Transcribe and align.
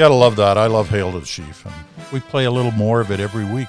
got 0.00 0.08
to 0.08 0.14
love 0.14 0.36
that. 0.36 0.56
I 0.56 0.66
love 0.66 0.88
Hail 0.88 1.12
to 1.12 1.20
the 1.20 1.26
Chief. 1.26 1.66
And 1.66 1.74
we 2.10 2.20
play 2.20 2.46
a 2.46 2.50
little 2.50 2.70
more 2.70 3.02
of 3.02 3.10
it 3.10 3.20
every 3.20 3.44
week 3.44 3.68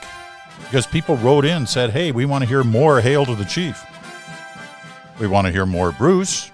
because 0.62 0.88
people 0.88 1.18
wrote 1.18 1.44
in 1.44 1.68
said, 1.68 1.90
hey, 1.90 2.14
we 2.14 2.24
want 2.24 2.42
to 2.42 2.48
hear 2.48 2.64
more 2.64 3.02
Hail 3.02 3.26
to 3.26 3.36
the 3.36 3.44
Chief. 3.44 3.84
We 5.20 5.28
want 5.28 5.46
to 5.48 5.52
hear 5.52 5.66
more 5.66 5.92
Bruce. 5.92 6.50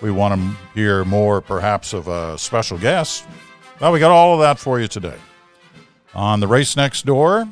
We 0.00 0.10
want 0.10 0.40
to 0.40 0.56
hear 0.74 1.04
more, 1.04 1.40
perhaps, 1.40 1.92
of 1.92 2.08
a 2.08 2.36
special 2.36 2.78
guest. 2.78 3.24
Well, 3.80 3.92
we 3.92 4.00
got 4.00 4.10
all 4.10 4.34
of 4.34 4.40
that 4.40 4.58
for 4.58 4.80
you 4.80 4.88
today. 4.88 5.18
On 6.16 6.40
the 6.40 6.48
race 6.48 6.76
next 6.76 7.06
door, 7.06 7.48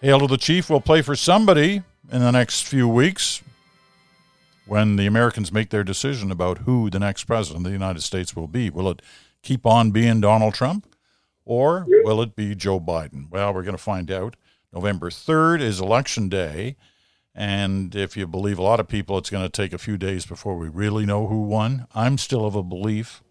Hail 0.00 0.20
to 0.20 0.28
the 0.28 0.38
Chief 0.38 0.70
will 0.70 0.80
play 0.80 1.02
for 1.02 1.16
somebody 1.16 1.82
in 2.12 2.20
the 2.20 2.30
next 2.30 2.62
few 2.68 2.86
weeks 2.86 3.42
when 4.66 4.94
the 4.94 5.06
Americans 5.08 5.50
make 5.50 5.70
their 5.70 5.82
decision 5.82 6.30
about 6.30 6.58
who 6.58 6.88
the 6.88 7.00
next 7.00 7.24
president 7.24 7.66
of 7.66 7.72
the 7.72 7.76
United 7.76 8.02
States 8.02 8.36
will 8.36 8.46
be. 8.46 8.70
Will 8.70 8.88
it 8.88 9.02
keep 9.42 9.66
on 9.66 9.90
being 9.90 10.20
Donald 10.20 10.54
Trump 10.54 10.86
or 11.44 11.86
will 11.88 12.22
it 12.22 12.36
be 12.36 12.54
Joe 12.54 12.80
Biden? 12.80 13.30
Well, 13.30 13.52
we're 13.52 13.62
going 13.62 13.76
to 13.76 13.82
find 13.82 14.10
out. 14.10 14.36
November 14.72 15.10
3rd 15.10 15.60
is 15.60 15.80
election 15.80 16.28
day. 16.28 16.76
And 17.34 17.94
if 17.94 18.16
you 18.16 18.26
believe 18.26 18.58
a 18.58 18.62
lot 18.62 18.80
of 18.80 18.88
people, 18.88 19.18
it's 19.18 19.30
going 19.30 19.44
to 19.44 19.48
take 19.48 19.72
a 19.72 19.78
few 19.78 19.96
days 19.96 20.26
before 20.26 20.56
we 20.56 20.68
really 20.68 21.06
know 21.06 21.26
who 21.26 21.42
won. 21.42 21.86
I'm 21.94 22.18
still 22.18 22.44
of 22.44 22.54
a 22.54 22.62
belief 22.62 23.22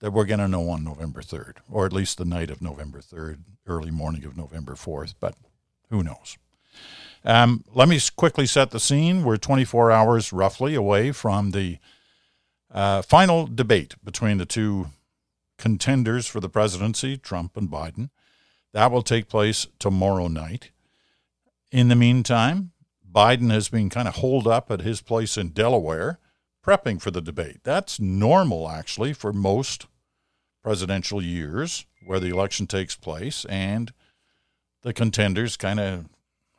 that 0.00 0.12
we're 0.12 0.26
going 0.26 0.40
to 0.40 0.48
know 0.48 0.68
on 0.68 0.84
November 0.84 1.22
3rd, 1.22 1.58
or 1.70 1.86
at 1.86 1.92
least 1.92 2.18
the 2.18 2.24
night 2.24 2.50
of 2.50 2.60
November 2.60 3.00
3rd, 3.00 3.38
early 3.66 3.90
morning 3.90 4.24
of 4.24 4.36
November 4.36 4.74
4th, 4.74 5.14
but 5.18 5.34
who 5.88 6.02
knows? 6.02 6.36
Um, 7.24 7.64
let 7.72 7.88
me 7.88 8.00
quickly 8.16 8.46
set 8.46 8.70
the 8.70 8.80
scene. 8.80 9.24
We're 9.24 9.36
24 9.36 9.92
hours 9.92 10.32
roughly 10.32 10.74
away 10.74 11.12
from 11.12 11.52
the 11.52 11.78
uh, 12.70 13.02
final 13.02 13.46
debate 13.46 13.94
between 14.02 14.38
the 14.38 14.46
two 14.46 14.88
contenders 15.62 16.26
for 16.26 16.40
the 16.40 16.48
presidency, 16.48 17.16
Trump 17.16 17.56
and 17.56 17.70
Biden. 17.70 18.10
That 18.72 18.90
will 18.90 19.04
take 19.04 19.28
place 19.28 19.68
tomorrow 19.78 20.26
night. 20.26 20.72
In 21.70 21.86
the 21.86 21.94
meantime, 21.94 22.72
Biden 23.08 23.52
has 23.52 23.68
been 23.68 23.88
kind 23.88 24.08
of 24.08 24.16
holed 24.16 24.48
up 24.48 24.72
at 24.72 24.80
his 24.80 25.00
place 25.00 25.36
in 25.36 25.50
Delaware, 25.50 26.18
prepping 26.66 27.00
for 27.00 27.12
the 27.12 27.20
debate. 27.20 27.60
That's 27.62 28.00
normal, 28.00 28.68
actually, 28.68 29.12
for 29.12 29.32
most 29.32 29.86
presidential 30.64 31.22
years 31.22 31.86
where 32.04 32.18
the 32.18 32.30
election 32.30 32.66
takes 32.66 32.96
place 32.96 33.44
and 33.44 33.92
the 34.82 34.92
contenders 34.92 35.56
kind 35.56 35.78
of 35.78 36.06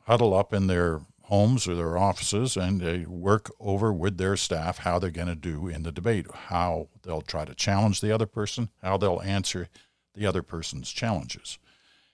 huddle 0.06 0.32
up 0.32 0.54
in 0.54 0.66
their 0.66 1.02
homes 1.24 1.66
or 1.66 1.74
their 1.74 1.96
offices 1.96 2.56
and 2.56 2.80
they 2.80 3.06
work 3.06 3.50
over 3.58 3.92
with 3.92 4.18
their 4.18 4.36
staff 4.36 4.78
how 4.78 4.98
they're 4.98 5.10
going 5.10 5.26
to 5.26 5.34
do 5.34 5.68
in 5.68 5.82
the 5.82 5.92
debate, 5.92 6.26
how 6.48 6.88
they'll 7.02 7.22
try 7.22 7.44
to 7.44 7.54
challenge 7.54 8.00
the 8.00 8.12
other 8.12 8.26
person, 8.26 8.68
how 8.82 8.96
they'll 8.96 9.22
answer 9.22 9.68
the 10.14 10.26
other 10.26 10.42
person's 10.42 10.92
challenges. 10.92 11.58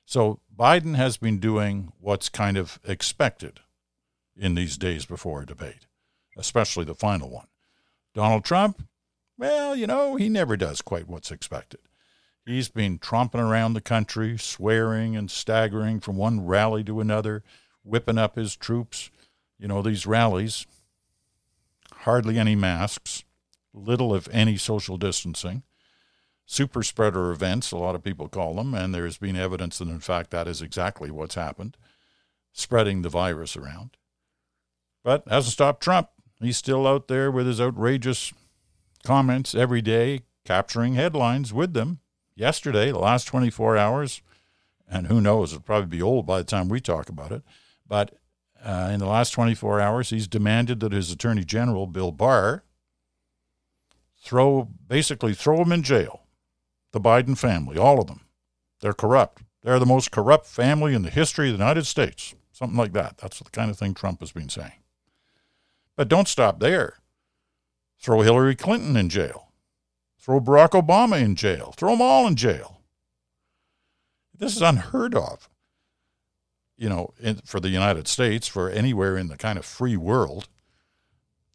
So 0.04 0.40
Biden 0.56 0.94
has 0.94 1.16
been 1.16 1.38
doing 1.38 1.92
what's 1.98 2.28
kind 2.28 2.56
of 2.56 2.78
expected 2.84 3.60
in 4.36 4.54
these 4.54 4.76
days 4.76 5.06
before 5.06 5.42
a 5.42 5.46
debate, 5.46 5.86
especially 6.36 6.84
the 6.84 6.94
final 6.94 7.30
one. 7.30 7.46
Donald 8.14 8.44
Trump, 8.44 8.82
well, 9.36 9.74
you 9.74 9.86
know, 9.86 10.16
he 10.16 10.28
never 10.28 10.56
does 10.56 10.82
quite 10.82 11.08
what's 11.08 11.30
expected. 11.30 11.80
He's 12.46 12.68
been 12.68 12.98
tromping 12.98 13.40
around 13.40 13.74
the 13.74 13.80
country, 13.80 14.38
swearing 14.38 15.16
and 15.16 15.30
staggering 15.30 16.00
from 16.00 16.16
one 16.16 16.46
rally 16.46 16.82
to 16.84 17.00
another, 17.00 17.42
whipping 17.90 18.18
up 18.18 18.36
his 18.36 18.56
troops. 18.56 19.10
You 19.58 19.68
know, 19.68 19.82
these 19.82 20.06
rallies, 20.06 20.66
hardly 21.92 22.38
any 22.38 22.54
masks, 22.54 23.24
little, 23.74 24.14
if 24.14 24.28
any, 24.32 24.56
social 24.56 24.96
distancing, 24.96 25.64
super 26.46 26.82
spreader 26.82 27.30
events, 27.30 27.72
a 27.72 27.76
lot 27.76 27.94
of 27.94 28.02
people 28.02 28.28
call 28.28 28.54
them, 28.54 28.74
and 28.74 28.94
there's 28.94 29.18
been 29.18 29.36
evidence 29.36 29.78
that, 29.78 29.88
in 29.88 30.00
fact, 30.00 30.30
that 30.30 30.48
is 30.48 30.62
exactly 30.62 31.10
what's 31.10 31.34
happened, 31.34 31.76
spreading 32.52 33.02
the 33.02 33.08
virus 33.08 33.56
around. 33.56 33.96
But 35.02 35.28
hasn't 35.28 35.52
stopped 35.52 35.82
Trump. 35.82 36.08
He's 36.40 36.56
still 36.56 36.86
out 36.86 37.08
there 37.08 37.30
with 37.30 37.46
his 37.46 37.60
outrageous 37.60 38.32
comments 39.04 39.54
every 39.54 39.82
day, 39.82 40.22
capturing 40.44 40.94
headlines 40.94 41.52
with 41.52 41.74
them. 41.74 42.00
Yesterday, 42.34 42.90
the 42.90 42.98
last 42.98 43.24
24 43.24 43.76
hours, 43.76 44.22
and 44.88 45.06
who 45.08 45.20
knows, 45.20 45.52
it'll 45.52 45.62
probably 45.62 45.98
be 45.98 46.02
old 46.02 46.26
by 46.26 46.38
the 46.38 46.44
time 46.44 46.68
we 46.68 46.80
talk 46.80 47.08
about 47.08 47.32
it. 47.32 47.42
But 47.90 48.14
uh, 48.64 48.90
in 48.92 49.00
the 49.00 49.06
last 49.06 49.32
24 49.32 49.80
hours, 49.80 50.10
he's 50.10 50.28
demanded 50.28 50.78
that 50.80 50.92
his 50.92 51.10
Attorney 51.10 51.44
General, 51.44 51.88
Bill 51.88 52.12
Barr, 52.12 52.62
throw 54.22 54.68
basically 54.86 55.34
throw 55.34 55.60
him 55.60 55.72
in 55.72 55.82
jail. 55.82 56.22
The 56.92 57.00
Biden 57.00 57.36
family, 57.36 57.76
all 57.76 58.00
of 58.00 58.06
them. 58.06 58.20
They're 58.80 58.92
corrupt. 58.92 59.42
They're 59.62 59.80
the 59.80 59.86
most 59.86 60.12
corrupt 60.12 60.46
family 60.46 60.94
in 60.94 61.02
the 61.02 61.10
history 61.10 61.48
of 61.48 61.58
the 61.58 61.64
United 61.64 61.84
States. 61.84 62.34
Something 62.52 62.78
like 62.78 62.92
that. 62.92 63.18
That's 63.18 63.40
the 63.40 63.50
kind 63.50 63.70
of 63.70 63.78
thing 63.78 63.92
Trump 63.92 64.20
has 64.20 64.32
been 64.32 64.48
saying. 64.48 64.72
But 65.96 66.08
don't 66.08 66.28
stop 66.28 66.60
there. 66.60 66.98
Throw 68.00 68.20
Hillary 68.20 68.54
Clinton 68.54 68.96
in 68.96 69.08
jail. 69.08 69.48
Throw 70.18 70.40
Barack 70.40 70.80
Obama 70.80 71.20
in 71.20 71.34
jail. 71.34 71.74
Throw 71.76 71.90
them 71.90 72.02
all 72.02 72.28
in 72.28 72.36
jail. 72.36 72.82
This 74.38 74.54
is 74.54 74.62
unheard 74.62 75.14
of 75.14 75.49
you 76.80 76.88
know, 76.88 77.12
in, 77.20 77.36
for 77.44 77.60
the 77.60 77.68
United 77.68 78.08
States, 78.08 78.48
for 78.48 78.70
anywhere 78.70 79.18
in 79.18 79.28
the 79.28 79.36
kind 79.36 79.58
of 79.58 79.66
free 79.66 79.98
world, 79.98 80.48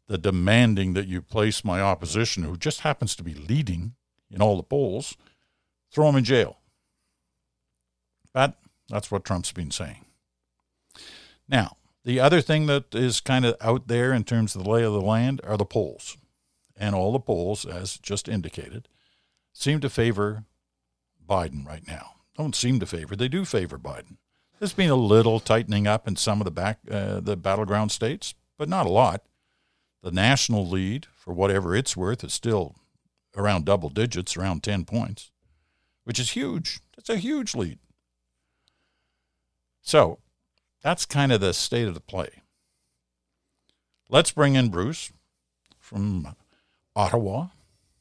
the 0.06 0.16
demanding 0.16 0.94
that 0.94 1.08
you 1.08 1.20
place 1.20 1.64
my 1.64 1.80
opposition, 1.80 2.44
who 2.44 2.56
just 2.56 2.82
happens 2.82 3.16
to 3.16 3.24
be 3.24 3.34
leading 3.34 3.94
in 4.30 4.40
all 4.40 4.56
the 4.56 4.62
polls, 4.62 5.16
throw 5.90 6.08
him 6.08 6.14
in 6.14 6.22
jail. 6.22 6.58
But 8.32 8.54
that's 8.88 9.10
what 9.10 9.24
Trump's 9.24 9.50
been 9.50 9.72
saying. 9.72 10.04
Now, 11.48 11.76
the 12.04 12.20
other 12.20 12.40
thing 12.40 12.66
that 12.66 12.94
is 12.94 13.18
kind 13.18 13.44
of 13.44 13.56
out 13.60 13.88
there 13.88 14.12
in 14.12 14.22
terms 14.22 14.54
of 14.54 14.62
the 14.62 14.70
lay 14.70 14.84
of 14.84 14.92
the 14.92 15.00
land 15.00 15.40
are 15.42 15.56
the 15.56 15.64
polls. 15.64 16.16
And 16.76 16.94
all 16.94 17.10
the 17.10 17.18
polls, 17.18 17.66
as 17.66 17.98
just 17.98 18.28
indicated, 18.28 18.86
seem 19.52 19.80
to 19.80 19.90
favor 19.90 20.44
Biden 21.28 21.66
right 21.66 21.84
now. 21.84 22.12
Don't 22.36 22.54
seem 22.54 22.78
to 22.78 22.86
favor, 22.86 23.16
they 23.16 23.26
do 23.26 23.44
favor 23.44 23.76
Biden. 23.76 24.18
There's 24.58 24.72
been 24.72 24.90
a 24.90 24.96
little 24.96 25.38
tightening 25.38 25.86
up 25.86 26.08
in 26.08 26.16
some 26.16 26.40
of 26.40 26.46
the 26.46 26.50
back 26.50 26.78
uh, 26.90 27.20
the 27.20 27.36
battleground 27.36 27.92
states, 27.92 28.34
but 28.56 28.68
not 28.68 28.86
a 28.86 28.90
lot. 28.90 29.22
The 30.02 30.10
national 30.10 30.66
lead, 30.66 31.06
for 31.14 31.34
whatever 31.34 31.74
it's 31.74 31.96
worth, 31.96 32.24
is 32.24 32.32
still 32.32 32.76
around 33.36 33.66
double 33.66 33.90
digits, 33.90 34.36
around 34.36 34.62
10 34.62 34.84
points, 34.84 35.30
which 36.04 36.18
is 36.18 36.30
huge. 36.30 36.80
That's 36.96 37.10
a 37.10 37.16
huge 37.16 37.54
lead. 37.54 37.78
So 39.82 40.20
that's 40.82 41.04
kind 41.04 41.32
of 41.32 41.40
the 41.40 41.52
state 41.52 41.86
of 41.86 41.94
the 41.94 42.00
play. 42.00 42.42
Let's 44.08 44.30
bring 44.30 44.54
in 44.54 44.70
Bruce 44.70 45.12
from 45.78 46.34
Ottawa, 46.94 47.48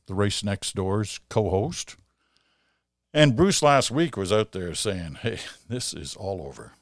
the 0.06 0.14
Race 0.14 0.44
Next 0.44 0.76
Door's 0.76 1.20
co 1.30 1.50
host. 1.50 1.98
And 3.16 3.38
Bruce 3.38 3.62
last 3.62 3.92
week 3.92 4.18
was 4.18 4.34
out 4.34 4.52
there 4.52 4.76
saying, 4.76 5.20
hey, 5.22 5.40
this 5.70 5.94
is 5.94 6.18
all 6.18 6.46
over. 6.46 6.74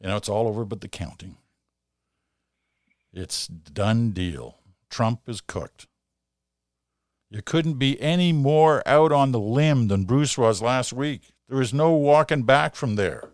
You 0.00 0.08
know, 0.08 0.16
it's 0.16 0.28
all 0.30 0.48
over 0.48 0.64
but 0.64 0.80
the 0.80 0.88
counting. 0.88 1.36
It's 3.12 3.46
done 3.46 4.12
deal. 4.12 4.56
Trump 4.88 5.28
is 5.28 5.42
cooked. 5.42 5.86
You 7.28 7.42
couldn't 7.42 7.74
be 7.74 8.00
any 8.00 8.32
more 8.32 8.82
out 8.88 9.12
on 9.12 9.32
the 9.32 9.38
limb 9.38 9.88
than 9.88 10.04
Bruce 10.04 10.38
was 10.38 10.62
last 10.62 10.94
week. 10.94 11.34
There 11.50 11.60
is 11.60 11.74
no 11.74 11.90
walking 11.92 12.44
back 12.44 12.74
from 12.74 12.96
there. 12.96 13.28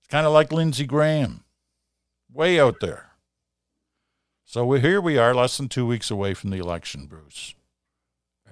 It's 0.00 0.08
kind 0.10 0.26
of 0.26 0.34
like 0.34 0.52
Lindsey 0.52 0.84
Graham, 0.84 1.42
way 2.30 2.60
out 2.60 2.80
there. 2.80 3.12
So 4.44 4.70
here 4.72 5.00
we 5.00 5.16
are, 5.16 5.34
less 5.34 5.56
than 5.56 5.70
two 5.70 5.86
weeks 5.86 6.10
away 6.10 6.34
from 6.34 6.50
the 6.50 6.58
election, 6.58 7.06
Bruce. 7.06 7.54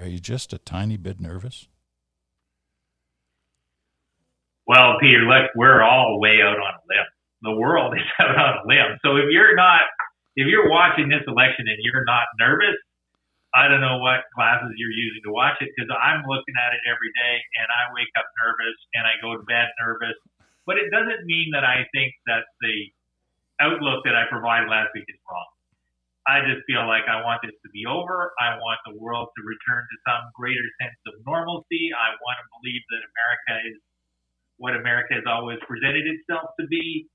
Are 0.00 0.06
you 0.06 0.18
just 0.18 0.54
a 0.54 0.58
tiny 0.58 0.96
bit 0.96 1.20
nervous? 1.20 1.68
Well, 4.66 4.98
Peter, 5.00 5.22
look, 5.26 5.50
we're 5.54 5.82
all 5.82 6.18
way 6.20 6.42
out 6.42 6.58
on 6.58 6.74
a 6.74 6.84
limb. 6.90 7.08
The 7.42 7.54
world 7.54 7.94
is 7.98 8.06
out 8.18 8.34
on 8.34 8.52
a 8.62 8.64
limb. 8.66 8.98
So 9.02 9.16
if 9.16 9.30
you're 9.30 9.54
not, 9.54 9.86
if 10.36 10.46
you're 10.46 10.70
watching 10.70 11.08
this 11.08 11.22
election 11.26 11.66
and 11.70 11.78
you're 11.82 12.04
not 12.04 12.26
nervous, 12.38 12.76
I 13.54 13.68
don't 13.72 13.80
know 13.80 13.98
what 14.04 14.28
glasses 14.36 14.76
you're 14.76 14.92
using 14.92 15.22
to 15.24 15.32
watch 15.32 15.56
it 15.64 15.72
because 15.72 15.88
I'm 15.88 16.26
looking 16.28 16.56
at 16.60 16.76
it 16.76 16.82
every 16.84 17.08
day 17.16 17.34
and 17.62 17.68
I 17.72 17.88
wake 17.96 18.12
up 18.18 18.28
nervous 18.42 18.76
and 18.92 19.08
I 19.08 19.16
go 19.24 19.32
to 19.32 19.42
bed 19.48 19.72
nervous. 19.80 20.18
But 20.68 20.76
it 20.76 20.92
doesn't 20.92 21.24
mean 21.24 21.54
that 21.56 21.64
I 21.64 21.88
think 21.94 22.12
that 22.28 22.44
the 22.60 22.92
outlook 23.62 24.04
that 24.04 24.18
I 24.18 24.28
provided 24.28 24.68
last 24.68 24.92
week 24.92 25.08
is 25.08 25.16
wrong. 25.24 25.48
I 26.26 26.42
just 26.42 26.66
feel 26.66 26.84
like 26.90 27.06
I 27.06 27.22
want 27.22 27.40
this 27.46 27.54
to 27.62 27.70
be 27.70 27.86
over. 27.86 28.34
I 28.42 28.58
want 28.58 28.82
the 28.82 28.98
world 28.98 29.30
to 29.38 29.40
return 29.46 29.86
to 29.86 29.96
some 30.10 30.26
greater 30.34 30.66
sense 30.82 30.98
of 31.06 31.14
normalcy. 31.22 31.94
I 31.94 32.18
want 32.18 32.36
to 32.42 32.46
believe 32.58 32.82
that 32.82 33.02
America 33.06 33.54
is 33.70 33.78
what 34.58 34.74
America 34.74 35.14
has 35.14 35.24
always 35.28 35.58
presented 35.66 36.04
itself 36.06 36.50
to 36.60 36.66
be. 36.66 37.06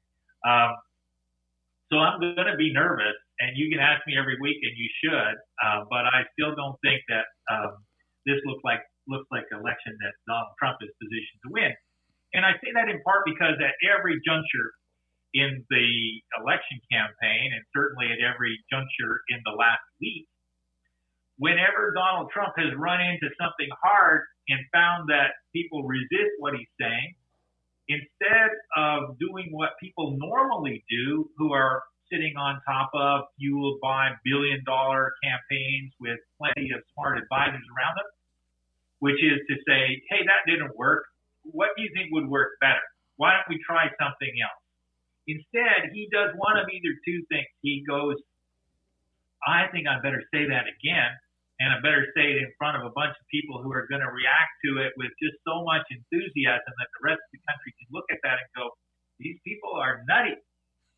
Um, 0.46 0.74
so 1.92 2.00
I'm 2.00 2.20
going 2.22 2.48
to 2.48 2.56
be 2.56 2.72
nervous, 2.72 3.18
and 3.44 3.58
you 3.60 3.68
can 3.68 3.84
ask 3.84 4.00
me 4.08 4.16
every 4.16 4.40
week, 4.40 4.58
and 4.64 4.74
you 4.80 4.90
should. 5.04 5.36
Uh, 5.60 5.84
but 5.92 6.08
I 6.08 6.24
still 6.32 6.56
don't 6.56 6.80
think 6.80 7.04
that 7.12 7.28
um, 7.52 7.84
this 8.26 8.40
looks 8.46 8.64
like 8.64 8.80
looks 9.10 9.28
like 9.34 9.44
an 9.52 9.60
election 9.60 9.98
that 10.00 10.14
Donald 10.30 10.56
Trump 10.62 10.78
is 10.80 10.94
positioned 11.02 11.42
to 11.44 11.50
win. 11.52 11.74
And 12.32 12.46
I 12.46 12.56
say 12.64 12.72
that 12.72 12.88
in 12.88 13.02
part 13.04 13.28
because 13.28 13.60
at 13.60 13.76
every 13.84 14.22
juncture 14.24 14.72
in 15.34 15.64
the 15.68 15.88
election 16.40 16.80
campaign, 16.88 17.52
and 17.52 17.64
certainly 17.76 18.08
at 18.08 18.24
every 18.24 18.56
juncture 18.72 19.20
in 19.32 19.44
the 19.44 19.52
last 19.52 19.84
week, 20.00 20.28
whenever 21.40 21.92
Donald 21.92 22.30
Trump 22.32 22.54
has 22.56 22.72
run 22.78 23.02
into 23.02 23.28
something 23.36 23.68
hard 23.84 24.28
and 24.48 24.60
found 24.72 25.10
that 25.10 25.36
people 25.52 25.84
resist 25.84 26.38
what 26.40 26.54
he's 26.56 26.72
saying, 26.80 27.16
instead 27.92 28.52
of 28.76 29.18
doing 29.20 29.50
what 29.52 29.72
people 29.80 30.18
normally 30.18 30.84
do, 30.90 31.30
who 31.38 31.54
are 31.54 31.84
sitting 32.12 32.36
on 32.36 32.60
top 32.68 32.90
of, 32.94 33.24
fueled 33.40 33.80
by 33.82 34.12
billion 34.24 34.64
dollar 34.66 35.14
campaigns 35.24 35.94
with 36.00 36.20
plenty 36.38 36.72
of 36.76 36.84
smart 36.94 37.18
advisors 37.18 37.64
around 37.72 37.96
them, 37.96 38.10
which 39.00 39.20
is 39.24 39.40
to 39.48 39.56
say, 39.68 40.02
hey, 40.12 40.22
that 40.28 40.44
didn't 40.46 40.76
work. 40.78 41.06
What 41.44 41.70
do 41.76 41.84
you 41.84 41.90
think 41.96 42.12
would 42.12 42.28
work 42.28 42.60
better? 42.60 42.84
Why 43.16 43.34
don't 43.34 43.48
we 43.50 43.60
try 43.64 43.88
something 43.98 44.34
else? 44.44 44.62
Instead, 45.28 45.94
he 45.94 46.10
does 46.12 46.36
one 46.36 46.58
of 46.58 46.68
either 46.68 46.94
two 47.06 47.24
things. 47.30 47.48
He 47.62 47.84
goes, 47.88 48.16
I 49.48 49.68
think 49.72 49.88
I 49.88 49.98
better 50.02 50.22
say 50.34 50.46
that 50.50 50.66
again, 50.68 51.12
and 51.62 51.70
I 51.70 51.78
better 51.86 52.10
say 52.18 52.26
it 52.34 52.42
in 52.42 52.50
front 52.58 52.74
of 52.74 52.84
a 52.90 52.94
bunch 52.98 53.14
of 53.14 53.26
people 53.30 53.62
who 53.62 53.70
are 53.70 53.86
going 53.86 54.02
to 54.02 54.10
react 54.10 54.54
to 54.66 54.82
it 54.82 54.98
with 54.98 55.14
just 55.22 55.38
so 55.46 55.62
much 55.62 55.86
enthusiasm 55.94 56.74
that 56.74 56.90
the 56.98 57.02
rest 57.06 57.22
of 57.22 57.32
the 57.38 57.42
country 57.46 57.72
can 57.78 57.88
look 57.94 58.10
at 58.10 58.18
that 58.26 58.42
and 58.42 58.50
go, 58.58 58.74
these 59.22 59.38
people 59.46 59.78
are 59.78 60.02
nutty. 60.10 60.42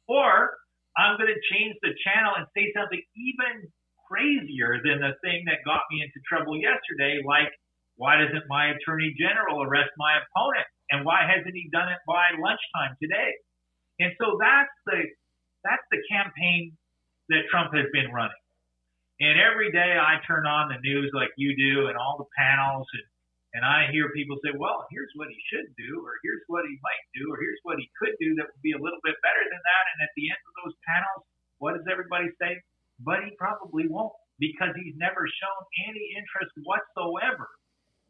Or 0.07 0.55
I'm 0.95 1.19
going 1.19 1.35
to 1.35 1.41
change 1.51 1.75
the 1.83 1.91
channel 2.07 2.39
and 2.39 2.47
say 2.55 2.71
something 2.71 3.03
even 3.19 3.67
crazier 4.07 4.79
than 4.79 5.03
the 5.03 5.19
thing 5.19 5.43
that 5.51 5.67
got 5.67 5.83
me 5.91 5.99
into 5.99 6.23
trouble 6.23 6.55
yesterday, 6.55 7.19
like, 7.27 7.51
why 7.99 8.15
doesn't 8.15 8.47
my 8.47 8.71
attorney 8.71 9.11
general 9.19 9.67
arrest 9.67 9.91
my 9.99 10.15
opponent? 10.23 10.67
And 10.91 11.03
why 11.03 11.27
hasn't 11.27 11.53
he 11.53 11.67
done 11.75 11.91
it 11.91 11.99
by 12.07 12.39
lunchtime 12.39 12.95
today? 13.03 13.31
And 13.99 14.15
so 14.15 14.39
that's 14.39 14.73
the 14.87 15.11
that's 15.63 15.85
the 15.91 16.01
campaign 16.11 16.75
that 17.29 17.47
Trump 17.49 17.73
has 17.73 17.87
been 17.93 18.11
running. 18.11 18.42
And 19.21 19.37
every 19.39 19.71
day 19.71 19.97
I 19.99 20.17
turn 20.25 20.45
on 20.45 20.69
the 20.69 20.81
news 20.81 21.11
like 21.13 21.29
you 21.37 21.53
do 21.55 21.87
and 21.87 21.97
all 21.97 22.17
the 22.17 22.29
panels 22.37 22.87
and 22.93 23.03
and 23.53 23.61
I 23.61 23.85
hear 23.93 24.09
people 24.17 24.41
say, 24.41 24.49
well, 24.57 24.89
here's 24.89 25.13
what 25.13 25.29
he 25.29 25.37
should 25.45 25.69
do, 25.77 26.01
or 26.01 26.17
here's 26.25 26.41
what 26.49 26.65
he 26.65 26.73
might 26.81 27.05
do, 27.13 27.29
or 27.29 27.37
here's 27.37 27.61
what 27.61 27.77
he 27.77 27.85
could 28.01 28.17
do 28.17 28.33
that 28.41 28.49
would 28.49 28.65
be 28.65 28.73
a 28.73 28.81
little 28.81 28.97
bit 29.05 29.13
better 29.21 29.45
than 29.45 29.61
that. 29.61 29.83
And 29.93 29.97
at 30.01 30.13
the 30.17 30.25
end 30.33 30.41
of 30.41 30.53
those 30.65 30.75
panels, 30.89 31.23
what 31.61 31.77
does 31.77 31.85
everybody 31.85 32.33
say? 32.41 32.57
But 33.05 33.21
he 33.21 33.37
probably 33.37 33.85
won't 33.85 34.17
because 34.41 34.73
he's 34.73 34.97
never 34.97 35.29
shown 35.29 35.61
any 35.85 36.17
interest 36.17 36.49
whatsoever 36.65 37.45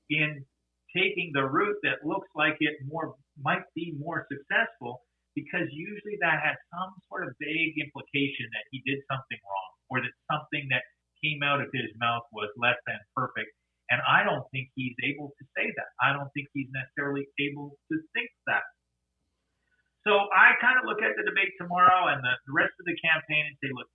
in 0.08 0.48
taking 0.96 1.36
the 1.36 1.44
route 1.44 1.80
that 1.84 2.08
looks 2.08 2.32
like 2.40 2.56
it 2.64 2.80
more 2.88 3.20
might 3.36 3.68
be 3.76 3.92
more 4.00 4.24
successful 4.32 5.04
because 5.36 5.68
usually 5.74 6.16
that 6.22 6.40
has 6.40 6.56
some 6.72 6.94
sort 7.10 7.28
of 7.28 7.34
vague 7.42 7.76
implication 7.82 8.48
that 8.54 8.64
he 8.72 8.80
did 8.86 9.02
something 9.10 9.42
wrong 9.44 9.72
or 9.90 9.98
that 10.00 10.14
something 10.30 10.70
that 10.70 10.86
came 11.24 11.42
out 11.42 11.62
of 11.64 11.72
his 11.72 11.90
mouth 11.98 12.28
was 12.36 12.52
less 12.60 12.78
than 12.86 13.00
perfect 13.16 13.50
and 13.94 14.02
I 14.10 14.24
don't 14.24 14.42
think 14.50 14.74
he's 14.74 14.96
able 15.04 15.36
to 15.36 15.44
say 15.54 15.70
that. 15.70 15.90
I 16.02 16.18
don't 16.18 16.31
think 16.34 16.48
he's 16.58 16.72
necessarily 16.72 17.28
able 17.38 17.78
to 17.92 17.96
think 18.18 18.30
that. 18.48 18.64
So 20.08 20.18
I 20.34 20.58
kind 20.60 20.81
of 20.81 20.90
look 20.90 21.00
at 21.06 21.16
the 21.16 21.24
debate 21.24 21.54
tomorrow 21.60 22.12
and 22.12 22.20
the, 22.24 22.34
the 22.48 22.54
rest 22.58 22.74
of 22.80 22.90
the 22.90 22.98
campaign 23.00 23.46
and 23.48 23.56
say, 23.62 23.72
look, 23.72 23.88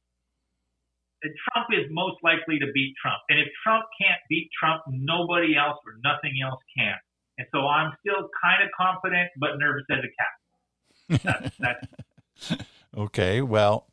Trump 1.50 1.74
is 1.74 1.90
most 1.90 2.22
likely 2.22 2.62
to 2.62 2.70
beat 2.72 2.94
Trump. 3.02 3.18
And 3.28 3.42
if 3.42 3.50
Trump 3.66 3.84
can't 3.98 4.22
beat 4.30 4.48
Trump, 4.54 4.86
nobody 4.86 5.58
else 5.58 5.82
or 5.82 5.98
nothing 6.06 6.38
else 6.46 6.62
can. 6.78 6.94
And 7.36 7.46
so 7.50 7.66
I'm 7.66 7.90
still 8.00 8.30
kind 8.38 8.62
of 8.62 8.70
confident, 8.78 9.34
but 9.34 9.58
nervous 9.58 9.84
as 9.90 10.06
a 10.06 10.12
cat. 10.14 10.34
That's, 11.24 11.56
that's 11.58 12.62
okay, 12.96 13.40
well, 13.40 13.88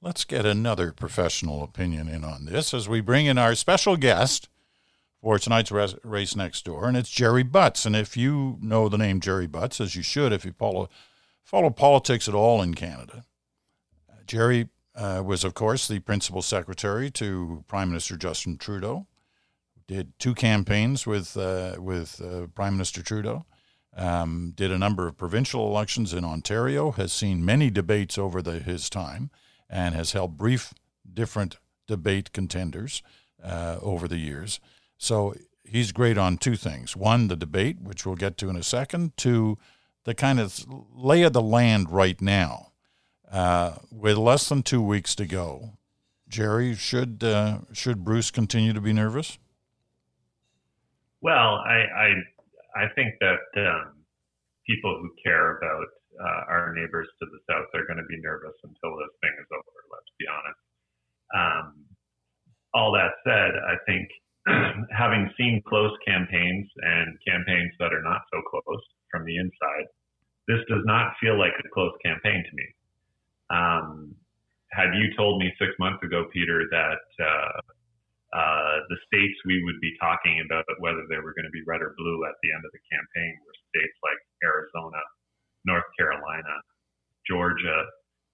let's 0.00 0.24
get 0.24 0.46
another 0.46 0.92
professional 0.92 1.62
opinion 1.62 2.08
in 2.08 2.24
on 2.24 2.44
this 2.44 2.72
as 2.72 2.88
we 2.88 3.00
bring 3.00 3.26
in 3.26 3.38
our 3.38 3.54
special 3.54 3.96
guest 3.96 4.48
for 5.20 5.38
tonight's 5.38 5.72
race 6.04 6.36
next 6.36 6.64
door, 6.64 6.86
and 6.86 6.96
it's 6.96 7.10
Gerry 7.10 7.42
Butts. 7.42 7.84
And 7.84 7.96
if 7.96 8.16
you 8.16 8.56
know 8.60 8.88
the 8.88 8.98
name 8.98 9.20
Gerry 9.20 9.48
Butts, 9.48 9.80
as 9.80 9.96
you 9.96 10.02
should, 10.02 10.32
if 10.32 10.44
you 10.44 10.52
follow 10.52 10.88
follow 11.42 11.70
politics 11.70 12.28
at 12.28 12.34
all 12.34 12.62
in 12.62 12.74
Canada, 12.74 13.24
Gerry 14.26 14.68
uh, 14.94 15.22
was, 15.24 15.42
of 15.42 15.54
course, 15.54 15.88
the 15.88 15.98
principal 16.00 16.42
secretary 16.42 17.10
to 17.12 17.64
Prime 17.66 17.88
Minister 17.88 18.16
Justin 18.16 18.58
Trudeau. 18.58 19.06
Did 19.86 20.12
two 20.18 20.34
campaigns 20.34 21.06
with 21.06 21.36
uh, 21.36 21.76
with 21.78 22.20
uh, 22.20 22.46
Prime 22.54 22.74
Minister 22.74 23.02
Trudeau. 23.02 23.44
Um, 23.96 24.52
did 24.54 24.70
a 24.70 24.78
number 24.78 25.08
of 25.08 25.16
provincial 25.16 25.66
elections 25.66 26.14
in 26.14 26.24
Ontario. 26.24 26.92
Has 26.92 27.12
seen 27.12 27.44
many 27.44 27.70
debates 27.70 28.18
over 28.18 28.40
the, 28.40 28.60
his 28.60 28.88
time, 28.88 29.30
and 29.68 29.94
has 29.94 30.12
held 30.12 30.38
brief 30.38 30.72
different 31.12 31.56
debate 31.86 32.32
contenders 32.32 33.02
uh, 33.42 33.78
over 33.82 34.08
the 34.08 34.18
years. 34.18 34.60
So 34.96 35.34
he's 35.64 35.92
great 35.92 36.18
on 36.18 36.38
two 36.38 36.56
things. 36.56 36.96
One, 36.96 37.28
the 37.28 37.36
debate, 37.36 37.80
which 37.80 38.04
we'll 38.06 38.16
get 38.16 38.36
to 38.38 38.48
in 38.48 38.56
a 38.56 38.62
second. 38.62 39.16
Two, 39.16 39.58
the 40.04 40.14
kind 40.14 40.40
of 40.40 40.64
lay 40.94 41.22
of 41.22 41.32
the 41.32 41.42
land 41.42 41.90
right 41.90 42.20
now. 42.20 42.72
Uh, 43.30 43.74
with 43.92 44.16
less 44.16 44.48
than 44.48 44.62
two 44.62 44.80
weeks 44.80 45.14
to 45.14 45.26
go, 45.26 45.72
Gerry, 46.30 46.74
should 46.74 47.22
uh, 47.22 47.58
should 47.74 48.02
Bruce 48.02 48.30
continue 48.30 48.72
to 48.72 48.80
be 48.80 48.94
nervous? 48.94 49.38
Well, 51.20 51.56
I 51.56 51.84
I, 51.94 52.08
I 52.74 52.88
think 52.94 53.14
that 53.20 53.40
um, 53.56 53.92
people 54.66 54.98
who 55.00 55.10
care 55.22 55.58
about 55.58 55.86
uh, 56.20 56.42
our 56.50 56.74
neighbors 56.74 57.08
to 57.18 57.24
the 57.26 57.40
south 57.48 57.70
are 57.74 57.86
going 57.86 58.02
to 58.02 58.10
be 58.10 58.20
nervous 58.20 58.54
until 58.62 58.92
this 58.98 59.14
thing 59.22 59.34
is 59.38 59.48
over. 59.54 59.78
Let's 59.90 60.12
be 60.18 60.26
honest. 60.26 60.62
Um, 61.34 61.66
all 62.74 62.92
that 62.92 63.16
said, 63.24 63.56
I 63.56 63.76
think 63.86 64.06
having 64.92 65.30
seen 65.38 65.62
close 65.66 65.94
campaigns 66.06 66.68
and 66.82 67.16
campaigns 67.26 67.72
that 67.78 67.92
are 67.92 68.02
not 68.02 68.22
so 68.32 68.42
close 68.48 68.84
from 69.10 69.24
the 69.24 69.36
inside, 69.36 69.86
this 70.46 70.60
does 70.68 70.84
not 70.84 71.14
feel 71.20 71.38
like 71.38 71.52
a 71.58 71.68
close 71.72 71.92
campaign 72.04 72.44
to 72.44 72.54
me. 72.56 72.66
Um, 73.48 74.14
had 74.72 74.92
you 74.92 75.12
told 75.16 75.40
me 75.40 75.52
six 75.56 75.72
months 75.80 76.02
ago, 76.04 76.28
Peter, 76.32 76.68
that 76.70 77.04
uh, 77.20 77.60
uh, 78.36 78.76
the 78.92 79.00
states 79.08 79.36
we 79.48 79.64
would 79.64 79.80
be 79.80 79.96
talking 79.96 80.44
about 80.44 80.64
whether 80.80 81.08
they 81.08 81.16
were 81.16 81.32
going 81.32 81.48
to 81.48 81.56
be 81.56 81.64
red 81.64 81.80
or 81.80 81.96
blue 81.96 82.28
at 82.28 82.36
the 82.44 82.52
end 82.52 82.60
of 82.60 82.72
the 82.76 82.84
campaign 82.92 83.32
were 83.44 83.56
states 83.72 83.96
like 84.04 84.20
Arizona, 84.44 85.00
North 85.64 85.88
Carolina, 85.98 86.54
Georgia, 87.26 87.84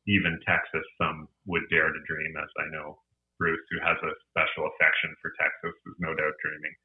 even 0.07 0.39
Texas, 0.47 0.85
some 1.01 1.29
would 1.47 1.63
dare 1.71 1.89
to 1.89 2.01
dream, 2.07 2.33
as 2.37 2.51
I 2.61 2.69
know 2.71 2.99
Bruce, 3.39 3.65
who 3.71 3.81
has 3.83 3.97
a 4.03 4.13
special 4.31 4.69
affection 4.71 5.11
for 5.21 5.33
Texas, 5.41 5.75
is 5.87 5.99
no 5.99 6.15
doubt 6.15 6.35
dreaming. 6.43 6.77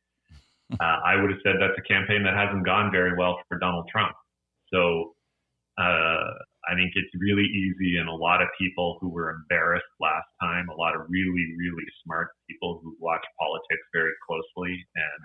Uh, 0.70 1.02
I 1.02 1.18
would 1.18 1.32
have 1.34 1.42
said 1.42 1.58
that's 1.58 1.74
a 1.82 1.88
campaign 1.90 2.22
that 2.22 2.38
hasn't 2.38 2.64
gone 2.64 2.92
very 2.94 3.18
well 3.18 3.42
for 3.50 3.58
Donald 3.58 3.90
Trump. 3.90 4.14
So 4.72 5.18
uh, 5.82 6.30
I 6.70 6.78
think 6.78 6.94
it's 6.94 7.10
really 7.18 7.50
easy, 7.50 7.98
and 7.98 8.08
a 8.08 8.14
lot 8.14 8.44
of 8.44 8.50
people 8.54 9.00
who 9.02 9.10
were 9.10 9.32
embarrassed 9.32 9.90
last 10.00 10.30
time, 10.40 10.70
a 10.70 10.78
lot 10.78 10.94
of 10.94 11.10
really, 11.10 11.42
really 11.58 11.88
smart 12.06 12.30
people 12.48 12.82
who 12.84 12.96
watch 13.00 13.26
politics 13.42 13.82
very 13.94 14.14
closely 14.30 14.78
and 14.94 15.20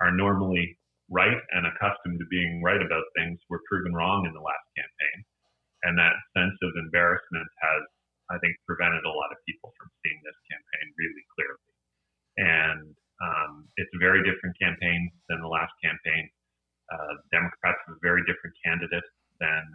are 0.00 0.16
normally 0.16 0.79
right 1.10 1.38
and 1.52 1.66
accustomed 1.66 2.22
to 2.22 2.26
being 2.30 2.62
right 2.62 2.80
about 2.80 3.04
things, 3.18 3.38
were 3.50 3.60
proven 3.66 3.92
wrong 3.92 4.24
in 4.24 4.32
the 4.32 4.42
last 4.42 4.66
campaign. 4.78 5.18
And 5.82 5.98
that 5.98 6.16
sense 6.36 6.56
of 6.62 6.72
embarrassment 6.78 7.50
has 7.60 7.82
I 8.30 8.38
think 8.38 8.54
prevented 8.62 9.02
a 9.02 9.10
lot 9.10 9.34
of 9.34 9.42
people 9.42 9.74
from 9.74 9.90
seeing 10.00 10.22
this 10.22 10.38
campaign 10.46 10.86
really 10.94 11.24
clearly. 11.34 11.70
And 12.38 12.94
um, 13.18 13.52
it's 13.74 13.90
a 13.90 14.00
very 14.00 14.22
different 14.22 14.54
campaign 14.56 15.10
than 15.26 15.42
the 15.42 15.50
last 15.50 15.74
campaign. 15.82 16.30
Uh, 16.94 17.18
Democrats 17.34 17.82
have 17.90 17.98
a 17.98 18.02
very 18.06 18.22
different 18.30 18.54
candidate 18.62 19.04
than 19.42 19.66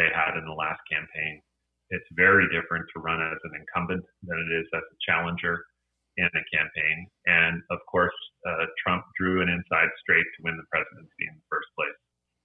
they 0.00 0.08
had 0.16 0.40
in 0.40 0.48
the 0.48 0.56
last 0.56 0.80
campaign. 0.88 1.44
It's 1.92 2.08
very 2.16 2.48
different 2.48 2.88
to 2.96 3.04
run 3.04 3.20
as 3.20 3.40
an 3.44 3.52
incumbent 3.52 4.04
than 4.24 4.38
it 4.40 4.50
is 4.64 4.66
as 4.72 4.84
a 4.84 4.98
challenger 5.04 5.60
in 6.16 6.26
a 6.26 6.44
campaign. 6.50 7.06
And 7.26 7.62
of 7.70 7.78
course, 7.86 8.16
uh, 8.46 8.66
Trump 8.82 9.04
drew 9.18 9.42
an 9.42 9.50
inside 9.50 9.90
straight 10.02 10.26
to 10.26 10.38
win 10.42 10.56
the 10.58 10.66
presidency 10.72 11.24
in 11.28 11.36
the 11.38 11.48
first 11.50 11.70
place. 11.78 11.98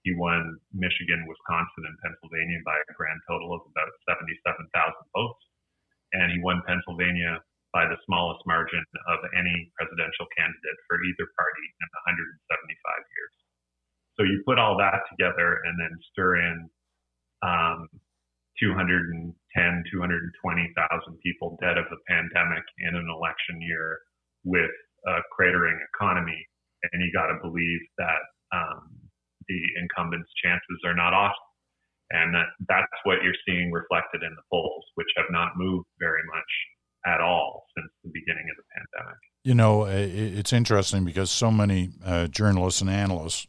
He 0.06 0.14
won 0.14 0.58
Michigan, 0.70 1.26
Wisconsin, 1.26 1.82
and 1.82 1.98
Pennsylvania 1.98 2.62
by 2.62 2.78
a 2.78 2.94
grand 2.94 3.18
total 3.26 3.50
of 3.50 3.66
about 3.66 3.90
77,000 4.06 4.70
votes. 5.10 5.42
And 6.14 6.30
he 6.30 6.38
won 6.38 6.62
Pennsylvania 6.62 7.42
by 7.74 7.90
the 7.90 7.98
smallest 8.06 8.40
margin 8.46 8.80
of 9.10 9.18
any 9.34 9.68
presidential 9.74 10.30
candidate 10.38 10.78
for 10.86 11.02
either 11.02 11.26
party 11.34 11.66
in 11.66 11.88
175 12.06 13.12
years. 13.18 13.34
So 14.16 14.24
you 14.24 14.40
put 14.46 14.62
all 14.62 14.78
that 14.78 15.04
together 15.12 15.60
and 15.66 15.74
then 15.76 15.92
stir 16.14 16.40
in 16.40 16.56
um, 17.42 17.90
210, 19.56 19.88
220,000 19.90 21.18
people 21.24 21.56
dead 21.60 21.80
of 21.80 21.88
the 21.88 22.00
pandemic 22.06 22.64
in 22.84 22.94
an 22.94 23.08
election 23.08 23.60
year 23.60 23.98
with 24.44 24.70
a 25.08 25.24
cratering 25.32 25.78
economy 25.96 26.38
and 26.92 27.02
you 27.02 27.10
got 27.12 27.28
to 27.28 27.38
believe 27.42 27.80
that 27.98 28.22
um, 28.52 28.90
the 29.48 29.60
incumbent's 29.80 30.30
chances 30.42 30.78
are 30.84 30.94
not 30.94 31.14
off. 31.14 31.36
And 32.10 32.34
that, 32.34 32.46
that's 32.68 32.98
what 33.02 33.18
you're 33.22 33.38
seeing 33.46 33.72
reflected 33.72 34.22
in 34.22 34.30
the 34.36 34.42
polls, 34.52 34.84
which 34.94 35.08
have 35.16 35.26
not 35.30 35.52
moved 35.56 35.86
very 35.98 36.22
much 36.26 36.50
at 37.06 37.20
all 37.20 37.64
since 37.76 37.90
the 38.04 38.10
beginning 38.12 38.46
of 38.50 38.56
the 38.56 38.66
pandemic. 38.74 39.18
You 39.42 39.54
know, 39.54 39.84
it's 39.84 40.52
interesting 40.52 41.04
because 41.04 41.30
so 41.30 41.50
many 41.50 41.90
uh, 42.04 42.26
journalists 42.28 42.80
and 42.80 42.90
analysts 42.90 43.46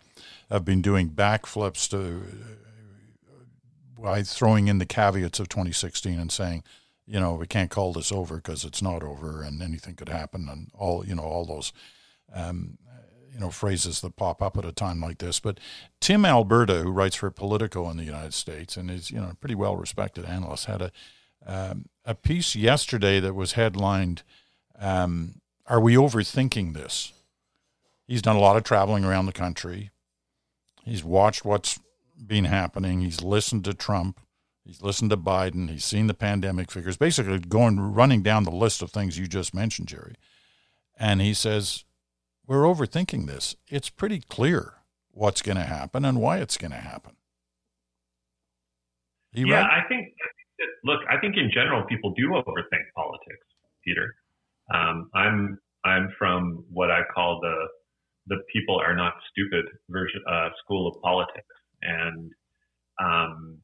have 0.50 0.66
been 0.66 0.82
doing 0.82 1.10
backflips 1.10 1.90
to 1.90 2.24
by 4.02 4.24
throwing 4.24 4.68
in 4.68 4.78
the 4.78 4.86
caveats 4.86 5.40
of 5.40 5.50
2016 5.50 6.20
and 6.20 6.32
saying, 6.32 6.64
you 7.06 7.20
know, 7.20 7.36
we 7.36 7.48
can't 7.48 7.72
call 7.72 7.94
this 7.94 8.12
over 8.12 8.36
because 8.36 8.66
it's 8.66 8.82
not 8.82 9.02
over 9.02 9.42
and 9.42 9.62
anything 9.62 9.96
could 9.96 10.10
happen 10.10 10.48
and 10.50 10.70
all, 10.74 11.06
you 11.06 11.16
know, 11.16 11.24
all 11.24 11.46
those, 11.46 11.72
um, 12.34 12.78
you 13.34 13.40
know, 13.40 13.50
phrases 13.50 14.02
that 14.02 14.16
pop 14.18 14.42
up 14.42 14.58
at 14.58 14.66
a 14.66 14.72
time 14.72 15.00
like 15.00 15.20
this. 15.20 15.40
But 15.40 15.60
Tim 16.02 16.26
Alberta, 16.26 16.80
who 16.80 16.92
writes 16.92 17.16
for 17.16 17.32
Politico 17.32 17.90
in 17.90 17.98
the 17.98 18.04
United 18.04 18.34
States 18.34 18.76
and 18.76 18.92
is, 18.92 19.10
you 19.10 19.20
know, 19.20 19.30
a 19.32 19.36
pretty 19.36 19.56
well 19.56 19.78
respected 19.78 20.26
analyst, 20.26 20.66
had 20.66 20.82
a, 20.82 20.92
um, 21.46 21.86
a 22.04 22.14
piece 22.14 22.56
yesterday 22.56 23.20
that 23.22 23.36
was 23.36 23.54
headlined, 23.54 24.24
um, 24.80 25.42
Are 25.66 25.80
We 25.80 25.96
Overthinking 25.96 26.74
This? 26.74 27.14
He's 28.06 28.22
done 28.22 28.36
a 28.36 28.42
lot 28.42 28.58
of 28.58 28.64
traveling 28.64 29.06
around 29.06 29.28
the 29.28 29.34
country. 29.34 29.92
He's 30.84 31.04
watched 31.04 31.46
what's 31.46 31.80
been 32.26 32.46
happening. 32.46 33.02
He's 33.02 33.22
listened 33.22 33.66
to 33.66 33.74
Trump. 33.74 34.20
He's 34.66 34.82
listened 34.82 35.12
to 35.12 35.18
Biden. 35.18 35.70
He's 35.70 35.86
seen 35.86 36.08
the 36.08 36.14
pandemic 36.14 36.72
figures, 36.72 36.98
basically 36.98 37.40
going 37.40 37.80
running 37.80 38.22
down 38.22 38.44
the 38.44 38.52
list 38.52 38.82
of 38.82 38.92
things 38.92 39.18
you 39.18 39.28
just 39.28 39.54
mentioned, 39.54 39.88
Gerry. 39.88 40.16
And 41.00 41.22
he 41.22 41.34
says, 41.34 41.86
We're 42.46 42.64
overthinking 42.64 43.28
this. 43.28 43.56
It's 43.68 43.90
pretty 43.90 44.20
clear 44.20 44.74
what's 45.12 45.42
going 45.42 45.58
to 45.58 45.64
happen 45.64 46.04
and 46.04 46.20
why 46.20 46.40
it's 46.40 46.58
going 46.58 46.72
to 46.72 46.78
happen. 46.78 47.16
He 49.32 49.44
yeah? 49.48 49.64
I 49.64 49.88
think, 49.88 50.08
look, 50.84 51.02
I 51.10 51.18
think 51.20 51.36
in 51.38 51.50
general, 51.54 51.84
people 51.88 52.14
do 52.18 52.30
overthink 52.30 52.86
politics, 52.96 53.46
Peter. 53.86 54.14
Um, 54.74 55.10
I'm 55.14 55.60
I'm 55.86 56.10
from 56.18 56.66
what 56.70 56.92
I 56.92 57.02
call 57.14 57.40
the 57.42 57.56
the 58.28 58.44
people 58.52 58.80
are 58.80 58.96
not 58.96 59.14
stupid 59.32 59.66
version 59.90 60.22
uh, 60.30 60.50
school 60.64 60.88
of 60.88 61.02
politics, 61.02 61.48
and 61.82 62.32
um, 63.02 63.62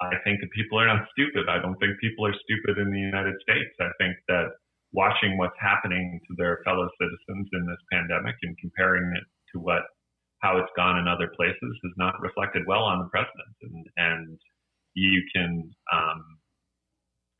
I 0.00 0.16
think 0.24 0.40
that 0.40 0.50
people 0.56 0.78
are 0.80 0.86
not 0.86 1.08
stupid. 1.12 1.48
I 1.48 1.60
don't 1.60 1.76
think 1.76 2.00
people 2.00 2.26
are 2.26 2.34
stupid 2.44 2.80
in 2.80 2.90
the 2.90 2.98
United 3.00 3.36
States. 3.42 3.72
I 3.80 3.92
think 3.98 4.16
that 4.28 4.48
watching 4.92 5.38
what's 5.38 5.56
happening 5.60 6.20
to 6.28 6.34
their 6.36 6.60
fellow 6.64 6.88
citizens 7.00 7.48
in 7.52 7.66
this 7.66 7.82
pandemic 7.92 8.34
and 8.42 8.56
comparing 8.58 9.12
it 9.16 9.24
to 9.52 9.60
what 9.60 9.82
how 10.40 10.56
it's 10.56 10.72
gone 10.74 10.96
in 10.96 11.06
other 11.06 11.28
places 11.36 11.72
has 11.84 11.92
not 11.96 12.16
reflected 12.20 12.64
well 12.66 12.82
on 12.82 12.98
the 12.98 13.12
president. 13.12 13.54
And, 13.60 13.86
and 13.96 14.38
you 14.94 15.20
can 15.36 15.70
um, 15.92 16.24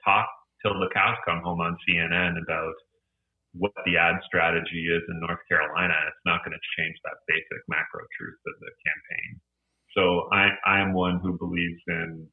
talk 0.04 0.28
till 0.60 0.76
the 0.76 0.92
cows 0.92 1.16
come 1.24 1.40
home 1.40 1.60
on 1.60 1.80
CNN 1.88 2.36
about 2.36 2.76
what 3.52 3.72
the 3.84 3.96
ad 3.96 4.20
strategy 4.28 4.86
is 4.86 5.02
in 5.08 5.18
North 5.18 5.42
Carolina, 5.48 5.96
it's 6.06 6.26
not 6.28 6.44
going 6.44 6.54
to 6.54 6.66
change 6.78 6.94
that 7.02 7.18
basic 7.26 7.62
macro 7.66 8.04
truth 8.14 8.38
of 8.46 8.54
the 8.60 8.70
campaign. 8.86 9.39
So 9.96 10.28
I, 10.32 10.54
I'm 10.66 10.92
one 10.92 11.20
who 11.20 11.36
believes 11.38 11.82
in 11.88 12.28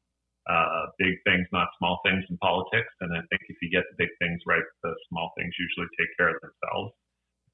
uh, 0.48 0.88
big 0.96 1.20
things, 1.28 1.44
not 1.52 1.68
small 1.76 2.00
things 2.04 2.24
in 2.30 2.38
politics. 2.38 2.88
And 3.04 3.12
I 3.12 3.20
think 3.28 3.42
if 3.52 3.60
you 3.60 3.68
get 3.68 3.84
the 3.92 4.00
big 4.00 4.12
things 4.16 4.40
right, 4.48 4.64
the 4.82 4.94
small 5.12 5.30
things 5.36 5.52
usually 5.58 5.90
take 6.00 6.08
care 6.16 6.32
of 6.32 6.40
themselves. 6.40 6.96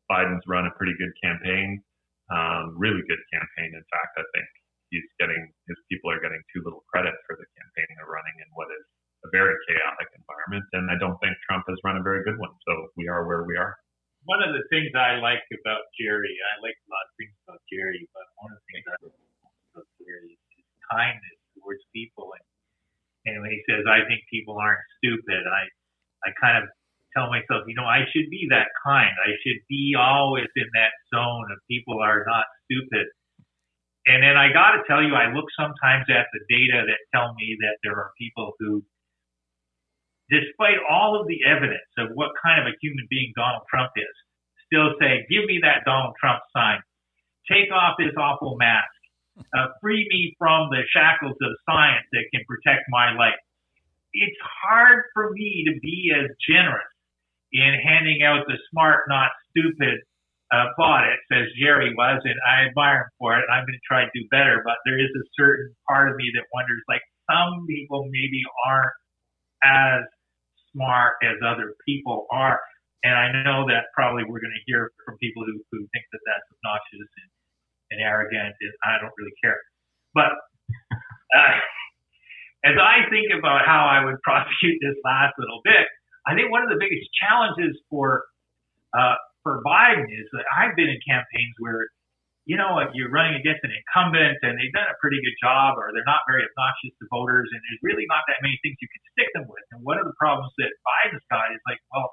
Biden's 0.06 0.44
run 0.46 0.68
a 0.68 0.75
pretty 0.78 0.94
good 1.00 1.11
campaign, 1.18 1.82
um, 2.30 2.76
really 2.76 3.02
good 3.08 3.23
campaign. 3.32 3.73
In 3.73 3.87
fact, 3.88 4.12
I 4.20 4.25
think 4.37 4.46
he's 4.92 5.08
getting 5.18 5.50
his 5.66 5.80
people 5.90 6.12
are 6.12 6.23
getting 6.23 6.38
too 6.54 6.62
little 6.62 6.84
credit 6.92 7.16
for 7.26 7.34
the 7.34 7.49
campaign 7.56 7.88
they're 7.96 8.06
running 8.06 8.37
in 8.38 8.49
what 8.54 8.70
is 8.70 8.84
a 9.25 9.28
very 9.32 9.56
chaotic 9.66 10.12
environment. 10.14 10.68
And 10.76 10.92
I 10.92 11.00
don't 11.00 11.16
think 11.18 11.34
Trump 11.49 11.64
has 11.66 11.80
run 11.82 11.96
a 11.96 12.04
very 12.04 12.23
good 12.23 12.37
one. 12.37 12.52
So 12.68 12.92
we 12.94 13.08
are 13.08 13.25
where 13.25 13.49
we 13.49 13.56
are. 13.56 13.75
One 14.28 14.44
of 14.44 14.52
the 14.52 14.64
things 14.68 14.92
I 14.92 15.20
like 15.20 15.42
about 15.50 15.88
Gerry, 15.96 16.32
I 16.32 16.52
like 16.61 16.76
a 16.76 16.88
lot 16.92 17.04
of 17.08 17.12
things 17.16 17.34
about 17.44 17.61
Gerry, 17.68 18.04
but 18.12 18.25
one 18.40 18.52
of 18.52 18.61
the 18.61 18.66
things 18.73 18.84
I 18.88 18.96
about 20.04 20.28
is 20.28 20.68
kindness 20.92 21.38
towards 21.56 21.80
people. 21.96 22.30
And, 22.37 22.44
and 23.26 23.34
when 23.40 23.50
he 23.50 23.61
says, 23.64 23.88
I 23.88 24.04
think 24.04 24.23
people 24.28 24.61
aren't 24.61 24.84
stupid, 25.00 25.42
I, 25.49 25.62
I 26.28 26.28
kind 26.37 26.61
of 26.61 26.68
tell 27.16 27.32
myself, 27.32 27.64
you 27.66 27.75
know, 27.75 27.88
I 27.88 28.04
should 28.12 28.28
be 28.28 28.46
that 28.52 28.68
kind. 28.84 29.12
I 29.25 29.32
should 29.40 29.64
be 29.68 29.96
always 29.96 30.50
in 30.54 30.68
that 30.76 30.92
zone 31.08 31.49
of 31.49 31.58
people 31.70 31.99
are 32.02 32.26
not 32.28 32.44
stupid. 32.68 33.08
And 34.04 34.20
then 34.20 34.37
I 34.37 34.52
got 34.52 34.76
to 34.76 34.84
tell 34.84 35.00
you, 35.00 35.16
I 35.16 35.32
look 35.32 35.49
sometimes 35.56 36.04
at 36.12 36.28
the 36.28 36.42
data 36.52 36.84
that 36.84 37.00
tell 37.16 37.32
me 37.32 37.56
that 37.64 37.80
there 37.80 37.96
are 37.96 38.12
people 38.20 38.52
who 38.61 38.84
despite 40.30 40.80
all 40.88 41.20
of 41.20 41.28
the 41.28 41.44
evidence 41.44 41.88
of 41.99 42.08
what 42.14 42.32
kind 42.40 42.61
of 42.61 42.66
a 42.66 42.76
human 42.80 43.04
being 43.11 43.32
Donald 43.37 43.64
Trump 43.68 43.92
is, 43.96 44.16
still 44.66 44.96
say, 45.00 45.26
give 45.28 45.44
me 45.44 45.61
that 45.62 45.84
Donald 45.84 46.16
Trump 46.20 46.40
sign. 46.56 46.80
Take 47.50 47.68
off 47.73 48.00
this 48.00 48.16
awful 48.16 48.56
mask. 48.56 48.88
Uh, 49.34 49.66
free 49.82 50.06
me 50.10 50.34
from 50.38 50.70
the 50.70 50.82
shackles 50.94 51.34
of 51.42 51.50
science 51.66 52.06
that 52.12 52.22
can 52.32 52.46
protect 52.46 52.86
my 52.88 53.10
life. 53.18 53.34
It's 54.14 54.38
hard 54.62 55.10
for 55.12 55.30
me 55.34 55.66
to 55.66 55.74
be 55.82 56.14
as 56.14 56.30
generous 56.46 56.86
in 57.50 57.74
handing 57.82 58.22
out 58.22 58.46
the 58.46 58.54
smart, 58.70 59.10
not 59.10 59.30
stupid 59.50 60.06
uh, 60.54 60.70
plaudits 60.78 61.26
as 61.34 61.50
Gerry 61.58 61.90
was, 61.98 62.22
and 62.22 62.38
I 62.46 62.70
admire 62.70 63.10
him 63.10 63.10
for 63.18 63.34
it. 63.34 63.42
I'm 63.50 63.66
going 63.66 63.74
to 63.74 63.86
try 63.90 64.06
to 64.06 64.10
do 64.14 64.22
better, 64.30 64.62
but 64.62 64.78
there 64.86 65.02
is 65.02 65.10
a 65.18 65.26
certain 65.34 65.74
part 65.90 66.10
of 66.10 66.14
me 66.14 66.30
that 66.38 66.46
wonders, 66.54 66.82
like, 66.86 67.02
some 67.26 67.66
people 67.66 68.06
maybe 68.14 68.42
aren't 68.66 68.94
as 69.66 70.02
smart 70.70 71.18
as 71.26 71.42
other 71.42 71.74
people 71.82 72.26
are. 72.30 72.60
And 73.02 73.18
I 73.18 73.34
know 73.42 73.66
that 73.66 73.90
probably 73.98 74.22
we're 74.22 74.38
going 74.38 74.54
to 74.54 74.64
hear 74.66 74.92
from 75.02 75.18
people 75.18 75.42
who, 75.42 75.58
who 75.72 75.78
think 75.90 76.06
that 76.12 76.22
that's 76.22 76.46
obnoxious 76.54 77.02
and, 77.02 77.30
and 77.94 78.02
arrogant, 78.02 78.58
and 78.58 78.74
I 78.82 78.98
don't 78.98 79.14
really 79.14 79.36
care. 79.38 79.62
But 80.18 80.34
uh, 81.30 81.54
as 82.74 82.76
I 82.76 83.06
think 83.06 83.30
about 83.30 83.62
how 83.62 83.86
I 83.86 84.02
would 84.02 84.18
prosecute 84.26 84.82
this 84.82 84.98
last 85.06 85.38
little 85.38 85.62
bit, 85.62 85.86
I 86.26 86.34
think 86.34 86.50
one 86.50 86.66
of 86.66 86.70
the 86.74 86.80
biggest 86.82 87.06
challenges 87.22 87.78
for 87.86 88.26
uh, 88.90 89.14
for 89.46 89.62
Biden 89.62 90.10
is 90.10 90.26
that 90.34 90.44
I've 90.50 90.74
been 90.74 90.90
in 90.90 90.98
campaigns 91.06 91.54
where 91.62 91.86
you 92.44 92.60
know, 92.60 92.76
if 92.84 92.92
you're 92.92 93.08
running 93.08 93.40
against 93.40 93.64
an 93.64 93.72
incumbent 93.72 94.36
and 94.44 94.60
they've 94.60 94.72
done 94.76 94.84
a 94.84 94.96
pretty 95.00 95.16
good 95.24 95.36
job 95.40 95.80
or 95.80 95.88
they're 95.96 96.04
not 96.04 96.20
very 96.28 96.44
obnoxious 96.44 96.92
to 97.00 97.08
voters 97.08 97.48
and 97.48 97.60
there's 97.64 97.80
really 97.80 98.04
not 98.12 98.20
that 98.28 98.44
many 98.44 98.60
things 98.60 98.76
you 98.84 98.88
can 98.92 99.00
stick 99.16 99.32
them 99.32 99.48
with. 99.48 99.64
And 99.72 99.80
one 99.80 99.96
of 99.96 100.04
the 100.04 100.16
problems 100.20 100.52
that 100.60 100.68
Biden's 100.84 101.24
got 101.32 101.48
is 101.56 101.62
like, 101.64 101.80
well, 101.88 102.12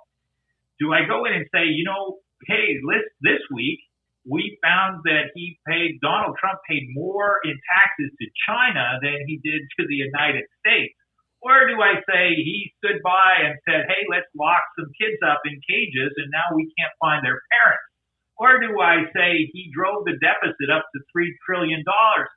do 0.80 0.96
I 0.96 1.04
go 1.04 1.28
in 1.28 1.36
and 1.36 1.48
say, 1.52 1.68
you 1.68 1.84
know, 1.84 2.24
hey, 2.48 2.80
this, 2.80 3.06
this 3.20 3.44
week 3.52 3.84
we 4.26 4.58
found 4.62 5.02
that 5.06 5.34
he 5.34 5.58
paid, 5.66 5.98
Donald 6.02 6.38
Trump 6.38 6.60
paid 6.70 6.86
more 6.94 7.42
in 7.44 7.58
taxes 7.74 8.14
to 8.14 8.28
China 8.46 9.02
than 9.02 9.26
he 9.26 9.42
did 9.42 9.66
to 9.80 9.88
the 9.90 9.98
United 9.98 10.46
States? 10.62 10.94
Or 11.42 11.66
do 11.66 11.82
I 11.82 11.98
say 12.06 12.38
he 12.38 12.70
stood 12.78 13.02
by 13.02 13.50
and 13.50 13.58
said, 13.66 13.90
hey, 13.90 14.06
let's 14.14 14.30
lock 14.38 14.62
some 14.78 14.94
kids 14.94 15.18
up 15.26 15.42
in 15.42 15.58
cages 15.66 16.14
and 16.22 16.30
now 16.30 16.54
we 16.54 16.70
can't 16.78 16.94
find 17.02 17.26
their 17.26 17.42
parents? 17.50 17.90
Or 18.38 18.62
do 18.62 18.78
I 18.78 19.10
say 19.10 19.50
he 19.50 19.74
drove 19.74 20.06
the 20.06 20.18
deficit 20.22 20.70
up 20.70 20.86
to 20.94 21.00
$3 21.18 21.30
trillion? 21.46 21.82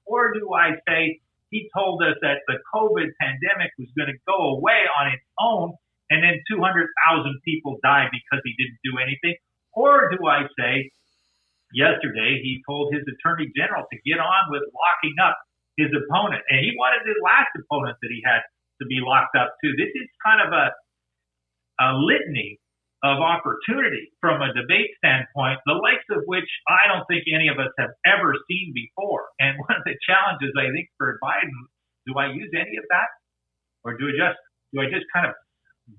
Or 0.08 0.32
do 0.32 0.52
I 0.56 0.80
say 0.88 1.20
he 1.52 1.68
told 1.76 2.00
us 2.00 2.16
that 2.24 2.48
the 2.48 2.60
COVID 2.72 3.12
pandemic 3.20 3.76
was 3.76 3.92
going 3.92 4.08
to 4.08 4.20
go 4.24 4.56
away 4.56 4.88
on 5.00 5.12
its 5.12 5.24
own 5.36 5.76
and 6.08 6.24
then 6.24 6.40
200,000 6.48 6.88
people 7.44 7.76
died 7.84 8.08
because 8.08 8.40
he 8.40 8.56
didn't 8.56 8.80
do 8.84 8.96
anything? 8.96 9.36
Or 9.76 10.08
do 10.12 10.24
I 10.24 10.48
say 10.56 10.88
yesterday 11.74 12.40
he 12.40 12.62
told 12.64 12.94
his 12.94 13.02
attorney 13.04 13.50
general 13.52 13.84
to 13.90 13.96
get 14.06 14.22
on 14.22 14.42
with 14.48 14.62
locking 14.72 15.18
up 15.20 15.36
his 15.76 15.90
opponent 15.90 16.42
and 16.48 16.62
he 16.62 16.70
wanted 16.78 17.02
his 17.02 17.18
last 17.20 17.50
opponent 17.58 17.98
that 18.00 18.10
he 18.14 18.22
had 18.22 18.40
to 18.80 18.86
be 18.86 19.02
locked 19.02 19.34
up 19.34 19.54
too. 19.62 19.74
This 19.74 19.90
is 19.90 20.06
kind 20.22 20.40
of 20.40 20.54
a, 20.54 20.66
a 21.82 21.88
litany 21.98 22.62
of 23.04 23.20
opportunity 23.20 24.08
from 24.22 24.40
a 24.40 24.48
debate 24.56 24.96
standpoint, 24.96 25.60
the 25.68 25.76
likes 25.76 26.08
of 26.08 26.24
which 26.24 26.48
I 26.70 26.88
don't 26.88 27.04
think 27.04 27.28
any 27.28 27.52
of 27.52 27.60
us 27.60 27.68
have 27.76 27.92
ever 28.08 28.32
seen 28.48 28.72
before. 28.72 29.28
And 29.36 29.60
one 29.60 29.76
of 29.76 29.84
the 29.84 29.92
challenges 30.08 30.56
I 30.56 30.72
think 30.72 30.88
for 30.96 31.20
Biden, 31.20 31.68
do 32.08 32.16
I 32.16 32.32
use 32.32 32.48
any 32.56 32.80
of 32.80 32.86
that? 32.88 33.10
Or 33.84 33.98
do 34.00 34.08
I 34.08 34.14
just 34.16 34.40
do 34.72 34.80
I 34.80 34.88
just 34.88 35.04
kind 35.12 35.28
of 35.28 35.36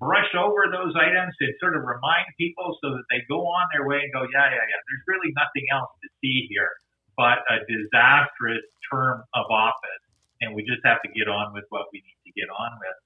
brush 0.02 0.34
over 0.34 0.66
those 0.72 0.94
items 0.98 1.34
and 1.40 1.54
sort 1.62 1.78
of 1.78 1.86
remind 1.86 2.26
people 2.38 2.78
so 2.82 2.94
that 2.98 3.06
they 3.14 3.22
go 3.30 3.46
on 3.46 3.66
their 3.72 3.86
way 3.86 4.02
and 4.02 4.12
go, 4.12 4.26
yeah, 4.34 4.50
yeah, 4.50 4.66
yeah, 4.66 4.80
there's 4.90 5.06
really 5.06 5.32
nothing 5.38 5.66
else 5.72 5.92
to 6.02 6.10
see 6.22 6.48
here 6.50 6.74
but 7.18 7.44
a 7.48 7.64
disastrous 7.66 8.64
term 8.92 9.24
of 9.34 9.46
office. 9.50 10.04
And 10.42 10.54
we 10.54 10.64
just 10.68 10.84
have 10.84 11.02
to 11.02 11.10
get 11.16 11.32
on 11.32 11.56
with 11.56 11.64
what 11.70 11.88
we 11.92 12.04
need 12.04 12.20
to 12.28 12.32
get 12.36 12.52
on 12.52 12.72
with. 12.80 12.98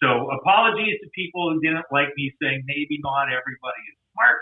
So 0.00 0.30
apologies 0.32 0.96
to 1.04 1.08
people 1.12 1.52
who 1.52 1.60
didn't 1.60 1.84
like 1.92 2.08
me 2.16 2.32
saying 2.40 2.64
maybe 2.66 2.98
not 3.04 3.28
everybody 3.28 3.82
is 3.92 3.96
smart, 4.16 4.40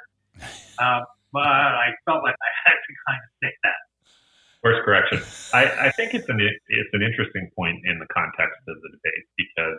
uh, 0.78 1.02
but 1.32 1.48
I 1.48 1.90
felt 2.06 2.22
like 2.22 2.38
I 2.38 2.52
had 2.70 2.78
to 2.78 2.92
kind 3.08 3.20
of 3.20 3.30
say 3.42 3.52
that. 3.64 3.80
Course 4.62 4.82
correction. 4.84 5.22
I, 5.54 5.88
I 5.88 5.90
think 5.94 6.14
it's 6.14 6.28
an 6.28 6.40
it's 6.42 6.92
an 6.92 7.02
interesting 7.02 7.50
point 7.54 7.86
in 7.86 7.98
the 7.98 8.08
context 8.10 8.58
of 8.66 8.74
the 8.82 8.90
debate 8.98 9.26
because 9.38 9.78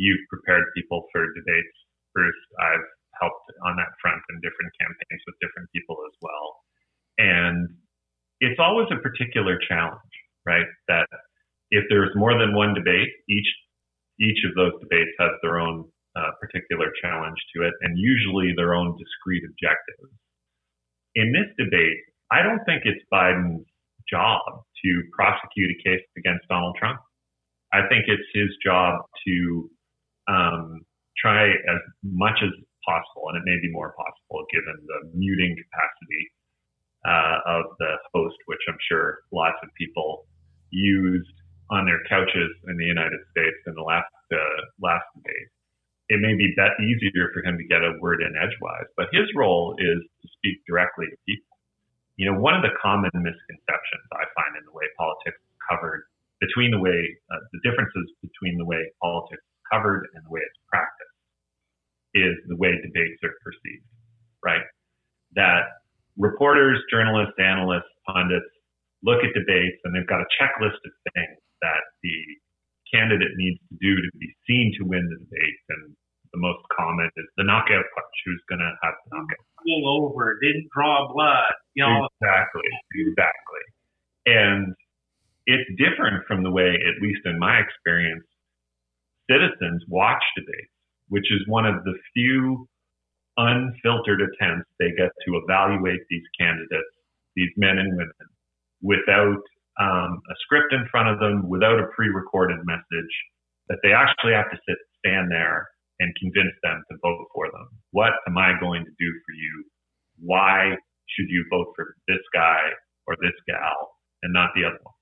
you've 0.00 0.24
prepared 0.32 0.64
people 0.72 1.04
for 1.12 1.28
debates. 1.36 1.76
Bruce, 2.16 2.42
I've 2.58 2.88
helped 3.20 3.44
on 3.68 3.76
that 3.76 3.92
front 4.00 4.24
in 4.32 4.40
different 4.40 4.72
campaigns 4.80 5.22
with 5.28 5.36
different 5.44 5.68
people 5.76 6.00
as 6.08 6.16
well, 6.24 6.48
and 7.20 7.68
it's 8.40 8.58
always 8.58 8.88
a 8.88 8.98
particular 9.04 9.60
challenge, 9.68 10.14
right? 10.48 10.66
That 10.88 11.06
if 11.70 11.84
there's 11.92 12.10
more 12.16 12.32
than 12.32 12.56
one 12.56 12.72
debate, 12.72 13.12
each 13.28 13.50
each 14.20 14.40
of 14.48 14.56
those 14.56 14.72
debates 14.80 15.12
has 15.20 15.32
their 15.42 15.60
own 15.60 15.84
uh, 16.16 16.32
particular 16.40 16.88
challenge 17.00 17.38
to 17.54 17.62
it, 17.62 17.74
and 17.82 17.96
usually 17.96 18.52
their 18.56 18.74
own 18.74 18.96
discrete 18.96 19.44
objectives. 19.44 20.12
In 21.14 21.32
this 21.32 21.48
debate, 21.56 22.00
I 22.30 22.42
don't 22.42 22.64
think 22.64 22.82
it's 22.84 23.00
Biden's 23.12 23.66
job 24.08 24.40
to 24.84 24.90
prosecute 25.12 25.70
a 25.70 25.78
case 25.82 26.04
against 26.16 26.46
Donald 26.48 26.76
Trump. 26.78 26.98
I 27.72 27.86
think 27.88 28.04
it's 28.08 28.26
his 28.34 28.50
job 28.64 29.00
to 29.26 29.70
um, 30.30 30.86
try 31.18 31.50
as 31.50 31.82
much 32.06 32.38
as 32.42 32.54
possible, 32.86 33.26
and 33.28 33.42
it 33.42 33.44
may 33.44 33.58
be 33.58 33.70
more 33.74 33.92
possible 33.98 34.46
given 34.54 34.78
the 34.86 35.10
muting 35.18 35.58
capacity 35.58 36.22
uh, 37.02 37.58
of 37.58 37.64
the 37.82 37.98
host, 38.14 38.38
which 38.46 38.62
I'm 38.70 38.78
sure 38.86 39.26
lots 39.32 39.58
of 39.62 39.68
people 39.74 40.26
used 40.70 41.34
on 41.70 41.86
their 41.86 41.98
couches 42.08 42.50
in 42.70 42.78
the 42.78 42.86
United 42.86 43.18
States 43.34 43.58
in 43.66 43.74
the 43.74 43.82
last 43.82 44.10
uh, 44.30 44.60
last 44.78 45.04
debate 45.18 45.50
it 46.10 46.18
may 46.18 46.34
be 46.34 46.50
that 46.58 46.74
easier 46.82 47.30
for 47.30 47.38
him 47.46 47.54
to 47.54 47.64
get 47.70 47.86
a 47.86 47.94
word 48.02 48.18
in 48.18 48.34
edgewise, 48.34 48.90
but 48.98 49.06
his 49.14 49.30
role 49.38 49.78
is 49.78 50.02
to 50.02 50.26
speak 50.34 50.58
directly 50.66 51.06
to 51.06 51.16
people. 51.22 51.54
You 52.18 52.26
know, 52.26 52.36
one 52.42 52.58
of 52.58 52.66
the 52.66 52.74
common 52.82 53.14
misconceptions 53.14 54.06
I 54.10 54.26
find 54.34 54.58
in 54.58 54.66
the 54.66 54.74
way 54.74 54.90
politics 54.98 55.38
is 55.38 55.56
covered 55.70 56.10
between 56.42 56.74
the 56.74 56.82
way 56.82 56.98
uh, 57.30 57.38
the 57.54 57.62
differences 57.62 58.10
between 58.26 58.58
the 58.58 58.66
way 58.66 58.90
politics 58.98 59.46
covered 59.72 60.06
and 60.14 60.26
the 60.26 60.30
way 60.30 60.42
it's 60.42 60.60
practiced 60.68 61.16
is 62.14 62.34
the 62.50 62.58
way 62.58 62.74
debates 62.82 63.22
are 63.22 63.34
perceived, 63.42 63.86
right? 64.42 64.66
That 65.38 65.80
reporters, 66.18 66.82
journalists, 66.90 67.38
analysts, 67.38 67.90
pundits 68.06 68.50
look 69.02 69.24
at 69.24 69.32
debates 69.32 69.80
and 69.84 69.94
they've 69.94 70.08
got 70.08 70.20
a 70.20 70.28
checklist 70.36 70.76
of 70.76 70.92
things 71.14 71.40
that 71.62 71.82
the 72.02 72.18
candidate 72.92 73.32
needs 73.36 73.60
to 73.70 73.76
do 73.80 73.96
to 73.96 74.10
be 74.18 74.28
seen 74.44 74.74
to 74.78 74.84
win 74.84 75.06
the 75.08 75.18
debate. 75.22 75.60
And 75.70 75.94
the 76.34 76.40
most 76.42 76.60
common 76.74 77.08
is 77.16 77.28
the 77.36 77.44
knockout 77.44 77.86
punch. 77.94 78.16
Who's 78.26 78.42
going 78.48 78.60
to 78.60 78.72
have 78.82 78.94
the 79.06 79.08
knockout 79.16 79.40
punch? 79.54 79.64
Pull 79.64 79.84
over, 79.88 80.36
didn't 80.42 80.68
draw 80.74 81.08
blood. 81.12 81.54
You 81.74 81.86
know, 81.86 82.08
exactly, 82.20 82.68
exactly. 82.96 83.64
And 84.26 84.74
it's 85.46 85.68
different 85.80 86.26
from 86.26 86.42
the 86.42 86.50
way, 86.50 86.76
at 86.76 87.00
least 87.00 87.24
in 87.24 87.38
my 87.38 87.58
experience, 87.60 88.24
citizens 89.30 89.84
watch 89.88 90.22
debates, 90.36 90.74
which 91.08 91.30
is 91.30 91.46
one 91.46 91.66
of 91.66 91.84
the 91.84 91.94
few 92.14 92.66
unfiltered 93.36 94.20
attempts 94.20 94.68
they 94.78 94.90
get 94.98 95.10
to 95.24 95.40
evaluate 95.44 96.00
these 96.10 96.26
candidates, 96.38 96.94
these 97.36 97.50
men 97.56 97.78
and 97.78 97.96
women, 97.96 98.28
without 98.82 99.42
um, 99.80 100.20
a 100.28 100.34
script 100.42 100.72
in 100.72 100.84
front 100.90 101.08
of 101.08 101.20
them, 101.20 101.48
without 101.48 101.78
a 101.78 101.88
pre-recorded 101.94 102.58
message, 102.64 103.14
that 103.68 103.78
they 103.82 103.92
actually 103.92 104.32
have 104.32 104.50
to 104.50 104.58
sit, 104.68 104.76
stand 104.98 105.30
there 105.30 105.68
and 106.00 106.12
convince 106.20 106.52
them 106.62 106.82
to 106.90 106.98
vote 107.02 107.26
for 107.34 107.46
them. 107.52 107.68
What 107.92 108.12
am 108.26 108.36
I 108.36 108.58
going 108.58 108.84
to 108.84 108.90
do 108.98 109.10
for 109.24 109.32
you? 109.32 109.64
Why 110.18 110.76
should 111.08 111.28
you 111.28 111.44
vote 111.50 111.72
for 111.76 111.94
this 112.08 112.20
guy 112.34 112.60
or 113.06 113.16
this 113.20 113.36
gal 113.46 113.94
and 114.22 114.32
not 114.32 114.50
the 114.54 114.64
other 114.64 114.80
one? 114.82 114.94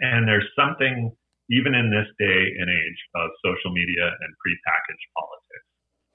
And 0.00 0.28
there's 0.28 0.48
something, 0.58 1.14
even 1.50 1.74
in 1.74 1.90
this 1.90 2.08
day 2.18 2.40
and 2.56 2.68
age 2.70 3.00
of 3.14 3.30
social 3.44 3.72
media 3.72 4.08
and 4.08 4.30
prepackaged 4.40 5.08
politics, 5.12 5.68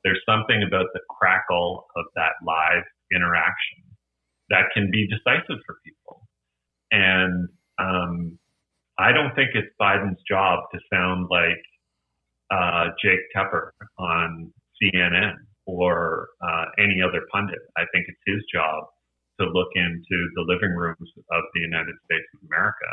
there's 0.03 0.21
something 0.25 0.63
about 0.65 0.87
the 0.93 1.01
crackle 1.09 1.85
of 1.95 2.05
that 2.15 2.33
live 2.45 2.85
interaction 3.13 3.83
that 4.49 4.71
can 4.73 4.89
be 4.91 5.07
decisive 5.07 5.61
for 5.65 5.75
people. 5.85 6.25
And 6.91 7.49
um, 7.77 8.39
I 8.97 9.11
don't 9.11 9.35
think 9.35 9.51
it's 9.53 9.69
Biden's 9.79 10.19
job 10.27 10.59
to 10.73 10.79
sound 10.91 11.27
like 11.29 11.61
uh, 12.51 12.89
Jake 13.03 13.21
Tapper 13.35 13.73
on 13.97 14.51
CNN 14.81 15.33
or 15.65 16.29
uh, 16.41 16.65
any 16.79 17.01
other 17.05 17.21
pundit. 17.31 17.59
I 17.77 17.85
think 17.93 18.05
it's 18.07 18.23
his 18.25 18.41
job 18.51 18.85
to 19.39 19.45
look 19.45 19.69
into 19.75 20.17
the 20.35 20.43
living 20.43 20.75
rooms 20.75 21.09
of 21.31 21.43
the 21.53 21.61
United 21.61 21.95
States 22.05 22.25
of 22.35 22.47
America 22.49 22.89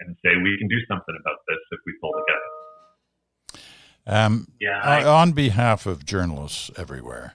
and 0.00 0.16
say 0.24 0.30
we 0.42 0.56
can 0.58 0.68
do 0.68 0.78
something 0.88 1.16
about 1.20 1.38
this 1.48 1.58
if 1.72 1.80
we 1.86 1.92
pull 2.00 2.12
together. 2.12 2.56
Um, 4.08 4.46
yeah, 4.60 4.80
I, 4.82 5.04
on 5.04 5.32
behalf 5.32 5.86
of 5.86 6.04
journalists 6.04 6.70
everywhere, 6.76 7.34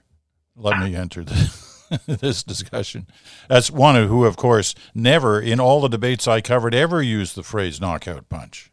let 0.56 0.78
me 0.78 0.94
enter 0.94 1.22
the, 1.22 2.00
this 2.06 2.42
discussion. 2.42 3.06
As 3.50 3.70
one 3.70 3.94
who, 4.06 4.24
of 4.24 4.36
course, 4.36 4.74
never 4.94 5.40
in 5.40 5.60
all 5.60 5.80
the 5.82 5.88
debates 5.88 6.26
I 6.26 6.40
covered 6.40 6.74
ever 6.74 7.02
used 7.02 7.34
the 7.34 7.42
phrase 7.42 7.80
knockout 7.80 8.28
punch. 8.28 8.72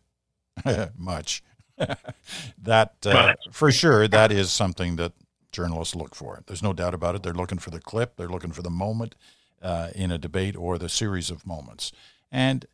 Much. 0.97 1.43
that 2.61 2.95
uh, 3.05 3.33
for 3.51 3.71
sure 3.71 4.07
that 4.07 4.31
is 4.31 4.51
something 4.51 4.97
that 4.97 5.13
journalists 5.51 5.95
look 5.95 6.15
for. 6.15 6.43
There's 6.45 6.63
no 6.63 6.73
doubt 6.73 6.93
about 6.93 7.15
it. 7.15 7.23
They're 7.23 7.33
looking 7.33 7.57
for 7.57 7.69
the 7.69 7.79
clip. 7.79 8.15
They're 8.15 8.29
looking 8.29 8.51
for 8.51 8.61
the 8.61 8.69
moment 8.69 9.15
uh, 9.61 9.89
in 9.95 10.11
a 10.11 10.17
debate 10.17 10.55
or 10.55 10.77
the 10.77 10.89
series 10.89 11.29
of 11.29 11.47
moments. 11.47 11.91
And 12.31 12.65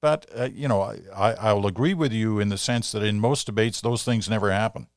but 0.00 0.26
uh, 0.36 0.48
you 0.52 0.68
know, 0.68 0.82
I, 1.14 1.32
I'll 1.34 1.66
agree 1.66 1.94
with 1.94 2.12
you 2.12 2.40
in 2.40 2.48
the 2.48 2.58
sense 2.58 2.92
that 2.92 3.02
in 3.02 3.20
most 3.20 3.46
debates 3.46 3.80
those 3.80 4.04
things 4.04 4.28
never 4.28 4.50
happen, 4.50 4.88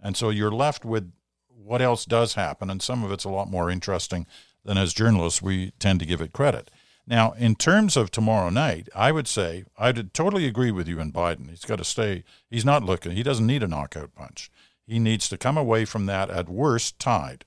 and 0.00 0.16
so 0.16 0.30
you're 0.30 0.50
left 0.50 0.84
with 0.84 1.12
what 1.48 1.82
else 1.82 2.04
does 2.04 2.34
happen, 2.34 2.70
and 2.70 2.82
some 2.82 3.04
of 3.04 3.12
it's 3.12 3.24
a 3.24 3.30
lot 3.30 3.50
more 3.50 3.70
interesting 3.70 4.26
than 4.64 4.78
as 4.78 4.92
journalists 4.92 5.42
we 5.42 5.72
tend 5.78 6.00
to 6.00 6.06
give 6.06 6.20
it 6.20 6.32
credit. 6.32 6.70
Now, 7.06 7.32
in 7.32 7.56
terms 7.56 7.96
of 7.96 8.10
tomorrow 8.10 8.48
night, 8.48 8.88
I 8.94 9.10
would 9.10 9.26
say 9.26 9.64
I'd 9.76 10.14
totally 10.14 10.46
agree 10.46 10.70
with 10.70 10.86
you 10.86 11.00
in 11.00 11.12
Biden. 11.12 11.50
He's 11.50 11.64
got 11.64 11.78
to 11.78 11.84
stay. 11.84 12.24
He's 12.48 12.64
not 12.64 12.84
looking. 12.84 13.12
He 13.12 13.24
doesn't 13.24 13.46
need 13.46 13.62
a 13.62 13.68
knockout 13.68 14.14
punch. 14.14 14.50
He 14.86 14.98
needs 14.98 15.28
to 15.28 15.38
come 15.38 15.56
away 15.56 15.84
from 15.84 16.06
that 16.06 16.30
at 16.30 16.48
worst 16.48 16.98
tied. 16.98 17.44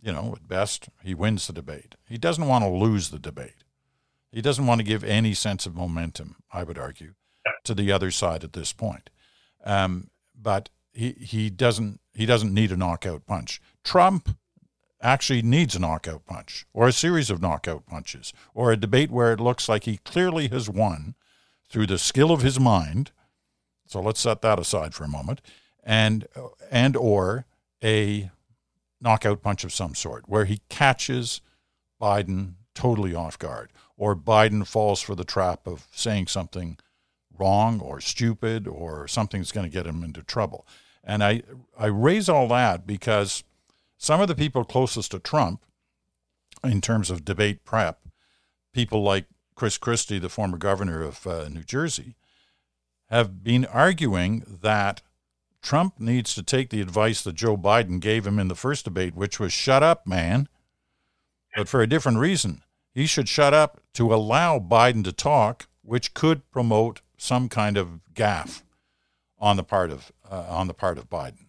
You 0.00 0.12
know, 0.12 0.34
at 0.36 0.46
best, 0.46 0.88
he 1.02 1.14
wins 1.14 1.46
the 1.46 1.52
debate. 1.52 1.96
He 2.08 2.18
doesn't 2.18 2.46
want 2.46 2.62
to 2.64 2.70
lose 2.70 3.10
the 3.10 3.18
debate. 3.18 3.64
He 4.30 4.42
doesn't 4.42 4.66
want 4.66 4.80
to 4.80 4.86
give 4.86 5.04
any 5.04 5.34
sense 5.34 5.66
of 5.66 5.74
momentum, 5.74 6.36
I 6.52 6.62
would 6.62 6.78
argue, 6.78 7.14
to 7.64 7.74
the 7.74 7.90
other 7.92 8.10
side 8.10 8.44
at 8.44 8.52
this 8.52 8.72
point. 8.72 9.10
Um, 9.64 10.10
but 10.34 10.68
he, 10.92 11.12
he 11.12 11.50
doesn't 11.50 12.00
he 12.14 12.26
doesn't 12.26 12.52
need 12.52 12.72
a 12.72 12.76
knockout 12.76 13.26
punch. 13.26 13.60
Trump 13.84 14.36
actually 15.00 15.42
needs 15.42 15.76
a 15.76 15.78
knockout 15.78 16.26
punch 16.26 16.66
or 16.72 16.88
a 16.88 16.92
series 16.92 17.30
of 17.30 17.40
knockout 17.40 17.86
punches 17.86 18.32
or 18.54 18.72
a 18.72 18.76
debate 18.76 19.10
where 19.10 19.32
it 19.32 19.40
looks 19.40 19.68
like 19.68 19.84
he 19.84 19.98
clearly 19.98 20.48
has 20.48 20.68
won 20.68 21.14
through 21.70 21.86
the 21.86 21.98
skill 21.98 22.32
of 22.32 22.42
his 22.42 22.58
mind. 22.58 23.12
So 23.86 24.00
let's 24.00 24.20
set 24.20 24.42
that 24.42 24.58
aside 24.58 24.94
for 24.94 25.04
a 25.04 25.08
moment 25.08 25.40
and 25.84 26.26
and 26.70 26.96
or 26.96 27.46
a 27.82 28.30
knockout 29.00 29.42
punch 29.42 29.64
of 29.64 29.72
some 29.72 29.94
sort 29.94 30.28
where 30.28 30.44
he 30.44 30.60
catches 30.68 31.40
Biden 32.00 32.54
totally 32.78 33.12
off 33.12 33.36
guard 33.36 33.70
or 33.96 34.14
Biden 34.14 34.64
falls 34.64 35.02
for 35.02 35.16
the 35.16 35.24
trap 35.24 35.66
of 35.66 35.88
saying 35.92 36.28
something 36.28 36.78
wrong 37.36 37.80
or 37.80 38.00
stupid 38.00 38.68
or 38.68 39.08
something 39.08 39.40
that's 39.40 39.50
going 39.50 39.68
to 39.68 39.72
get 39.72 39.84
him 39.84 40.04
into 40.04 40.22
trouble. 40.22 40.64
And 41.02 41.24
I 41.24 41.42
I 41.76 41.86
raise 41.86 42.28
all 42.28 42.46
that 42.48 42.86
because 42.86 43.42
some 43.96 44.20
of 44.20 44.28
the 44.28 44.36
people 44.36 44.64
closest 44.64 45.10
to 45.10 45.18
Trump, 45.18 45.64
in 46.62 46.80
terms 46.80 47.10
of 47.10 47.24
debate 47.24 47.64
prep, 47.64 48.00
people 48.72 49.02
like 49.02 49.26
Chris 49.56 49.76
Christie, 49.76 50.20
the 50.20 50.28
former 50.28 50.56
governor 50.56 51.02
of 51.02 51.26
uh, 51.26 51.48
New 51.48 51.64
Jersey, 51.64 52.14
have 53.10 53.42
been 53.42 53.64
arguing 53.64 54.58
that 54.62 55.02
Trump 55.62 55.98
needs 55.98 56.32
to 56.36 56.44
take 56.44 56.70
the 56.70 56.80
advice 56.80 57.22
that 57.22 57.34
Joe 57.34 57.56
Biden 57.56 57.98
gave 57.98 58.24
him 58.24 58.38
in 58.38 58.46
the 58.46 58.54
first 58.54 58.84
debate, 58.84 59.16
which 59.16 59.40
was 59.40 59.52
shut 59.52 59.82
up, 59.82 60.06
man. 60.06 60.48
But 61.56 61.68
for 61.68 61.82
a 61.82 61.88
different 61.88 62.18
reason. 62.18 62.62
He 62.94 63.06
should 63.06 63.28
shut 63.28 63.54
up 63.54 63.80
to 63.94 64.12
allow 64.12 64.58
Biden 64.58 65.04
to 65.04 65.12
talk, 65.12 65.68
which 65.82 66.14
could 66.14 66.50
promote 66.50 67.00
some 67.16 67.48
kind 67.48 67.76
of 67.76 68.00
gaffe 68.14 68.62
on 69.38 69.56
the 69.56 69.64
part 69.64 69.90
of 69.90 70.12
uh, 70.28 70.46
on 70.48 70.66
the 70.66 70.74
part 70.74 70.98
of 70.98 71.08
Biden. 71.08 71.46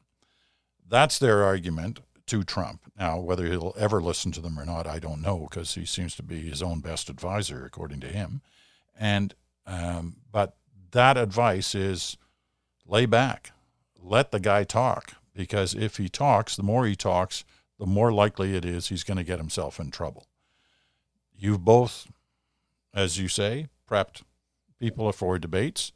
That's 0.88 1.20
their 1.20 1.44
argument 1.44 2.02
to 2.28 2.44
Trump. 2.44 2.82
Now, 2.98 3.20
whether 3.20 3.46
he'll 3.48 3.74
ever 3.78 4.02
listen 4.02 4.32
to 4.34 4.42
them 4.42 4.60
or 4.60 4.66
not, 4.66 4.86
I 4.88 5.00
don't 5.00 5.22
know, 5.22 5.48
because 5.50 5.76
he 5.76 5.86
seems 5.86 6.16
to 6.16 6.24
be 6.24 6.48
his 6.48 6.62
own 6.62 6.80
best 6.80 7.10
advisor, 7.10 7.66
according 7.66 8.00
to 8.02 8.08
him. 8.08 8.42
And 8.98 9.34
um, 9.66 10.18
but 10.32 10.56
that 10.92 11.18
advice 11.18 11.76
is 11.76 12.18
lay 12.86 13.06
back, 13.06 13.52
let 14.02 14.32
the 14.32 14.40
guy 14.40 14.64
talk, 14.64 15.14
because 15.36 15.74
if 15.76 15.98
he 15.98 16.10
talks, 16.10 16.56
the 16.56 16.64
more 16.64 16.86
he 16.86 16.96
talks, 16.96 17.44
the 17.78 17.86
more 17.86 18.12
likely 18.12 18.56
it 18.56 18.66
is 18.66 18.90
he's 18.90 19.04
going 19.04 19.18
to 19.18 19.24
get 19.24 19.40
himself 19.40 19.80
in 19.80 19.92
trouble. 19.92 20.28
You've 21.40 21.64
both, 21.64 22.08
as 22.94 23.18
you 23.18 23.30
say, 23.30 23.68
prepped 23.90 24.24
people 24.80 25.12
for 25.14 25.40
debates. 25.40 25.94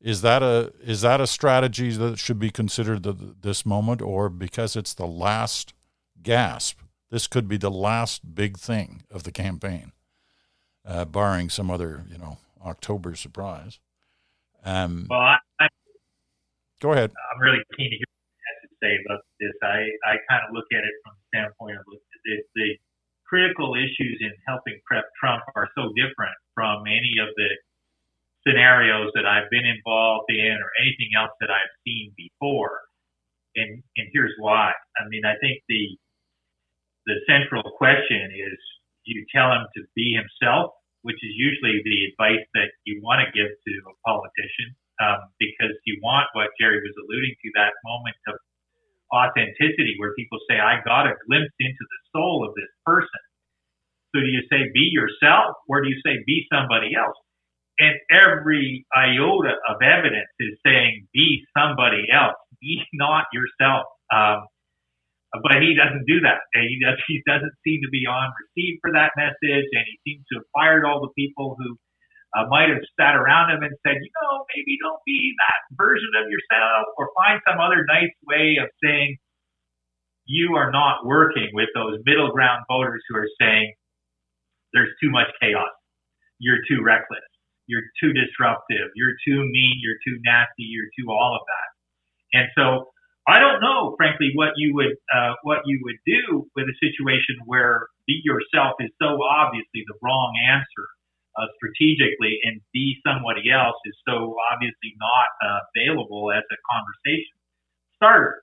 Is 0.00 0.22
that 0.22 0.42
a 0.42 0.72
is 0.80 1.02
that 1.02 1.20
a 1.20 1.26
strategy 1.26 1.90
that 1.90 2.18
should 2.18 2.38
be 2.38 2.50
considered 2.50 3.06
at 3.06 3.42
this 3.42 3.66
moment, 3.66 4.00
or 4.00 4.30
because 4.30 4.76
it's 4.76 4.94
the 4.94 5.06
last 5.06 5.74
gasp, 6.22 6.80
this 7.10 7.26
could 7.26 7.48
be 7.48 7.58
the 7.58 7.70
last 7.70 8.34
big 8.34 8.56
thing 8.56 9.02
of 9.10 9.24
the 9.24 9.32
campaign, 9.32 9.92
uh, 10.86 11.04
barring 11.04 11.50
some 11.50 11.70
other 11.70 12.04
you 12.10 12.16
know 12.16 12.38
October 12.64 13.14
surprise. 13.14 13.78
Um, 14.64 15.06
well, 15.10 15.20
I, 15.20 15.36
I, 15.58 15.68
go 16.80 16.92
ahead. 16.92 17.10
I'm 17.34 17.40
really 17.40 17.62
keen 17.76 17.90
to 17.90 17.96
hear 17.96 18.08
what 18.08 18.32
you 18.32 18.44
have 18.48 18.60
to 18.64 18.76
say 18.80 18.92
about 19.04 19.20
this. 19.40 19.52
I, 19.62 19.84
I 20.08 20.16
kind 20.30 20.42
of 20.48 20.54
look 20.54 20.68
at 20.72 20.84
it 20.84 20.94
from 21.04 21.12
the 21.16 21.24
standpoint 21.28 21.76
of 21.76 21.84
the, 22.24 22.42
the 22.54 22.78
critical 23.30 23.78
issues 23.78 24.18
in 24.18 24.34
helping 24.50 24.82
prep 24.84 25.06
Trump 25.22 25.46
are 25.54 25.70
so 25.78 25.94
different 25.94 26.34
from 26.52 26.82
any 26.90 27.22
of 27.22 27.30
the 27.38 27.50
scenarios 28.42 29.14
that 29.14 29.24
I've 29.24 29.46
been 29.54 29.64
involved 29.64 30.26
in 30.34 30.58
or 30.58 30.70
anything 30.82 31.14
else 31.14 31.30
that 31.38 31.48
I've 31.54 31.70
seen 31.86 32.10
before. 32.18 32.82
And 33.54 33.82
and 33.96 34.06
here's 34.12 34.34
why. 34.38 34.74
I 34.98 35.06
mean, 35.06 35.22
I 35.22 35.38
think 35.38 35.62
the 35.70 35.94
the 37.06 37.22
central 37.30 37.62
question 37.78 38.34
is 38.34 38.58
you 39.06 39.24
tell 39.34 39.50
him 39.54 39.66
to 39.78 39.82
be 39.94 40.14
himself, 40.14 40.74
which 41.02 41.18
is 41.22 41.32
usually 41.34 41.82
the 41.86 42.10
advice 42.10 42.44
that 42.54 42.70
you 42.84 43.00
want 43.02 43.22
to 43.22 43.28
give 43.30 43.50
to 43.50 43.72
a 43.90 43.94
politician, 44.06 44.74
um, 45.02 45.30
because 45.38 45.74
you 45.86 45.98
want 46.02 46.28
what 46.34 46.50
Gerry 46.60 46.78
was 46.82 46.94
alluding 46.98 47.34
to 47.42 47.48
that 47.58 47.74
moment 47.86 48.18
of 48.28 48.36
authenticity 49.12 49.94
where 49.98 50.14
people 50.14 50.38
say, 50.48 50.58
I 50.58 50.80
got 50.86 51.06
a 51.06 51.14
glimpse 51.26 51.54
into 51.60 51.84
the 51.84 52.00
soul 52.14 52.46
of 52.46 52.54
this 52.54 52.70
person. 52.86 53.22
So 54.14 54.22
do 54.22 54.30
you 54.30 54.42
say 54.50 54.70
be 54.74 54.90
yourself 54.90 55.54
or 55.68 55.82
do 55.82 55.88
you 55.88 56.00
say 56.04 56.22
be 56.26 56.46
somebody 56.50 56.94
else? 56.94 57.16
and 57.80 57.96
every 58.12 58.84
iota 58.94 59.56
of 59.66 59.80
evidence 59.80 60.30
is 60.38 60.60
saying 60.64 61.08
be 61.12 61.42
somebody 61.56 62.06
else, 62.12 62.36
be 62.60 62.84
not 62.92 63.24
yourself. 63.32 63.88
Um, 64.12 64.46
but 65.42 65.62
he 65.62 65.78
doesn't 65.78 66.04
do 66.06 66.20
that. 66.26 66.42
He, 66.54 66.82
does, 66.82 66.98
he 67.08 67.22
doesn't 67.24 67.54
seem 67.64 67.80
to 67.86 67.90
be 67.90 68.04
on 68.04 68.28
receive 68.36 68.78
for 68.82 68.92
that 68.92 69.14
message, 69.16 69.66
and 69.72 69.84
he 69.86 69.96
seems 70.02 70.26
to 70.30 70.42
have 70.42 70.48
fired 70.52 70.84
all 70.84 71.00
the 71.00 71.14
people 71.16 71.56
who 71.56 71.78
uh, 72.36 72.46
might 72.48 72.70
have 72.70 72.82
sat 72.98 73.16
around 73.16 73.50
him 73.50 73.62
and 73.62 73.74
said, 73.86 73.98
you 73.98 74.12
know, 74.22 74.44
maybe 74.54 74.78
don't 74.82 75.02
be 75.06 75.34
that 75.38 75.60
version 75.76 76.10
of 76.18 76.30
yourself, 76.30 76.86
or 76.96 77.10
find 77.18 77.40
some 77.48 77.58
other 77.58 77.84
nice 77.88 78.14
way 78.26 78.58
of 78.62 78.68
saying 78.82 79.16
you 80.26 80.54
are 80.54 80.70
not 80.70 81.04
working 81.04 81.50
with 81.52 81.68
those 81.74 81.98
middle 82.06 82.30
ground 82.30 82.62
voters 82.70 83.02
who 83.08 83.16
are 83.18 83.30
saying 83.40 83.74
there's 84.72 84.94
too 85.02 85.10
much 85.10 85.26
chaos, 85.42 85.74
you're 86.38 86.62
too 86.68 86.82
reckless. 86.84 87.24
You're 87.70 87.86
too 88.02 88.10
disruptive, 88.10 88.90
you're 88.98 89.14
too 89.22 89.46
mean, 89.46 89.78
you're 89.78 90.02
too 90.02 90.18
nasty, 90.26 90.66
you're 90.66 90.90
too 90.98 91.06
all 91.06 91.38
of 91.38 91.46
that. 91.46 91.70
And 92.34 92.46
so 92.58 92.90
I 93.30 93.38
don't 93.38 93.62
know, 93.62 93.94
frankly, 93.96 94.34
what 94.34 94.58
you 94.58 94.74
would 94.74 94.98
uh, 95.14 95.38
what 95.46 95.62
you 95.66 95.78
would 95.86 96.02
do 96.02 96.50
with 96.56 96.66
a 96.66 96.76
situation 96.82 97.38
where 97.46 97.86
be 98.10 98.18
yourself 98.24 98.74
is 98.80 98.90
so 98.98 99.22
obviously 99.22 99.86
the 99.86 99.94
wrong 100.02 100.34
answer 100.50 100.86
uh, 101.38 101.46
strategically, 101.56 102.38
and 102.44 102.60
be 102.72 102.96
somebody 103.06 103.50
else 103.50 103.76
is 103.84 103.96
so 104.06 104.34
obviously 104.52 104.94
not 104.98 105.28
uh, 105.42 105.60
available 105.74 106.32
as 106.32 106.42
a 106.46 106.58
conversation 106.66 107.36
starter. 107.96 108.42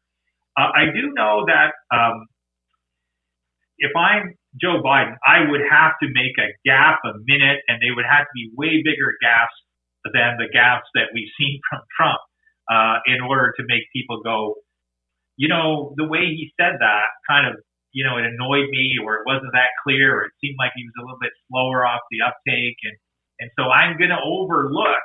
Uh, 0.57 0.69
I 0.73 0.85
do 0.93 1.13
know 1.13 1.45
that 1.45 1.73
um, 1.93 2.27
if 3.77 3.91
I'm 3.95 4.33
Joe 4.59 4.81
Biden, 4.81 5.15
I 5.25 5.49
would 5.49 5.61
have 5.69 5.93
to 6.01 6.07
make 6.09 6.33
a 6.39 6.49
gap 6.65 6.99
a 7.05 7.13
minute, 7.25 7.61
and 7.67 7.81
they 7.81 7.93
would 7.93 8.05
have 8.05 8.25
to 8.25 8.33
be 8.33 8.49
way 8.57 8.81
bigger 8.83 9.13
gaps 9.21 9.53
than 10.13 10.37
the 10.37 10.49
gaps 10.51 10.87
that 10.95 11.13
we've 11.13 11.29
seen 11.37 11.59
from 11.69 11.81
Trump 11.95 12.21
uh, 12.69 12.97
in 13.05 13.21
order 13.21 13.53
to 13.57 13.63
make 13.67 13.83
people 13.93 14.21
go, 14.23 14.55
you 15.37 15.47
know, 15.47 15.93
the 15.97 16.07
way 16.07 16.25
he 16.33 16.51
said 16.59 16.77
that 16.79 17.07
kind 17.29 17.47
of, 17.47 17.61
you 17.91 18.03
know, 18.03 18.17
it 18.17 18.25
annoyed 18.25 18.69
me, 18.69 18.99
or 19.03 19.21
it 19.21 19.25
wasn't 19.25 19.53
that 19.53 19.71
clear, 19.83 20.19
or 20.19 20.21
it 20.27 20.35
seemed 20.43 20.59
like 20.59 20.71
he 20.75 20.83
was 20.83 20.95
a 20.99 21.03
little 21.03 21.21
bit 21.21 21.33
slower 21.47 21.85
off 21.85 22.01
the 22.11 22.23
uptake, 22.25 22.77
and 22.83 22.97
and 23.39 23.49
so 23.53 23.69
I'm 23.69 23.97
going 24.01 24.09
to 24.09 24.21
overlook 24.21 25.03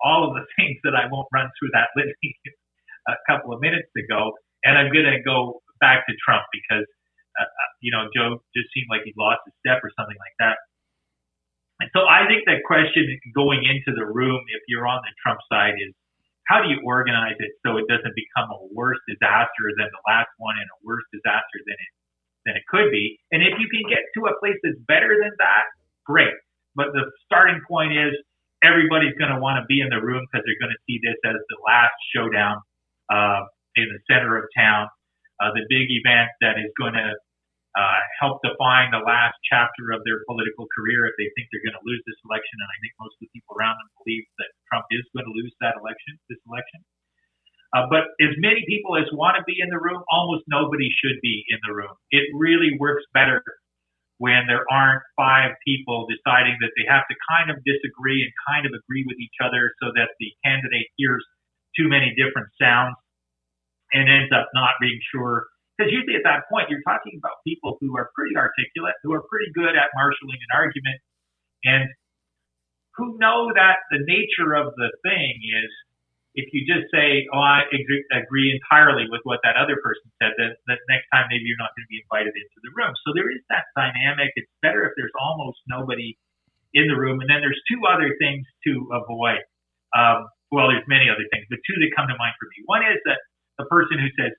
all 0.00 0.28
of 0.28 0.32
the 0.34 0.44
things 0.56 0.78
that 0.84 0.96
I 0.96 1.06
won't 1.10 1.28
run 1.32 1.50
through 1.58 1.72
that 1.76 1.92
litany 1.96 2.32
a 3.08 3.18
couple 3.28 3.52
of 3.52 3.60
minutes 3.60 3.90
ago, 3.96 4.34
and 4.64 4.76
I'm 4.76 4.92
going 4.92 5.08
to 5.08 5.22
go 5.22 5.62
back 5.80 6.06
to 6.06 6.14
Trump 6.24 6.44
because 6.50 6.86
uh, 7.38 7.46
uh, 7.46 7.70
you 7.78 7.94
know, 7.94 8.10
Joe 8.10 8.42
just 8.50 8.66
seemed 8.74 8.90
like 8.90 9.06
he 9.06 9.14
lost 9.14 9.46
a 9.46 9.54
step 9.62 9.78
or 9.86 9.94
something 9.94 10.18
like 10.18 10.36
that. 10.42 10.58
And 11.78 11.86
so 11.94 12.02
I 12.02 12.26
think 12.26 12.42
that 12.50 12.66
question 12.66 13.06
going 13.30 13.62
into 13.62 13.94
the 13.94 14.02
room, 14.02 14.42
if 14.50 14.66
you're 14.66 14.90
on 14.90 14.98
the 15.06 15.14
Trump 15.22 15.38
side, 15.46 15.78
is 15.78 15.94
how 16.50 16.58
do 16.58 16.66
you 16.66 16.82
organize 16.82 17.38
it 17.38 17.54
so 17.62 17.78
it 17.78 17.86
doesn't 17.86 18.18
become 18.18 18.50
a 18.50 18.60
worse 18.74 18.98
disaster 19.06 19.70
than 19.78 19.86
the 19.86 20.02
last 20.10 20.32
one 20.42 20.58
and 20.58 20.66
a 20.66 20.78
worse 20.82 21.06
disaster 21.14 21.62
than 21.62 21.78
it 21.78 21.92
than 22.48 22.56
it 22.56 22.64
could 22.72 22.88
be? 22.88 23.20
And 23.28 23.44
if 23.44 23.60
you 23.60 23.68
can 23.68 23.84
get 23.92 24.08
to 24.16 24.32
a 24.32 24.34
place 24.40 24.56
that's 24.64 24.80
better 24.88 25.12
than 25.12 25.36
that, 25.36 25.68
great. 26.08 26.32
But 26.72 26.96
the 26.96 27.04
starting 27.28 27.60
point 27.68 27.92
is 27.92 28.16
everybody's 28.64 29.14
going 29.20 29.30
to 29.30 29.40
want 29.40 29.60
to 29.60 29.64
be 29.68 29.84
in 29.84 29.92
the 29.92 30.00
room 30.00 30.24
because 30.24 30.42
they're 30.48 30.62
going 30.62 30.72
to 30.72 30.82
see 30.88 30.96
this 31.04 31.20
as 31.28 31.36
the 31.36 31.60
last 31.68 31.94
showdown 32.16 32.56
uh, 33.12 33.44
in 33.76 33.86
the 33.92 34.00
center 34.08 34.40
of 34.40 34.48
town, 34.56 34.88
uh, 35.44 35.52
the 35.52 35.68
big 35.68 35.92
event 35.92 36.32
that 36.40 36.56
is 36.56 36.72
going 36.80 36.96
to 36.96 37.12
uh, 37.78 38.00
help 38.18 38.42
define 38.42 38.90
the 38.90 39.04
last 39.04 39.38
chapter 39.46 39.94
of 39.94 40.02
their 40.02 40.26
political 40.26 40.66
career 40.74 41.06
if 41.06 41.14
they 41.14 41.30
think 41.38 41.46
they're 41.52 41.62
going 41.62 41.78
to 41.78 41.86
lose 41.86 42.02
this 42.08 42.18
election. 42.26 42.56
And 42.58 42.66
I 42.66 42.78
think 42.82 42.92
most 42.98 43.14
of 43.20 43.28
the 43.28 43.30
people 43.30 43.54
around 43.54 43.78
them 43.78 43.88
believe 44.02 44.26
that 44.42 44.50
Trump 44.66 44.88
is 44.90 45.06
going 45.14 45.28
to 45.28 45.34
lose 45.36 45.54
that 45.62 45.78
election, 45.78 46.18
this 46.26 46.42
election. 46.48 46.82
Uh, 47.76 47.84
but 47.90 48.08
as 48.20 48.32
many 48.40 48.64
people 48.66 48.96
as 48.96 49.08
want 49.12 49.36
to 49.36 49.44
be 49.44 49.60
in 49.60 49.68
the 49.68 49.78
room, 49.78 50.00
almost 50.08 50.44
nobody 50.48 50.88
should 50.88 51.20
be 51.20 51.44
in 51.48 51.58
the 51.68 51.74
room. 51.74 51.92
It 52.10 52.24
really 52.32 52.72
works 52.80 53.04
better 53.12 53.44
when 54.16 54.48
there 54.48 54.64
aren't 54.72 55.04
five 55.14 55.52
people 55.62 56.08
deciding 56.08 56.56
that 56.64 56.72
they 56.74 56.88
have 56.88 57.04
to 57.06 57.16
kind 57.28 57.52
of 57.52 57.62
disagree 57.62 58.24
and 58.24 58.32
kind 58.48 58.64
of 58.66 58.72
agree 58.72 59.04
with 59.06 59.20
each 59.20 59.36
other 59.44 59.70
so 59.78 59.92
that 59.94 60.10
the 60.18 60.32
candidate 60.42 60.88
hears 60.96 61.22
too 61.76 61.86
many 61.86 62.16
different 62.16 62.48
sounds 62.56 62.96
and 63.92 64.08
ends 64.08 64.32
up 64.32 64.48
not 64.56 64.74
being 64.80 64.98
sure 65.12 65.46
because 65.78 65.94
usually 65.94 66.18
at 66.18 66.26
that 66.26 66.50
point, 66.50 66.66
you're 66.66 66.82
talking 66.82 67.14
about 67.22 67.38
people 67.46 67.78
who 67.78 67.94
are 67.94 68.10
pretty 68.10 68.34
articulate, 68.34 68.98
who 69.06 69.14
are 69.14 69.22
pretty 69.30 69.54
good 69.54 69.78
at 69.78 69.94
marshaling 69.94 70.42
an 70.42 70.50
argument, 70.50 70.98
and 71.62 71.86
who 72.98 73.14
know 73.22 73.54
that 73.54 73.78
the 73.94 74.02
nature 74.02 74.58
of 74.58 74.74
the 74.74 74.90
thing 75.06 75.38
is 75.38 75.70
if 76.36 76.52
you 76.52 76.62
just 76.68 76.86
say, 76.92 77.24
oh, 77.32 77.40
I 77.40 77.64
agree 78.12 78.52
entirely 78.52 79.08
with 79.08 79.24
what 79.24 79.40
that 79.42 79.56
other 79.56 79.80
person 79.80 80.06
said, 80.20 80.36
then 80.36 80.52
the 80.68 80.76
next 80.88 81.08
time 81.08 81.26
maybe 81.32 81.48
you're 81.48 81.60
not 81.60 81.72
going 81.74 81.88
to 81.88 81.92
be 81.92 82.04
invited 82.04 82.34
into 82.36 82.58
the 82.60 82.72
room. 82.76 82.92
So 83.02 83.16
there 83.16 83.32
is 83.32 83.40
that 83.48 83.66
dynamic. 83.72 84.36
It's 84.36 84.50
better 84.60 84.84
if 84.84 84.92
there's 84.94 85.14
almost 85.18 85.58
nobody 85.66 86.14
in 86.76 86.86
the 86.86 86.94
room. 86.94 87.24
And 87.24 87.28
then 87.32 87.40
there's 87.40 87.58
two 87.66 87.80
other 87.88 88.12
things 88.20 88.44
to 88.68 88.72
avoid. 88.92 89.40
Um, 89.96 90.28
well, 90.52 90.68
there's 90.68 90.84
many 90.88 91.08
other 91.08 91.24
things, 91.32 91.48
but 91.48 91.60
two 91.64 91.76
that 91.80 91.90
come 91.96 92.08
to 92.08 92.16
mind 92.16 92.36
for 92.36 92.48
me. 92.52 92.64
One 92.68 92.84
is 92.84 93.00
that 93.08 93.20
the 93.56 93.66
person 93.68 94.00
who 94.00 94.08
says, 94.16 94.32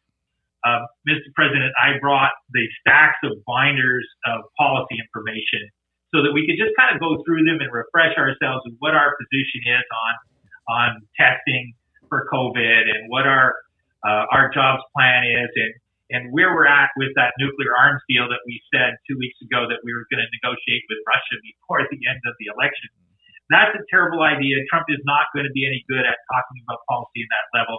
uh, 0.65 0.86
Mr. 1.08 1.30
President, 1.34 1.71
I 1.80 1.97
brought 1.99 2.34
the 2.54 2.65
stacks 2.82 3.17
of 3.23 3.39
binders 3.47 4.06
of 4.28 4.45
policy 4.60 4.99
information 4.99 5.71
so 6.13 6.25
that 6.25 6.34
we 6.34 6.45
could 6.45 6.58
just 6.58 6.73
kind 6.75 6.91
of 6.91 6.97
go 6.99 7.21
through 7.23 7.45
them 7.45 7.62
and 7.62 7.69
refresh 7.69 8.17
ourselves 8.17 8.65
with 8.65 8.75
what 8.82 8.97
our 8.97 9.13
position 9.19 9.62
is 9.67 9.86
on 9.86 10.13
on 10.69 11.01
testing 11.17 11.73
for 12.08 12.29
COVID 12.29 12.86
and 12.86 13.10
what 13.10 13.25
our 13.25 13.58
uh, 14.05 14.25
our 14.32 14.47
jobs 14.53 14.79
plan 14.95 15.25
is 15.27 15.49
and 15.58 15.73
and 16.10 16.34
where 16.34 16.58
we're 16.58 16.65
at 16.69 16.89
with 16.97 17.13
that 17.13 17.38
nuclear 17.38 17.69
arms 17.77 18.01
deal 18.10 18.25
that 18.25 18.41
we 18.49 18.58
said 18.73 18.97
two 19.05 19.13
weeks 19.21 19.38
ago 19.45 19.69
that 19.69 19.77
we 19.86 19.93
were 19.93 20.10
going 20.10 20.21
to 20.21 20.29
negotiate 20.41 20.82
with 20.89 20.97
Russia 21.05 21.38
before 21.45 21.86
the 21.86 22.01
end 22.10 22.17
of 22.25 22.34
the 22.41 22.49
election. 22.49 22.89
That's 23.53 23.73
a 23.77 23.86
terrible 23.93 24.25
idea. 24.25 24.58
Trump 24.73 24.89
is 24.89 25.01
not 25.05 25.29
going 25.38 25.45
to 25.45 25.53
be 25.53 25.69
any 25.69 25.86
good 25.86 26.01
at 26.01 26.17
talking 26.29 26.58
about 26.65 26.82
policy 26.89 27.21
in 27.25 27.29
that 27.29 27.47
level. 27.53 27.77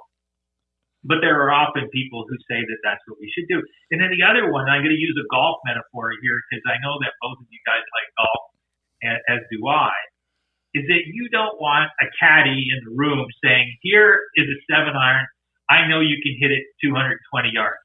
But 1.03 1.25
there 1.25 1.43
are 1.43 1.51
often 1.51 1.91
people 1.91 2.27
who 2.29 2.37
say 2.47 2.63
that 2.63 2.81
that's 2.87 3.03
what 3.11 3.19
we 3.19 3.27
should 3.35 3.51
do. 3.51 3.59
And 3.91 3.99
then 3.99 4.15
the 4.15 4.23
other 4.23 4.53
one, 4.53 4.69
I'm 4.69 4.85
going 4.85 4.95
to 4.95 5.01
use 5.01 5.17
a 5.17 5.27
golf 5.33 5.59
metaphor 5.67 6.15
here 6.23 6.39
because 6.47 6.63
I 6.71 6.77
know 6.87 7.03
that 7.03 7.17
both 7.19 7.41
of 7.41 7.49
you 7.51 7.63
guys 7.67 7.83
like 7.83 8.09
golf, 8.15 8.43
as 9.27 9.43
do 9.51 9.59
I, 9.67 9.95
is 10.75 10.87
that 10.87 11.03
you 11.07 11.29
don't 11.31 11.61
want 11.61 11.91
a 12.01 12.07
caddy 12.19 12.71
in 12.71 12.79
the 12.87 12.95
room 12.95 13.27
saying, 13.43 13.77
here 13.83 14.23
is 14.37 14.47
a 14.47 14.59
seven 14.71 14.95
iron. 14.95 15.27
I 15.69 15.87
know 15.87 16.01
you 16.01 16.19
can 16.23 16.35
hit 16.39 16.51
it 16.51 16.67
220 16.83 17.19
yards. 17.53 17.79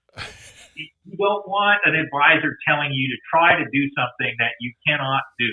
You 0.76 1.16
don't 1.16 1.48
want 1.48 1.80
an 1.86 1.96
advisor 1.96 2.58
telling 2.68 2.92
you 2.92 3.08
to 3.14 3.18
try 3.32 3.56
to 3.56 3.66
do 3.72 3.84
something 3.96 4.34
that 4.38 4.60
you 4.60 4.74
cannot 4.86 5.24
do. 5.40 5.48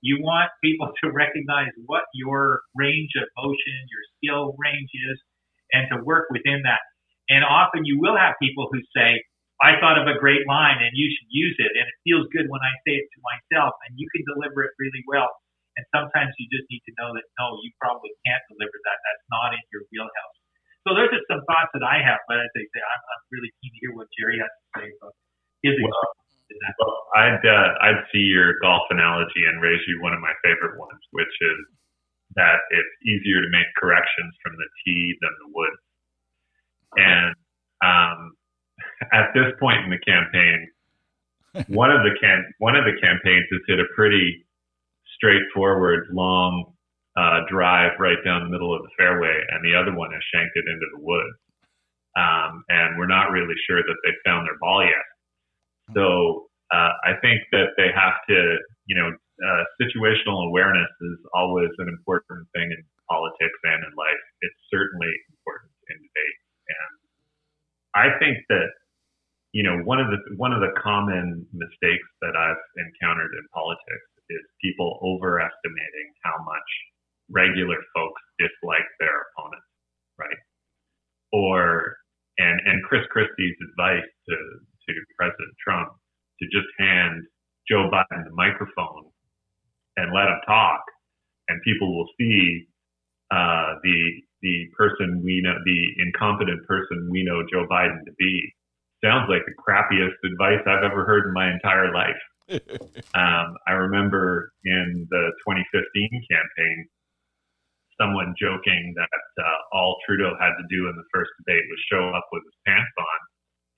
You 0.00 0.22
want 0.22 0.54
people 0.62 0.92
to 1.02 1.10
recognize 1.10 1.74
what 1.86 2.06
your 2.14 2.62
range 2.76 3.10
of 3.18 3.26
motion, 3.34 3.76
your 3.90 4.04
skill 4.16 4.54
range 4.54 4.92
is, 4.94 5.18
and 5.72 5.90
to 5.90 6.04
work 6.04 6.30
within 6.30 6.62
that. 6.62 6.78
And 7.28 7.42
often 7.42 7.84
you 7.84 7.98
will 7.98 8.16
have 8.16 8.38
people 8.40 8.68
who 8.70 8.78
say, 8.94 9.20
I 9.58 9.74
thought 9.82 9.98
of 9.98 10.06
a 10.06 10.16
great 10.22 10.46
line 10.46 10.78
and 10.78 10.94
you 10.94 11.10
should 11.10 11.28
use 11.28 11.56
it. 11.58 11.72
And 11.74 11.82
it 11.82 11.98
feels 12.06 12.30
good 12.30 12.46
when 12.46 12.62
I 12.62 12.72
say 12.86 12.94
it 13.02 13.10
to 13.10 13.18
myself 13.26 13.74
and 13.88 13.98
you 13.98 14.06
can 14.14 14.22
deliver 14.22 14.62
it 14.62 14.70
really 14.78 15.02
well. 15.10 15.28
And 15.78 15.86
sometimes 15.94 16.34
you 16.42 16.50
just 16.50 16.66
need 16.66 16.82
to 16.90 16.92
know 16.98 17.14
that 17.14 17.22
no, 17.38 17.54
you 17.62 17.70
probably 17.78 18.10
can't 18.26 18.42
deliver 18.50 18.74
that. 18.74 18.98
That's 18.98 19.26
not 19.30 19.54
in 19.54 19.62
your 19.70 19.86
wheelhouse. 19.94 20.36
So 20.82 20.98
those 20.98 21.06
are 21.14 21.24
some 21.30 21.46
thoughts 21.46 21.70
that 21.78 21.86
I 21.86 22.02
have. 22.02 22.18
But 22.26 22.42
as 22.42 22.50
I 22.50 22.66
say, 22.66 22.82
I'm, 22.82 23.02
I'm 23.14 23.22
really 23.30 23.54
keen 23.62 23.70
to 23.70 23.78
hear 23.78 23.92
what 23.94 24.10
Gerry 24.18 24.42
has 24.42 24.50
to 24.50 24.64
say 24.74 24.86
about 24.90 25.14
his 25.62 25.74
well, 25.78 26.18
well, 26.82 26.98
I'd 27.14 27.44
uh, 27.44 27.68
I'd 27.82 28.02
see 28.10 28.24
your 28.24 28.58
golf 28.62 28.86
analogy 28.90 29.46
and 29.46 29.60
raise 29.60 29.82
you 29.86 30.00
one 30.00 30.14
of 30.14 30.20
my 30.20 30.32
favorite 30.42 30.78
ones, 30.78 30.98
which 31.10 31.30
is 31.30 31.58
that 32.36 32.58
it's 32.70 32.94
easier 33.06 33.42
to 33.42 33.50
make 33.50 33.66
corrections 33.76 34.34
from 34.42 34.54
the 34.54 34.68
tee 34.84 35.14
than 35.20 35.30
the 35.44 35.48
woods. 35.54 35.82
And 36.96 37.34
um, 37.82 38.18
at 39.12 39.34
this 39.34 39.52
point 39.60 39.84
in 39.84 39.90
the 39.90 40.02
campaign, 40.02 40.58
one 41.68 41.90
of 41.90 42.02
the 42.02 42.14
can 42.20 42.44
one 42.58 42.76
of 42.76 42.84
the 42.84 42.96
campaigns 43.00 43.46
has 43.52 43.62
hit 43.66 43.80
a 43.80 43.88
pretty 43.94 44.46
straightforward 45.18 46.06
long 46.14 46.72
uh, 47.18 47.42
drive 47.50 47.98
right 47.98 48.18
down 48.24 48.46
the 48.46 48.52
middle 48.54 48.70
of 48.70 48.82
the 48.82 48.94
fairway, 48.96 49.34
and 49.50 49.58
the 49.66 49.74
other 49.74 49.90
one 49.90 50.14
has 50.14 50.22
shanked 50.30 50.54
it 50.54 50.66
into 50.70 50.86
the 50.94 51.02
woods. 51.02 51.38
Um, 52.14 52.62
and 52.70 52.98
we're 52.98 53.10
not 53.10 53.30
really 53.30 53.54
sure 53.66 53.82
that 53.82 53.98
they 54.06 54.14
found 54.26 54.46
their 54.46 54.58
ball 54.58 54.82
yet. 54.82 55.06
So 55.94 56.46
uh, 56.70 56.92
I 57.04 57.18
think 57.22 57.42
that 57.52 57.74
they 57.76 57.90
have 57.94 58.18
to, 58.28 58.58
you 58.86 58.96
know, 58.96 59.10
uh, 59.10 59.62
situational 59.78 60.46
awareness 60.50 60.90
is 61.00 61.18
always 61.34 61.70
an 61.78 61.88
important 61.88 62.46
thing 62.54 62.70
in 62.70 62.82
politics 63.08 63.58
and 63.64 63.80
in 63.86 63.92
life. 63.94 64.22
It's 64.42 64.60
certainly 64.70 65.10
important 65.30 65.70
in 65.90 65.96
debate, 65.96 66.38
and 66.68 66.92
I 67.94 68.06
think 68.18 68.42
that 68.50 68.68
you 69.54 69.62
know 69.62 69.78
one 69.86 70.02
of 70.02 70.10
the 70.10 70.18
one 70.36 70.50
of 70.50 70.58
the 70.58 70.74
common 70.74 71.46
mistakes 71.54 72.08
that 72.20 72.34
I've 72.34 72.58
encountered 72.76 73.30
in 73.30 73.46
politics 73.54 74.10
is 74.30 74.44
people 74.62 75.00
overestimating 75.02 76.08
how 76.24 76.36
much 76.44 76.70
regular 77.30 77.76
folks 77.94 78.22
dislike 78.38 78.88
their 79.00 79.16
opponents, 79.32 79.68
right? 80.18 80.40
Or 81.32 81.96
and 82.38 82.60
and 82.64 82.82
Chris 82.84 83.04
Christie's 83.10 83.56
advice 83.72 84.08
to 84.28 84.36
to 84.36 84.92
President 85.16 85.54
Trump 85.62 85.92
to 86.40 86.44
just 86.48 86.68
hand 86.78 87.24
Joe 87.68 87.90
Biden 87.92 88.24
the 88.24 88.34
microphone 88.34 89.12
and 89.96 90.14
let 90.14 90.30
him 90.30 90.40
talk, 90.46 90.80
and 91.48 91.60
people 91.62 91.94
will 91.96 92.08
see 92.18 92.66
uh, 93.30 93.76
the 93.82 93.98
the 94.40 94.70
person 94.76 95.20
we 95.24 95.42
know, 95.42 95.54
the 95.64 95.80
incompetent 96.06 96.64
person 96.66 97.08
we 97.10 97.24
know 97.24 97.42
Joe 97.52 97.66
Biden 97.70 98.04
to 98.06 98.12
be. 98.18 98.54
Sounds 99.04 99.28
like 99.28 99.42
the 99.46 99.54
crappiest 99.58 100.14
advice 100.24 100.62
I've 100.66 100.84
ever 100.84 101.04
heard 101.04 101.26
in 101.26 101.34
my 101.34 101.50
entire 101.52 101.92
life. 101.92 102.18
Um, 102.48 103.48
I 103.66 103.72
remember 103.76 104.52
in 104.64 105.06
the 105.10 105.24
2015 105.44 106.24
campaign, 106.30 106.88
someone 108.00 108.32
joking 108.38 108.94
that 108.96 109.10
uh, 109.42 109.76
all 109.76 109.98
Trudeau 110.06 110.32
had 110.40 110.54
to 110.56 110.64
do 110.70 110.88
in 110.88 110.94
the 110.94 111.08
first 111.12 111.30
debate 111.42 111.66
was 111.68 111.80
show 111.90 112.08
up 112.14 112.24
with 112.32 112.46
his 112.46 112.58
pants 112.64 112.94
on. 112.96 113.18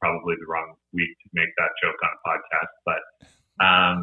Probably 0.00 0.36
the 0.40 0.48
wrong 0.48 0.76
week 0.96 1.12
to 1.12 1.28
make 1.36 1.52
that 1.60 1.72
joke 1.82 1.98
on 2.00 2.12
a 2.14 2.20
podcast, 2.24 2.72
but 2.88 3.02
um, 3.60 3.98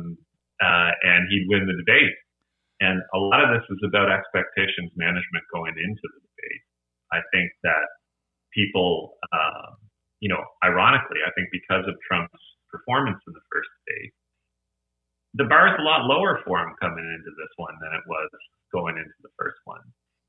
uh, 0.61 0.91
and 1.01 1.25
he'd 1.29 1.49
win 1.49 1.65
the 1.65 1.73
debate. 1.73 2.13
And 2.81 3.01
a 3.13 3.17
lot 3.17 3.41
of 3.41 3.49
this 3.49 3.65
is 3.73 3.81
about 3.81 4.13
expectations 4.13 4.93
management 4.93 5.41
going 5.49 5.73
into 5.73 6.05
the 6.05 6.21
debate. 6.21 6.63
I 7.09 7.19
think 7.33 7.49
that 7.65 7.89
people, 8.53 9.17
uh, 9.33 9.73
you 10.19 10.29
know, 10.29 10.43
ironically, 10.61 11.25
I 11.25 11.33
think 11.33 11.49
because 11.49 11.89
of 11.89 11.97
Trump's 12.05 12.37
performance 12.69 13.17
in 13.25 13.33
the 13.33 13.45
first 13.49 13.69
debate, 13.81 14.13
the 15.37 15.45
bar 15.45 15.69
is 15.69 15.77
a 15.79 15.85
lot 15.85 16.09
lower 16.09 16.41
for 16.45 16.57
him 16.59 16.73
coming 16.81 17.05
into 17.05 17.31
this 17.37 17.53
one 17.57 17.77
than 17.81 17.93
it 17.93 18.05
was 18.09 18.29
going 18.73 18.97
into 18.97 19.17
the 19.21 19.33
first 19.37 19.61
one. 19.65 19.81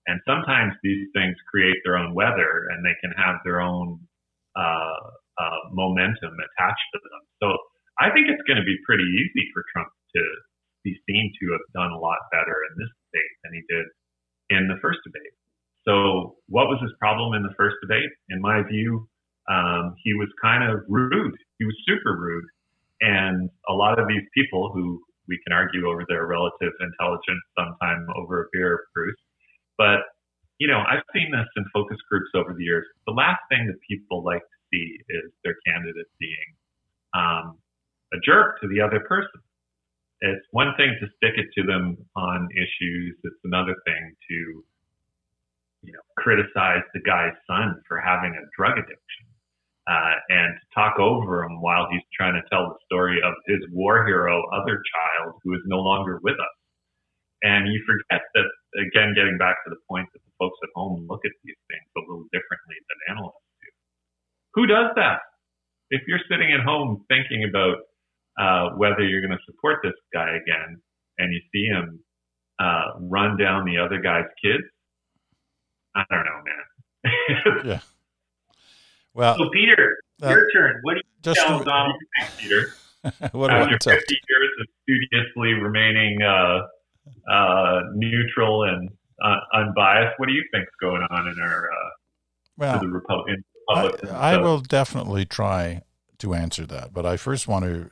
And 0.07 0.21
sometimes 0.25 0.73
these 0.85 1.09
things 1.12 1.37
create 1.49 1.77
their 1.85 1.97
own 1.97 2.14
weather 2.14 2.68
and 2.73 2.85
they 2.85 2.97
can 3.01 3.12
have 3.16 3.40
their 3.44 3.61
own 3.61 4.01
uh, 4.57 5.01
uh, 5.37 5.61
momentum 5.73 6.33
attached 6.33 6.88
to 6.92 6.99
them. 7.01 7.23
So 7.40 7.47
I 8.01 8.12
think 8.12 8.29
it's 8.29 8.44
going 8.49 8.61
to 8.61 8.68
be 8.68 8.77
pretty 8.85 9.05
easy 9.05 9.44
for 9.53 9.64
Trump 9.73 9.88
to 10.16 10.23
be 10.85 10.97
seen 11.09 11.33
to 11.40 11.44
have 11.53 11.66
done 11.75 11.92
a 11.92 12.01
lot 12.01 12.21
better 12.33 12.57
in 12.68 12.73
this 12.79 12.92
debate 13.09 13.35
than 13.44 13.53
he 13.53 13.62
did 13.68 13.87
in 14.49 14.68
the 14.68 14.81
first 14.81 15.01
debate. 15.05 15.35
So 15.85 16.37
what 16.49 16.68
was 16.68 16.81
his 16.81 16.92
problem 17.01 17.35
in 17.35 17.42
the 17.42 17.53
first 17.57 17.77
debate? 17.81 18.09
In 18.29 18.40
my 18.40 18.62
view, 18.64 19.09
um, 19.49 19.97
he 20.05 20.12
was 20.14 20.29
kind 20.40 20.64
of 20.64 20.85
rude. 20.88 21.37
He 21.59 21.64
was 21.64 21.77
super 21.88 22.16
rude. 22.16 22.44
And 23.00 23.50
a 23.68 23.72
lot 23.72 23.98
of 23.98 24.08
these 24.08 24.26
people 24.34 24.70
who 24.72 25.00
we 25.28 25.38
can 25.46 25.52
argue 25.52 25.88
over 25.88 26.04
their 26.08 26.26
relative 26.26 26.72
intelligence 26.80 27.42
sometime 27.56 28.06
over 28.16 28.42
a 28.42 28.46
beer, 28.52 28.87
Bruce, 28.94 29.16
but 29.76 30.00
you 30.58 30.66
know, 30.66 30.82
I've 30.90 31.06
seen 31.14 31.30
this 31.30 31.46
in 31.56 31.64
focus 31.72 31.98
groups 32.11 32.30
over 32.34 32.52
the 32.52 32.64
years. 32.64 32.84
The 33.06 33.12
last 33.12 33.40
thing 33.48 33.66
that 33.66 33.78
people 33.88 34.24
like 34.24 34.42
to 34.42 34.58
see 34.72 34.98
is 35.08 35.30
their 35.44 35.54
candidate 35.64 36.11
being 36.18 36.50
um, 37.14 37.58
a 38.12 38.18
jerk 38.26 38.61
to 38.61 38.68
the 38.68 38.80
other 38.80 39.00
person. 39.06 39.40
It's 40.20 40.44
one 40.50 40.74
thing 40.76 40.98
to 40.98 41.06
stick 41.16 41.38
it 41.38 41.46
to 41.54 41.62
them 41.64 41.96
on 42.16 42.48
issues. 42.50 43.14
It's 43.22 43.42
another 43.44 43.76
thing 43.87 44.16
to, 44.28 44.34
you 45.87 45.92
know, 45.92 46.02
criticize 46.18 46.82
the 46.92 47.00
guy's 47.06 47.38
son 47.46 47.80
for 47.87 48.00
having 48.00 48.34
a 48.34 48.42
drug 48.56 48.78
addiction. 48.78 49.28
Uh, 49.88 50.14
and 50.29 50.53
to 50.61 50.64
talk 50.77 51.01
over 51.01 51.44
him 51.44 51.64
while 51.64 51.88
he's 51.90 52.05
trying 52.12 52.37
to 52.37 52.44
tell 52.53 52.68
the 52.68 52.77
story 52.85 53.16
of 53.24 53.33
his 53.48 53.64
war 53.72 54.05
hero, 54.05 54.44
other 54.53 54.85
child 54.85 55.40
who 55.42 55.55
is 55.55 55.64
no 55.64 55.79
longer 55.81 56.20
with 56.22 56.37
us. 56.37 56.57
And 57.40 57.72
you 57.72 57.81
forget 57.88 58.20
that, 58.35 58.48
again, 58.77 59.16
getting 59.16 59.38
back 59.38 59.57
to 59.64 59.70
the 59.70 59.81
point 59.88 60.09
that 60.12 60.20
the 60.20 60.35
folks 60.38 60.59
at 60.62 60.68
home 60.74 61.07
look 61.09 61.24
at 61.24 61.33
these 61.40 61.57
things 61.72 61.88
a 61.96 62.01
little 62.05 62.29
differently 62.37 62.77
than 62.85 63.16
analysts 63.16 63.48
do. 63.64 63.70
Who 64.61 64.66
does 64.66 64.92
that? 64.96 65.24
If 65.88 66.03
you're 66.07 66.20
sitting 66.29 66.53
at 66.53 66.61
home 66.61 67.07
thinking 67.09 67.48
about 67.48 67.88
uh, 68.37 68.77
whether 68.77 69.01
you're 69.01 69.24
going 69.24 69.38
to 69.38 69.46
support 69.48 69.81
this 69.83 69.96
guy 70.12 70.37
again 70.37 70.83
and 71.16 71.33
you 71.33 71.40
see 71.48 71.64
him 71.64 72.05
uh, 72.61 73.01
run 73.09 73.38
down 73.38 73.64
the 73.64 73.79
other 73.79 74.03
guy's 74.03 74.29
kids, 74.42 74.68
I 75.94 76.05
don't 76.11 76.29
know, 76.29 76.42
man. 76.44 76.64
yeah. 77.64 77.81
Well, 79.14 79.37
so 79.37 79.49
Peter, 79.53 79.97
uh, 80.23 80.29
your 80.29 80.51
turn. 80.55 80.81
What 80.83 80.94
do 80.94 81.01
you 81.01 81.35
tell 81.35 81.64
Donald 81.64 81.97
Trump, 82.16 82.37
Peter? 82.38 82.75
what 83.33 83.51
After 83.51 83.79
50 83.79 83.90
years 83.92 84.51
of 84.61 84.66
studiously 84.83 85.53
remaining 85.53 86.18
uh, 86.23 87.33
uh, 87.33 87.81
neutral 87.94 88.64
and 88.64 88.90
uh, 89.23 89.37
unbiased. 89.55 90.14
What 90.18 90.27
do 90.27 90.33
you 90.33 90.44
think's 90.53 90.73
going 90.81 91.03
on 91.11 91.29
in 91.29 91.40
our 91.40 91.71
uh, 91.71 91.90
well, 92.57 92.81
the 92.81 92.87
Repu- 92.87 93.42
I, 93.71 94.35
I 94.35 94.37
will 94.38 94.61
definitely 94.61 95.25
try 95.25 95.83
to 96.18 96.35
answer 96.35 96.66
that, 96.66 96.92
but 96.92 97.07
I 97.07 97.16
first 97.16 97.47
want 97.47 97.64
to 97.64 97.90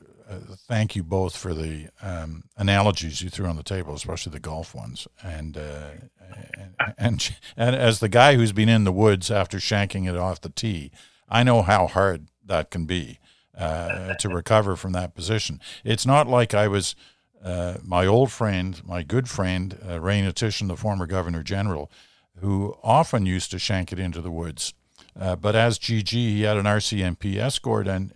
thank 0.67 0.95
you 0.95 1.03
both 1.03 1.35
for 1.35 1.53
the 1.53 1.87
um, 2.01 2.43
analogies 2.57 3.21
you 3.21 3.29
threw 3.29 3.45
on 3.45 3.55
the 3.55 3.63
table, 3.63 3.93
especially 3.93 4.31
the 4.31 4.39
golf 4.39 4.75
ones. 4.75 5.07
And, 5.23 5.57
uh, 5.57 5.91
and, 6.77 6.93
and 6.97 7.35
and 7.55 7.75
as 7.75 7.99
the 7.99 8.09
guy 8.09 8.35
who's 8.35 8.51
been 8.51 8.69
in 8.69 8.83
the 8.83 8.91
woods 8.91 9.31
after 9.31 9.57
shanking 9.57 10.07
it 10.07 10.15
off 10.15 10.41
the 10.41 10.49
tee, 10.49 10.91
I 11.29 11.43
know 11.43 11.61
how 11.61 11.87
hard 11.87 12.27
that 12.45 12.69
can 12.71 12.85
be 12.85 13.19
uh, 13.57 14.13
to 14.15 14.29
recover 14.29 14.75
from 14.75 14.91
that 14.93 15.15
position. 15.15 15.59
It's 15.83 16.05
not 16.05 16.27
like 16.27 16.53
I 16.53 16.67
was 16.67 16.95
uh, 17.43 17.77
my 17.83 18.05
old 18.05 18.31
friend, 18.31 18.81
my 18.85 19.03
good 19.03 19.29
friend, 19.29 19.77
uh, 19.87 19.99
Ray 19.99 20.21
Hnatyshyn, 20.21 20.67
the 20.67 20.75
former 20.75 21.05
Governor 21.05 21.43
General, 21.43 21.91
who 22.39 22.75
often 22.83 23.25
used 23.25 23.51
to 23.51 23.59
shank 23.59 23.91
it 23.91 23.99
into 23.99 24.21
the 24.21 24.31
woods. 24.31 24.73
Uh, 25.19 25.35
but 25.35 25.55
as 25.55 25.79
GG, 25.79 26.11
he 26.11 26.41
had 26.43 26.57
an 26.57 26.65
RCMP 26.65 27.37
escort, 27.37 27.87
and 27.87 28.11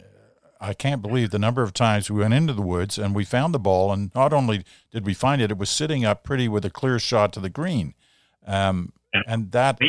I 0.62 0.74
can't 0.76 1.02
believe 1.02 1.32
the 1.32 1.40
number 1.40 1.64
of 1.64 1.74
times 1.74 2.12
we 2.12 2.20
went 2.20 2.36
into 2.36 2.54
the 2.54 2.62
woods 2.62 3.00
and 3.00 3.16
we 3.16 3.26
found 3.26 3.54
the 3.54 3.60
ball, 3.60 3.92
and 3.92 4.14
not 4.14 4.32
only 4.32 4.64
did 4.92 5.06
we 5.06 5.16
find 5.16 5.42
it, 5.42 5.50
it 5.50 5.58
was 5.58 5.72
sitting 5.72 6.06
up 6.06 6.24
pretty 6.24 6.48
with 6.48 6.64
a 6.64 6.70
clear 6.70 7.00
shot 7.00 7.34
to 7.34 7.40
the 7.40 7.50
green. 7.50 7.96
Um, 8.46 8.94
and 9.28 9.52
that 9.52 9.80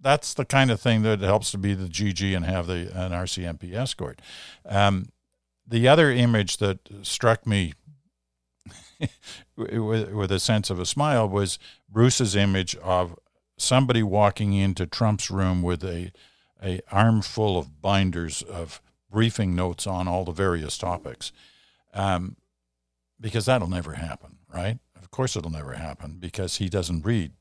that's 0.00 0.34
the 0.34 0.44
kind 0.44 0.70
of 0.70 0.80
thing 0.80 1.02
that 1.02 1.20
helps 1.20 1.50
to 1.52 1.58
be 1.58 1.74
the 1.74 1.88
GG 1.88 2.36
and 2.36 2.44
have 2.44 2.66
the 2.66 2.90
an 2.94 3.12
RCMP 3.12 3.74
escort. 3.74 4.20
Um, 4.66 5.08
the 5.66 5.88
other 5.88 6.10
image 6.10 6.58
that 6.58 6.80
struck 7.02 7.46
me 7.46 7.72
with, 9.56 10.12
with 10.12 10.32
a 10.32 10.40
sense 10.40 10.68
of 10.68 10.78
a 10.78 10.86
smile 10.86 11.28
was 11.28 11.58
Bruce's 11.88 12.36
image 12.36 12.76
of 12.76 13.18
somebody 13.56 14.02
walking 14.02 14.52
into 14.52 14.86
Trump's 14.86 15.30
room 15.30 15.62
with 15.62 15.82
a 15.82 16.12
a 16.62 16.80
armful 16.92 17.56
of 17.56 17.80
binders 17.80 18.42
of 18.42 18.82
briefing 19.10 19.54
notes 19.54 19.86
on 19.86 20.08
all 20.08 20.24
the 20.24 20.32
various 20.32 20.78
topics, 20.78 21.32
um, 21.94 22.36
because 23.20 23.46
that'll 23.46 23.68
never 23.68 23.94
happen, 23.94 24.38
right? 24.52 24.78
Of 24.96 25.10
course, 25.10 25.36
it'll 25.36 25.50
never 25.50 25.74
happen 25.74 26.18
because 26.18 26.56
he 26.56 26.68
doesn't 26.68 27.04
read 27.04 27.32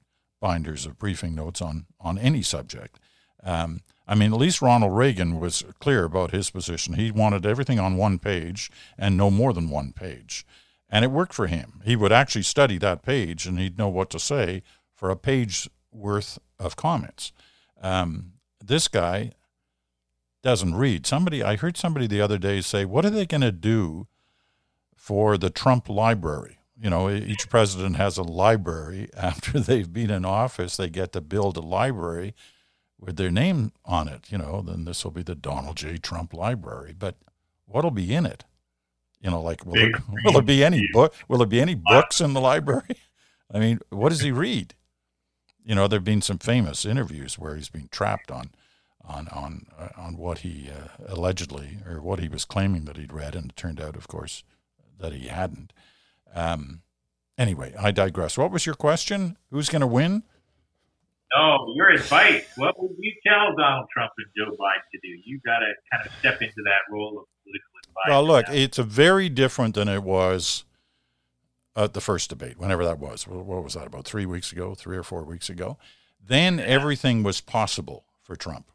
binders 0.42 0.86
of 0.86 0.98
briefing 0.98 1.36
notes 1.36 1.62
on 1.62 1.86
on 2.00 2.18
any 2.18 2.42
subject. 2.42 3.00
Um, 3.44 3.82
I 4.08 4.16
mean, 4.16 4.34
at 4.34 4.40
least 4.40 4.62
Ronald 4.62 4.98
Reagan 4.98 5.40
was 5.40 5.64
clear 5.80 6.04
about 6.04 6.32
his 6.32 6.50
position. 6.50 6.96
He 6.96 7.12
wanted 7.12 7.46
everything 7.46 7.80
on 7.80 7.96
one 7.96 8.20
page 8.20 8.72
and 8.98 9.16
no 9.16 9.30
more 9.30 9.54
than 9.54 9.70
one 9.70 9.94
page. 9.94 10.46
And 10.90 11.06
it 11.06 11.12
worked 11.12 11.34
for 11.34 11.48
him. 11.48 11.82
He 11.86 11.96
would 11.96 12.12
actually 12.12 12.42
study 12.42 12.80
that 12.80 13.04
page 13.04 13.46
and 13.46 13.60
he'd 13.60 13.78
know 13.78 13.88
what 13.88 14.10
to 14.10 14.20
say 14.20 14.64
for 14.96 15.10
a 15.12 15.16
page 15.16 15.70
worth 15.92 16.40
of 16.58 16.76
comments. 16.76 17.32
Um, 17.82 18.34
this 18.64 18.88
guy 18.88 19.32
doesn't 20.42 20.76
read. 20.76 21.06
Somebody, 21.06 21.44
I 21.44 21.56
heard 21.56 21.78
somebody 21.78 22.08
the 22.08 22.22
other 22.22 22.38
day 22.38 22.62
say, 22.62 22.86
What 22.86 23.06
are 23.06 23.10
they 23.10 23.26
going 23.26 23.42
to 23.42 23.52
do 23.52 24.08
for 24.96 25.38
the 25.38 25.50
Trump 25.50 25.90
library? 25.90 26.60
You 26.82 26.90
know, 26.90 27.10
each 27.10 27.50
president 27.50 27.98
has 27.98 28.18
a 28.18 28.24
library. 28.24 29.10
After 29.18 29.60
they've 29.60 29.92
been 29.92 30.10
in 30.10 30.26
office, 30.26 30.78
they 30.78 30.90
get 30.90 31.12
to 31.14 31.22
build 31.22 31.58
a 31.58 31.62
library 31.62 32.34
with 33.00 33.18
their 33.18 33.32
name 33.32 33.72
on 33.86 34.08
it. 34.08 34.32
You 34.32 34.38
know, 34.38 34.62
then 34.66 34.86
this 34.86 35.04
will 35.04 35.12
be 35.12 35.24
the 35.24 35.36
Donald 35.36 35.78
J. 35.78 35.98
Trump 35.98 36.34
Library. 36.34 36.96
But 36.98 37.16
what'll 37.66 37.92
be 37.92 38.14
in 38.14 38.26
it? 38.26 38.46
You 39.22 39.30
know, 39.30 39.42
like 39.42 39.66
will, 39.66 39.74
there, 39.74 39.92
will 40.24 40.34
there 40.34 40.42
be 40.42 40.64
any 40.64 40.88
book? 40.94 41.14
Will 41.28 41.40
there 41.40 41.48
be 41.48 41.62
any 41.62 41.76
books 41.76 42.22
in 42.22 42.34
the 42.34 42.42
library? 42.42 42.96
I 43.54 43.60
mean, 43.60 43.80
what 43.90 44.10
does 44.10 44.22
he 44.22 44.32
read? 44.32 44.76
You 45.66 45.76
know, 45.76 45.88
there've 45.88 46.04
been 46.04 46.22
some 46.22 46.38
famous 46.38 46.86
interviews 46.86 47.38
where 47.38 47.56
he's 47.56 47.70
been 47.70 47.90
trapped 47.92 48.32
on, 48.32 48.52
on 49.06 49.28
on 49.30 49.66
uh, 49.78 49.90
on 49.98 50.18
what 50.18 50.40
he 50.40 50.70
uh, 50.70 50.88
allegedly 51.08 51.80
or 51.88 52.02
what 52.02 52.20
he 52.20 52.28
was 52.28 52.46
claiming 52.46 52.86
that 52.86 52.98
he'd 52.98 53.14
read, 53.14 53.36
and 53.36 53.52
it 53.52 53.56
turned 53.56 53.82
out, 53.82 53.96
of 53.96 54.08
course, 54.08 54.44
that 55.00 55.14
he 55.14 55.28
hadn't. 55.28 55.74
Um, 56.34 56.82
anyway, 57.38 57.74
I 57.80 57.92
digress. 57.92 58.38
What 58.38 58.52
was 58.52 58.66
your 58.66 58.76
question? 58.76 59.38
Who's 59.50 59.70
going 59.70 59.82
to 59.82 59.88
win? 59.88 60.24
No, 61.36 61.74
your 61.76 61.92
advice. 61.92 62.46
What 62.56 62.82
would 62.82 62.96
you 62.98 63.14
tell 63.26 63.56
Donald 63.56 63.88
Trump 63.94 64.12
and 64.18 64.28
Joe 64.36 64.56
Biden 64.56 64.90
to 64.92 65.00
do? 65.02 65.10
You 65.26 65.40
got 65.46 65.60
to 65.60 65.74
kind 65.92 66.06
of 66.06 66.12
step 66.20 66.42
into 66.42 66.62
that 66.64 66.92
role 66.92 67.20
of 67.20 67.26
political 67.44 67.70
advisor. 67.84 68.10
Well, 68.10 68.24
look, 68.24 68.48
now. 68.48 68.54
it's 68.54 68.80
a 68.80 68.84
very 68.84 69.30
different 69.30 69.76
than 69.76 69.88
it 69.88 70.04
was 70.04 70.66
at 71.76 71.94
the 71.94 72.02
first 72.02 72.30
debate, 72.30 72.58
whenever 72.58 72.84
that 72.84 72.98
was. 72.98 73.28
What 73.28 73.64
was 73.64 73.76
that, 73.76 73.86
about 73.88 74.06
three 74.06 74.26
weeks 74.26 74.52
ago, 74.52 74.74
three 74.74 74.98
or 74.98 75.04
four 75.04 75.24
weeks 75.24 75.50
ago? 75.50 75.78
Then 76.26 76.58
yeah. 76.58 76.66
everything 76.66 77.22
was 77.22 77.42
possible 77.42 78.06
for 78.24 78.36
Trump. 78.36 78.66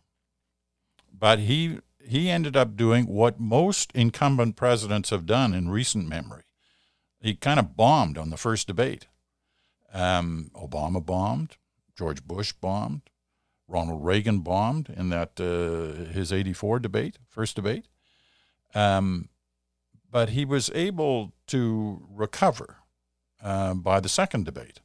But 1.16 1.40
he 1.40 1.79
he 2.07 2.29
ended 2.29 2.57
up 2.57 2.77
doing 2.77 3.07
what 3.07 3.40
most 3.40 3.90
incumbent 3.94 4.57
presidents 4.57 5.11
have 5.11 5.27
done 5.27 5.55
in 5.55 5.70
recent 5.70 6.07
memory. 6.07 6.44
He 7.20 7.35
kind 7.35 7.59
of 7.59 7.77
bombed 7.77 8.18
on 8.18 8.31
the 8.31 8.37
first 8.37 8.66
debate. 8.66 9.07
Um, 9.92 10.50
Obama 10.55 11.05
bombed. 11.05 11.57
George 11.96 12.22
Bush 12.24 12.53
bombed. 12.53 13.03
Ronald 13.66 14.05
Reagan 14.05 14.40
bombed 14.40 14.90
in 14.94 15.09
that 15.09 15.40
uh, 15.40 16.12
his 16.12 16.33
84 16.33 16.81
debate, 16.81 17.18
first 17.29 17.57
debate. 17.57 17.87
Um, 18.74 19.31
but 20.11 20.31
he 20.31 20.44
was 20.44 20.70
able 20.74 21.33
to 21.46 22.07
recover 22.11 22.77
uh, 23.42 23.74
by 23.74 24.00
the 24.00 24.09
second 24.09 24.44
debate. 24.44 24.81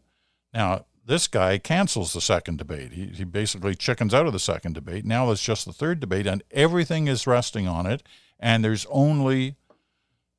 Now, 0.53 0.85
this 1.09 1.27
guy 1.27 1.57
cancels 1.57 2.13
the 2.13 2.21
second 2.21 2.59
debate. 2.59 2.91
He, 2.91 3.07
he 3.07 3.23
basically 3.23 3.73
chickens 3.73 4.13
out 4.13 4.27
of 4.27 4.31
the 4.31 4.39
second 4.39 4.73
debate. 4.73 5.05
Now 5.05 5.31
it's 5.31 5.41
just 5.41 5.65
the 5.65 5.73
third 5.73 5.99
debate, 5.99 6.27
and 6.27 6.43
everything 6.51 7.07
is 7.07 7.25
resting 7.25 7.67
on 7.67 7.87
it. 7.87 8.03
And 8.39 8.63
there's 8.63 8.85
only 8.91 9.55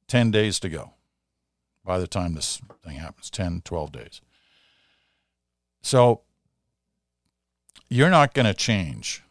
10 0.07 0.31
days 0.31 0.61
to 0.61 0.69
go 0.69 0.93
by 1.85 1.99
the 1.99 2.07
time 2.07 2.35
this 2.35 2.63
thing 2.85 2.99
happens 2.99 3.31
10, 3.31 3.63
12 3.65 3.91
days. 3.91 4.21
So 5.83 6.21
you're 7.89 8.09
not 8.09 8.33
going 8.33 8.47
to 8.47 8.55
change 8.55 9.25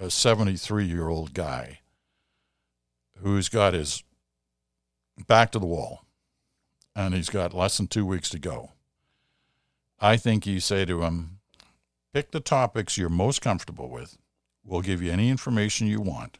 a 0.00 0.10
73 0.10 0.86
year 0.86 1.08
old 1.08 1.34
guy 1.34 1.80
who's 3.18 3.50
got 3.50 3.74
his 3.74 4.02
back 5.26 5.52
to 5.52 5.58
the 5.58 5.66
wall 5.66 6.06
and 6.96 7.12
he's 7.12 7.28
got 7.28 7.52
less 7.52 7.76
than 7.76 7.86
two 7.86 8.06
weeks 8.06 8.30
to 8.30 8.38
go. 8.38 8.70
I 10.00 10.16
think 10.16 10.46
you 10.46 10.60
say 10.60 10.84
to 10.84 11.02
him, 11.02 11.38
pick 12.12 12.30
the 12.30 12.40
topics 12.40 12.98
you're 12.98 13.08
most 13.08 13.40
comfortable 13.40 13.88
with. 13.88 14.18
We'll 14.64 14.82
give 14.82 15.02
you 15.02 15.12
any 15.12 15.30
information 15.30 15.86
you 15.86 16.00
want. 16.00 16.38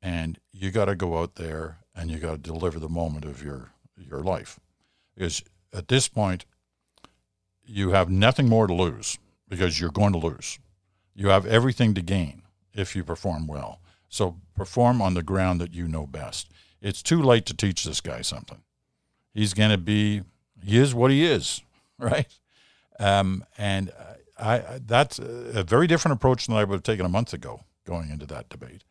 And 0.00 0.38
you 0.52 0.70
got 0.70 0.86
to 0.86 0.94
go 0.94 1.18
out 1.18 1.36
there 1.36 1.78
and 1.94 2.10
you 2.10 2.18
got 2.18 2.32
to 2.32 2.38
deliver 2.38 2.78
the 2.78 2.88
moment 2.88 3.24
of 3.24 3.42
your, 3.42 3.72
your 3.96 4.20
life. 4.20 4.60
Because 5.14 5.42
at 5.72 5.88
this 5.88 6.08
point, 6.08 6.44
you 7.66 7.90
have 7.90 8.08
nothing 8.08 8.48
more 8.48 8.66
to 8.66 8.74
lose 8.74 9.18
because 9.48 9.80
you're 9.80 9.90
going 9.90 10.12
to 10.12 10.18
lose. 10.18 10.58
You 11.14 11.28
have 11.28 11.46
everything 11.46 11.94
to 11.94 12.02
gain 12.02 12.42
if 12.72 12.94
you 12.94 13.02
perform 13.04 13.46
well. 13.46 13.80
So 14.08 14.36
perform 14.54 15.02
on 15.02 15.14
the 15.14 15.22
ground 15.22 15.60
that 15.60 15.74
you 15.74 15.88
know 15.88 16.06
best. 16.06 16.48
It's 16.80 17.02
too 17.02 17.20
late 17.20 17.44
to 17.46 17.54
teach 17.54 17.84
this 17.84 18.00
guy 18.00 18.22
something. 18.22 18.62
He's 19.34 19.52
going 19.52 19.70
to 19.70 19.78
be, 19.78 20.22
he 20.64 20.78
is 20.78 20.94
what 20.94 21.10
he 21.10 21.24
is, 21.24 21.62
right? 22.10 22.32
Um, 22.98 23.44
and 23.56 23.92
I, 24.38 24.80
that's 24.84 25.18
a 25.18 25.64
very 25.64 25.86
different 25.86 26.16
approach 26.16 26.46
than 26.46 26.56
I 26.56 26.64
would 26.64 26.74
have 26.74 26.82
taken 26.82 27.06
a 27.06 27.10
month 27.10 27.32
ago 27.32 27.64
going 27.86 28.10
into 28.10 28.26
that 28.26 28.48
debate. 28.48 28.84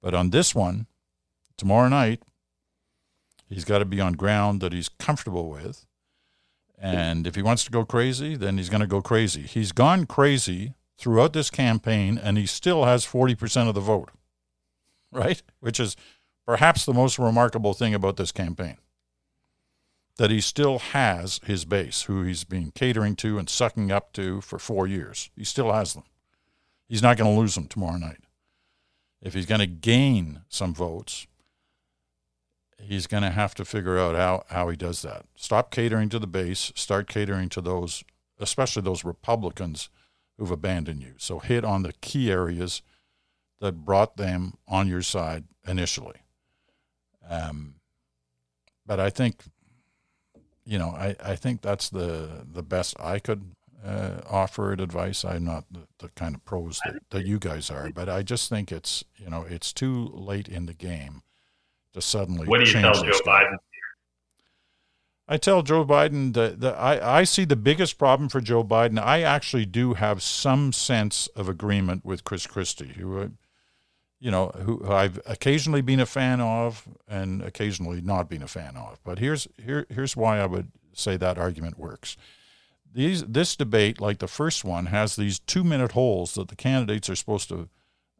But 0.00 0.14
on 0.14 0.30
this 0.30 0.54
one, 0.54 0.86
tomorrow 1.56 1.88
night, 1.88 2.22
he's 3.48 3.64
got 3.64 3.78
to 3.78 3.84
be 3.84 4.00
on 4.00 4.14
ground 4.14 4.60
that 4.60 4.72
he's 4.72 4.88
comfortable 4.88 5.48
with 5.48 5.86
and 6.78 7.26
if 7.26 7.34
he 7.34 7.42
wants 7.42 7.64
to 7.64 7.70
go 7.70 7.84
crazy, 7.84 8.36
then 8.36 8.58
he's 8.58 8.68
going 8.68 8.82
to 8.82 8.86
go 8.86 9.00
crazy. 9.00 9.42
He's 9.42 9.72
gone 9.72 10.04
crazy 10.04 10.74
throughout 10.98 11.32
this 11.32 11.48
campaign, 11.48 12.18
and 12.22 12.36
he 12.36 12.44
still 12.44 12.84
has 12.84 13.06
40% 13.06 13.68
of 13.68 13.74
the 13.74 13.80
vote, 13.80 14.10
right? 15.12 15.42
Which 15.60 15.80
is 15.80 15.96
perhaps 16.46 16.84
the 16.84 16.92
most 16.92 17.18
remarkable 17.18 17.72
thing 17.72 17.94
about 17.94 18.16
this 18.16 18.32
campaign. 18.32 18.76
That 20.16 20.30
he 20.30 20.40
still 20.40 20.78
has 20.78 21.40
his 21.44 21.64
base, 21.64 22.02
who 22.02 22.22
he's 22.22 22.44
been 22.44 22.70
catering 22.70 23.16
to 23.16 23.38
and 23.38 23.50
sucking 23.50 23.90
up 23.90 24.12
to 24.12 24.40
for 24.40 24.58
four 24.58 24.86
years. 24.86 25.30
He 25.36 25.44
still 25.44 25.72
has 25.72 25.94
them. 25.94 26.04
He's 26.88 27.02
not 27.02 27.16
going 27.16 27.34
to 27.34 27.40
lose 27.40 27.56
them 27.56 27.66
tomorrow 27.66 27.96
night. 27.96 28.20
If 29.20 29.34
he's 29.34 29.46
going 29.46 29.60
to 29.60 29.66
gain 29.66 30.42
some 30.48 30.72
votes, 30.72 31.26
he's 32.78 33.06
going 33.06 33.22
to 33.22 33.30
have 33.30 33.54
to 33.56 33.64
figure 33.64 33.98
out 33.98 34.14
how, 34.14 34.44
how 34.50 34.68
he 34.68 34.76
does 34.76 35.02
that. 35.02 35.24
Stop 35.34 35.70
catering 35.70 36.08
to 36.10 36.18
the 36.18 36.26
base, 36.26 36.72
start 36.76 37.08
catering 37.08 37.48
to 37.48 37.60
those, 37.60 38.04
especially 38.38 38.82
those 38.82 39.04
Republicans 39.04 39.88
who've 40.36 40.50
abandoned 40.50 41.02
you. 41.02 41.14
So 41.16 41.38
hit 41.38 41.64
on 41.64 41.82
the 41.82 41.94
key 41.94 42.30
areas 42.30 42.82
that 43.60 43.84
brought 43.84 44.16
them 44.16 44.54
on 44.68 44.88
your 44.88 45.02
side 45.02 45.44
initially. 45.66 46.16
Um, 47.28 47.76
but 48.86 49.00
I 49.00 49.08
think, 49.08 49.44
you 50.64 50.78
know, 50.78 50.88
I, 50.88 51.16
I 51.22 51.36
think 51.36 51.62
that's 51.62 51.88
the 51.88 52.46
the 52.50 52.62
best 52.62 52.98
I 52.98 53.18
could 53.18 53.54
uh, 53.84 54.20
offer 54.28 54.72
advice. 54.72 55.24
I'm 55.24 55.44
not 55.44 55.64
the, 55.70 55.86
the 55.98 56.08
kind 56.10 56.34
of 56.34 56.44
pros 56.44 56.80
that, 56.84 57.02
that 57.10 57.26
you 57.26 57.38
guys 57.38 57.70
are, 57.70 57.90
but 57.90 58.08
I 58.08 58.22
just 58.22 58.48
think 58.48 58.72
it's 58.72 59.04
you 59.16 59.28
know 59.28 59.44
it's 59.48 59.72
too 59.72 60.10
late 60.14 60.48
in 60.48 60.66
the 60.66 60.74
game 60.74 61.22
to 61.92 62.00
suddenly. 62.00 62.46
What 62.46 62.64
do 62.64 62.70
you 62.70 62.80
tell 62.80 62.94
Joe 62.94 63.12
stuff. 63.12 63.26
Biden? 63.26 63.56
I 65.26 65.38
tell 65.38 65.62
Joe 65.62 65.86
Biden 65.86 66.34
that, 66.34 66.60
that 66.60 66.74
I, 66.74 67.20
I 67.20 67.24
see 67.24 67.46
the 67.46 67.56
biggest 67.56 67.96
problem 67.96 68.28
for 68.28 68.42
Joe 68.42 68.62
Biden. 68.62 69.02
I 69.02 69.22
actually 69.22 69.64
do 69.64 69.94
have 69.94 70.22
some 70.22 70.70
sense 70.72 71.28
of 71.28 71.48
agreement 71.48 72.04
with 72.04 72.24
Chris 72.24 72.46
Christie, 72.46 72.92
who, 72.98 73.18
uh, 73.18 73.28
you 74.24 74.30
know, 74.30 74.50
who 74.62 74.90
I've 74.90 75.20
occasionally 75.26 75.82
been 75.82 76.00
a 76.00 76.06
fan 76.06 76.40
of 76.40 76.88
and 77.06 77.42
occasionally 77.42 78.00
not 78.00 78.30
been 78.30 78.42
a 78.42 78.48
fan 78.48 78.74
of. 78.74 78.98
But 79.04 79.18
here's 79.18 79.46
here 79.62 79.86
here's 79.90 80.16
why 80.16 80.40
I 80.40 80.46
would 80.46 80.72
say 80.94 81.18
that 81.18 81.36
argument 81.36 81.78
works. 81.78 82.16
These 82.90 83.24
this 83.24 83.54
debate, 83.54 84.00
like 84.00 84.20
the 84.20 84.26
first 84.26 84.64
one, 84.64 84.86
has 84.86 85.16
these 85.16 85.40
two 85.40 85.62
minute 85.62 85.92
holes 85.92 86.32
that 86.36 86.48
the 86.48 86.56
candidates 86.56 87.10
are 87.10 87.16
supposed 87.16 87.50
to 87.50 87.68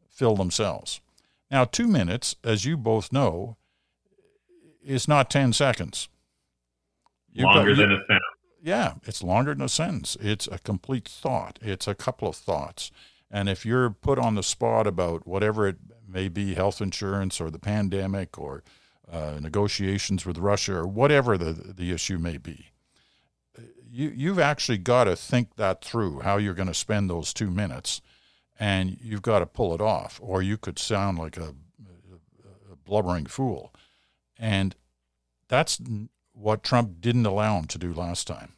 fill 0.07 0.35
themselves. 0.35 1.01
Now, 1.49 1.65
two 1.65 1.87
minutes, 1.87 2.35
as 2.43 2.65
you 2.65 2.77
both 2.77 3.11
know, 3.11 3.57
is 4.83 5.07
not 5.07 5.31
10 5.31 5.53
seconds. 5.53 6.07
You've 7.31 7.45
longer 7.45 7.71
got, 7.71 7.81
than 7.81 7.91
a 7.93 7.97
sentence. 7.97 8.23
Yeah, 8.61 8.93
it's 9.05 9.23
longer 9.23 9.55
than 9.55 9.63
a 9.63 9.69
sentence. 9.69 10.17
It's 10.21 10.47
a 10.51 10.59
complete 10.59 11.07
thought, 11.07 11.57
it's 11.63 11.87
a 11.87 11.95
couple 11.95 12.27
of 12.27 12.35
thoughts. 12.35 12.91
And 13.31 13.49
if 13.49 13.65
you're 13.65 13.89
put 13.89 14.19
on 14.19 14.35
the 14.35 14.43
spot 14.43 14.87
about 14.87 15.25
whatever 15.27 15.67
it 15.67 15.77
may 16.07 16.27
be 16.27 16.53
health 16.53 16.81
insurance 16.81 17.41
or 17.41 17.49
the 17.49 17.59
pandemic 17.59 18.37
or 18.37 18.63
uh, 19.11 19.37
negotiations 19.39 20.25
with 20.25 20.37
Russia 20.37 20.75
or 20.75 20.87
whatever 20.87 21.37
the, 21.37 21.53
the 21.53 21.91
issue 21.91 22.17
may 22.17 22.37
be, 22.37 22.71
you, 23.95 24.11
you've 24.13 24.39
actually 24.39 24.77
got 24.77 25.05
to 25.05 25.15
think 25.15 25.55
that 25.55 25.83
through 25.83 26.19
how 26.19 26.37
you're 26.37 26.53
going 26.53 26.67
to 26.67 26.73
spend 26.73 27.09
those 27.09 27.33
two 27.33 27.49
minutes 27.49 28.01
and 28.59 28.97
you've 29.01 29.21
got 29.21 29.39
to 29.39 29.45
pull 29.45 29.73
it 29.73 29.81
off, 29.81 30.19
or 30.21 30.41
you 30.41 30.57
could 30.57 30.79
sound 30.79 31.17
like 31.17 31.37
a, 31.37 31.53
a 32.71 32.75
blubbering 32.83 33.25
fool. 33.25 33.73
And 34.37 34.75
that's 35.47 35.79
what 36.33 36.63
Trump 36.63 36.99
didn't 36.99 37.25
allow 37.25 37.57
him 37.57 37.65
to 37.65 37.77
do 37.77 37.93
last 37.93 38.27
time. 38.27 38.53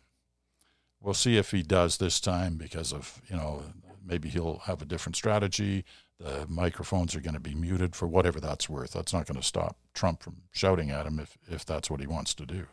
We'll 1.02 1.14
see 1.14 1.38
if 1.38 1.52
he 1.52 1.62
does 1.62 1.98
this 1.98 2.20
time 2.20 2.58
because 2.58 2.92
of, 2.92 3.22
you 3.30 3.36
know, 3.38 3.64
maybe 4.08 4.30
he'll 4.30 4.60
have 4.60 4.82
a 4.82 4.86
different 4.86 5.16
strategy. 5.16 5.84
The 6.20 6.46
microphones 6.48 7.16
are 7.16 7.22
going 7.22 7.34
to 7.36 7.40
be 7.40 7.54
muted 7.54 7.96
for 7.96 8.08
whatever 8.08 8.40
that's 8.40 8.68
worth. 8.70 8.94
That's 8.94 9.14
not 9.14 9.28
going 9.28 9.40
to 9.40 9.46
stop 9.46 9.78
Trump 9.94 10.24
from 10.24 10.44
shouting 10.52 10.90
at 10.90 11.06
him 11.06 11.20
if, 11.20 11.38
if 11.48 11.66
that's 11.66 11.92
what 11.92 12.00
he 12.00 12.08
wants 12.08 12.34
to 12.36 12.46
do. 12.46 12.68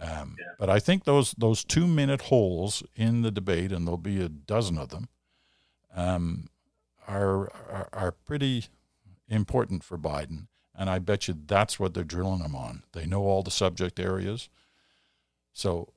Um, 0.00 0.36
Yeah. 0.38 0.46
But 0.58 0.70
I 0.70 0.78
think 0.78 1.04
those 1.04 1.32
those 1.32 1.64
two 1.64 1.86
minute 1.86 2.22
holes 2.22 2.82
in 2.94 3.22
the 3.22 3.30
debate, 3.30 3.72
and 3.72 3.86
there'll 3.86 3.98
be 3.98 4.22
a 4.22 4.28
dozen 4.28 4.78
of 4.78 4.88
them, 4.90 5.08
um, 5.94 6.48
are, 7.08 7.50
are 7.70 7.88
are 7.92 8.12
pretty 8.12 8.66
important 9.28 9.84
for 9.84 9.98
Biden. 9.98 10.46
And 10.74 10.88
I 10.88 10.98
bet 10.98 11.28
you 11.28 11.34
that's 11.46 11.78
what 11.78 11.92
they're 11.92 12.04
drilling 12.04 12.40
him 12.40 12.54
on. 12.54 12.84
They 12.92 13.04
know 13.04 13.22
all 13.24 13.42
the 13.42 13.50
subject 13.50 14.00
areas, 14.00 14.48
so 15.52 15.92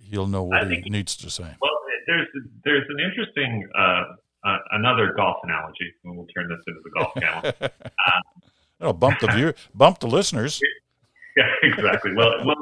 he'll 0.00 0.28
know 0.28 0.44
what 0.44 0.70
he 0.70 0.90
needs 0.90 1.16
to 1.16 1.30
say. 1.30 1.56
Well, 1.60 1.72
there's 2.06 2.28
there's 2.64 2.86
an 2.88 3.00
interesting 3.00 3.68
uh, 3.78 4.04
uh, 4.44 4.58
another 4.72 5.12
golf 5.16 5.36
analogy, 5.44 5.92
and 6.04 6.16
we'll 6.16 6.26
turn 6.26 6.48
this 6.48 6.58
into 6.66 6.80
the 6.82 6.90
golf 6.90 7.12
channel. 7.18 7.70
It'll 8.80 8.92
bump 8.92 9.20
the 9.20 9.28
view, 9.28 9.54
bump 9.74 10.00
the 10.00 10.08
listeners. 10.08 10.60
yeah, 11.36 11.44
exactly. 11.62 12.12
Well, 12.16 12.32
well, 12.44 12.56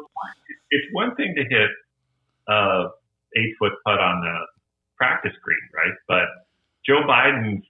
it's 0.70 0.86
one 0.92 1.14
thing 1.16 1.34
to 1.36 1.42
hit 1.42 1.70
a 2.48 2.88
eight 3.36 3.54
foot 3.58 3.72
putt 3.86 3.98
on 3.98 4.20
the 4.20 4.36
practice 4.96 5.32
green, 5.42 5.58
right? 5.74 5.94
But 6.06 6.26
Joe 6.86 7.02
Biden's 7.08 7.64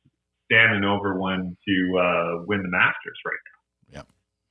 standing 0.50 0.84
over 0.84 1.18
one 1.18 1.56
to 1.66 1.98
uh, 1.98 2.44
win 2.46 2.62
the 2.62 2.68
Masters 2.68 3.18
right 3.24 3.44
now. 3.46 3.98
Yep. 3.98 4.06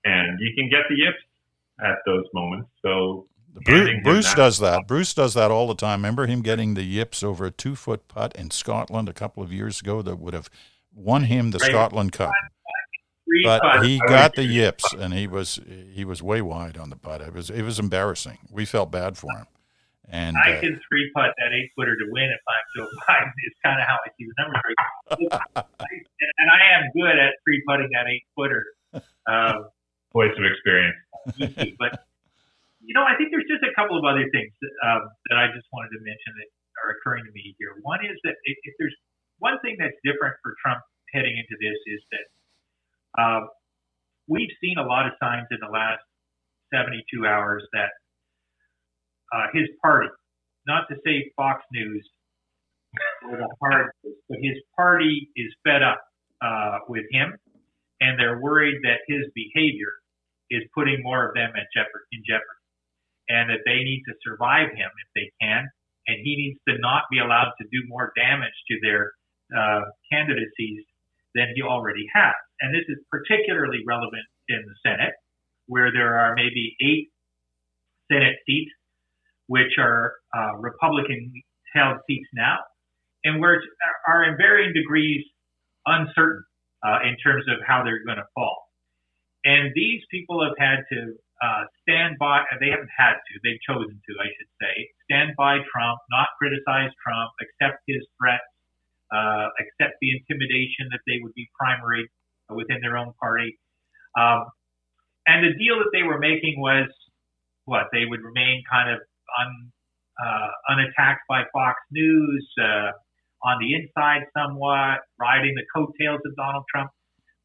And 0.05 0.39
you 0.39 0.53
can 0.55 0.69
get 0.69 0.87
the 0.89 0.95
yips 0.95 1.23
at 1.81 1.97
those 2.05 2.25
moments. 2.33 2.69
So 2.81 3.27
Bruce, 3.53 3.89
Bruce 4.03 4.33
does 4.35 4.59
that. 4.59 4.87
Bruce 4.87 5.13
does 5.13 5.33
that 5.33 5.51
all 5.51 5.67
the 5.67 5.75
time. 5.75 5.99
Remember 5.99 6.25
him 6.27 6.41
getting 6.41 6.75
the 6.75 6.83
yips 6.83 7.23
over 7.23 7.45
a 7.45 7.51
two 7.51 7.75
foot 7.75 8.07
putt 8.07 8.35
in 8.35 8.51
Scotland 8.51 9.09
a 9.09 9.13
couple 9.13 9.43
of 9.43 9.51
years 9.51 9.81
ago 9.81 10.01
that 10.01 10.17
would 10.19 10.33
have 10.33 10.49
won 10.93 11.23
him 11.23 11.51
the 11.51 11.57
Right. 11.59 11.71
Scotland 11.71 12.11
Cup. 12.11 12.31
But 13.43 13.85
he 13.85 13.99
got 14.07 14.33
the 14.35 14.43
yips, 14.43 14.91
and 14.93 15.13
he 15.13 15.27
was 15.27 15.59
he 15.93 16.03
was 16.03 16.23
way 16.23 16.41
wide 16.41 16.77
on 16.77 16.89
the 16.89 16.95
putt. 16.95 17.21
It 17.21 17.33
was 17.33 17.49
it 17.51 17.61
was 17.61 17.77
embarrassing. 17.77 18.39
We 18.51 18.65
felt 18.65 18.91
bad 18.91 19.17
for 19.19 19.29
him, 19.37 19.45
and 20.09 20.35
I 20.35 20.53
uh, 20.53 20.61
can 20.61 20.81
three 20.89 21.11
putt 21.15 21.35
that 21.37 21.53
eight 21.53 21.69
footer 21.75 21.95
to 21.95 22.05
win 22.09 22.23
if 22.23 22.41
I'm 22.47 22.65
Joe 22.75 22.87
Biden. 23.07 23.31
It's 23.45 23.55
kind 23.63 23.79
of 23.79 23.87
how 23.87 23.97
I 24.03 24.09
see 24.17 24.25
the 24.25 24.33
numbers. 24.41 25.31
Right. 25.55 25.65
and 26.39 26.49
I 26.49 26.79
am 26.79 26.89
good 26.95 27.19
at 27.19 27.33
three 27.45 27.61
putting 27.67 27.89
that 27.93 28.07
eight 28.09 28.23
footer. 28.35 28.65
Um, 29.27 29.67
voice 30.13 30.31
of 30.35 30.43
experience. 30.45 30.95
but 31.77 32.05
you 32.89 32.97
know, 32.97 33.05
I 33.05 33.13
think 33.21 33.29
there's 33.29 33.45
just 33.45 33.61
a 33.61 33.69
couple 33.77 33.93
of 33.93 34.01
other 34.01 34.25
things 34.33 34.49
that, 34.49 34.73
um, 34.81 35.05
that 35.29 35.37
I 35.37 35.53
just 35.53 35.69
wanted 35.69 35.93
to 35.93 36.01
mention 36.01 36.31
that 36.41 36.49
are 36.81 36.97
occurring 36.97 37.21
to 37.29 37.33
me 37.37 37.53
here. 37.61 37.77
One 37.85 38.01
is 38.01 38.17
that 38.25 38.33
if, 38.49 38.57
if 38.65 38.73
there's 38.81 38.97
one 39.37 39.61
thing 39.61 39.77
that's 39.77 39.93
different 40.01 40.33
for 40.41 40.57
Trump 40.65 40.81
heading 41.13 41.37
into 41.37 41.53
this 41.61 41.77
is 41.85 42.01
that 42.09 42.25
uh, 43.21 43.41
we've 44.25 44.49
seen 44.57 44.81
a 44.81 44.85
lot 44.89 45.05
of 45.05 45.13
signs 45.21 45.45
in 45.53 45.61
the 45.61 45.69
last 45.69 46.01
72 46.73 47.05
hours 47.29 47.61
that 47.77 47.93
uh, 49.29 49.53
his 49.53 49.69
party, 49.85 50.09
not 50.65 50.89
to 50.89 50.97
say 51.05 51.29
Fox 51.37 51.61
News 51.69 52.01
but 53.21 54.37
his 54.41 54.57
party 54.75 55.29
is 55.35 55.53
fed 55.63 55.83
up 55.83 56.01
uh, 56.41 56.79
with 56.87 57.05
him, 57.11 57.37
and 58.01 58.19
they're 58.19 58.39
worried 58.41 58.81
that 58.83 58.99
his 59.07 59.29
behavior 59.35 59.93
is 60.49 60.63
putting 60.73 60.97
more 61.03 61.27
of 61.27 61.35
them 61.35 61.51
at 61.55 61.69
jeopardy, 61.75 62.09
in 62.13 62.23
jeopardy, 62.25 62.58
and 63.29 63.49
that 63.49 63.61
they 63.65 63.85
need 63.85 64.03
to 64.09 64.13
survive 64.25 64.69
him 64.73 64.89
if 64.89 65.09
they 65.15 65.31
can, 65.41 65.69
and 66.07 66.17
he 66.23 66.35
needs 66.35 66.59
to 66.67 66.81
not 66.81 67.03
be 67.11 67.19
allowed 67.19 67.53
to 67.61 67.65
do 67.71 67.85
more 67.87 68.11
damage 68.17 68.57
to 68.67 68.75
their 68.81 69.13
uh, 69.55 69.85
candidacies 70.11 70.83
than 71.35 71.47
he 71.55 71.61
already 71.61 72.05
has. 72.13 72.33
And 72.61 72.73
this 72.73 72.85
is 72.89 72.97
particularly 73.09 73.85
relevant 73.87 74.25
in 74.49 74.61
the 74.65 74.75
Senate, 74.81 75.13
where 75.67 75.91
there 75.93 76.17
are 76.17 76.33
maybe 76.35 76.75
eight 76.81 77.09
Senate 78.11 78.37
seats 78.45 78.71
which 79.47 79.77
are 79.79 80.13
uh, 80.35 80.57
Republican-held 80.57 81.97
seats 82.07 82.29
now, 82.33 82.57
and 83.23 83.41
which 83.41 83.61
are 84.07 84.23
in 84.23 84.37
varying 84.37 84.73
degrees 84.73 85.23
uncertain 85.85 86.43
uh, 86.85 86.99
in 87.03 87.15
terms 87.17 87.45
of 87.49 87.57
how 87.65 87.83
they're 87.83 88.03
going 88.05 88.17
to 88.17 88.29
fall. 88.35 88.57
And 89.45 89.71
these 89.73 90.01
people 90.11 90.43
have 90.43 90.57
had 90.57 90.83
to 90.91 91.13
uh, 91.41 91.63
stand 91.83 92.17
by, 92.19 92.43
they 92.59 92.69
haven't 92.69 92.91
had 92.91 93.15
to, 93.15 93.31
they've 93.43 93.61
chosen 93.63 93.95
to, 93.95 94.11
I 94.19 94.27
should 94.35 94.51
say, 94.59 94.73
stand 95.07 95.35
by 95.37 95.59
Trump, 95.71 95.99
not 96.11 96.27
criticize 96.37 96.91
Trump, 96.99 97.31
accept 97.39 97.79
his 97.87 98.03
threats, 98.19 98.43
uh, 99.11 99.47
accept 99.59 99.95
the 100.01 100.11
intimidation 100.11 100.91
that 100.91 100.99
they 101.07 101.19
would 101.23 101.33
be 101.33 101.49
primaried 101.55 102.11
within 102.49 102.81
their 102.81 102.97
own 102.97 103.13
party. 103.19 103.57
Um, 104.19 104.51
and 105.27 105.45
the 105.45 105.55
deal 105.57 105.79
that 105.79 105.91
they 105.93 106.03
were 106.03 106.19
making 106.19 106.59
was 106.59 106.89
what? 107.65 107.87
They 107.93 108.05
would 108.05 108.21
remain 108.21 108.63
kind 108.69 108.89
of 108.89 108.99
un, 109.39 109.71
uh, 110.19 110.49
unattacked 110.73 111.23
by 111.29 111.43
Fox 111.53 111.79
News, 111.91 112.43
uh, 112.59 112.91
on 113.43 113.55
the 113.61 113.73
inside 113.73 114.27
somewhat, 114.35 114.99
riding 115.19 115.55
the 115.55 115.63
coattails 115.73 116.19
of 116.25 116.35
Donald 116.35 116.65
Trump. 116.73 116.91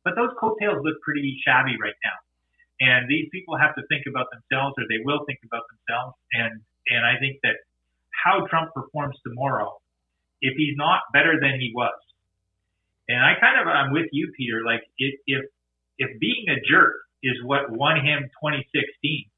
But 0.03 0.17
those 0.17 0.31
coattails 0.41 0.83
look 0.83 0.97
pretty 1.03 1.39
shabby 1.47 1.77
right 1.81 1.95
now. 2.05 2.19
And 2.81 3.09
these 3.09 3.29
people 3.31 3.57
have 3.57 3.75
to 3.77 3.83
think 3.87 4.05
about 4.09 4.27
themselves, 4.35 4.75
or 4.79 4.85
they 4.91 5.03
will 5.05 5.23
think 5.27 5.39
about 5.45 5.63
themselves. 5.71 6.15
And 6.35 6.61
and 6.91 7.03
I 7.07 7.19
think 7.19 7.39
that 7.43 7.57
how 8.11 8.47
Trump 8.47 8.75
performs 8.75 9.17
tomorrow, 9.23 9.79
if 10.41 10.55
he's 10.57 10.77
not 10.77 11.03
better 11.13 11.39
than 11.41 11.61
he 11.61 11.73
was, 11.75 11.97
and 13.09 13.19
I 13.23 13.39
kind 13.41 13.61
of 13.61 13.67
I'm 13.69 13.93
with 13.93 14.11
you, 14.13 14.33
Peter. 14.37 14.63
Like 14.65 14.83
if 14.99 15.15
if 15.27 15.43
if 15.99 16.11
being 16.19 16.47
a 16.51 16.59
jerk 16.67 16.95
is 17.23 17.39
what 17.45 17.71
won 17.71 18.05
him 18.05 18.29
2016, 18.43 19.31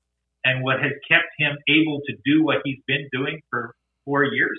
and 0.46 0.62
what 0.62 0.78
has 0.78 0.94
kept 1.10 1.28
him 1.36 1.58
able 1.66 2.00
to 2.06 2.14
do 2.24 2.46
what 2.46 2.62
he's 2.64 2.78
been 2.86 3.10
doing 3.12 3.42
for 3.50 3.74
four 4.06 4.22
years, 4.24 4.58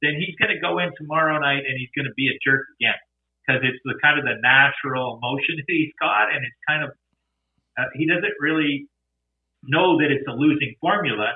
then 0.00 0.16
he's 0.16 0.34
going 0.40 0.48
to 0.48 0.58
go 0.58 0.80
in 0.80 0.88
tomorrow 0.96 1.38
night 1.38 1.68
and 1.68 1.76
he's 1.76 1.92
going 1.92 2.08
to 2.08 2.16
be 2.16 2.32
a 2.32 2.36
jerk 2.40 2.64
again 2.80 2.96
because 3.44 3.60
it's 3.64 3.80
the 3.84 3.96
kind 4.00 4.16
of 4.16 4.24
the 4.24 4.40
natural 4.40 5.20
emotion 5.20 5.56
that 5.60 5.68
he's 5.68 5.92
got, 6.00 6.32
and 6.32 6.40
it's 6.40 6.60
kind 6.64 6.82
of 6.82 6.90
uh, 7.78 7.88
he 7.94 8.10
doesn't 8.10 8.34
really 8.42 8.90
know 9.62 9.98
that 10.02 10.10
it's 10.10 10.26
a 10.26 10.34
losing 10.34 10.74
formula. 10.82 11.30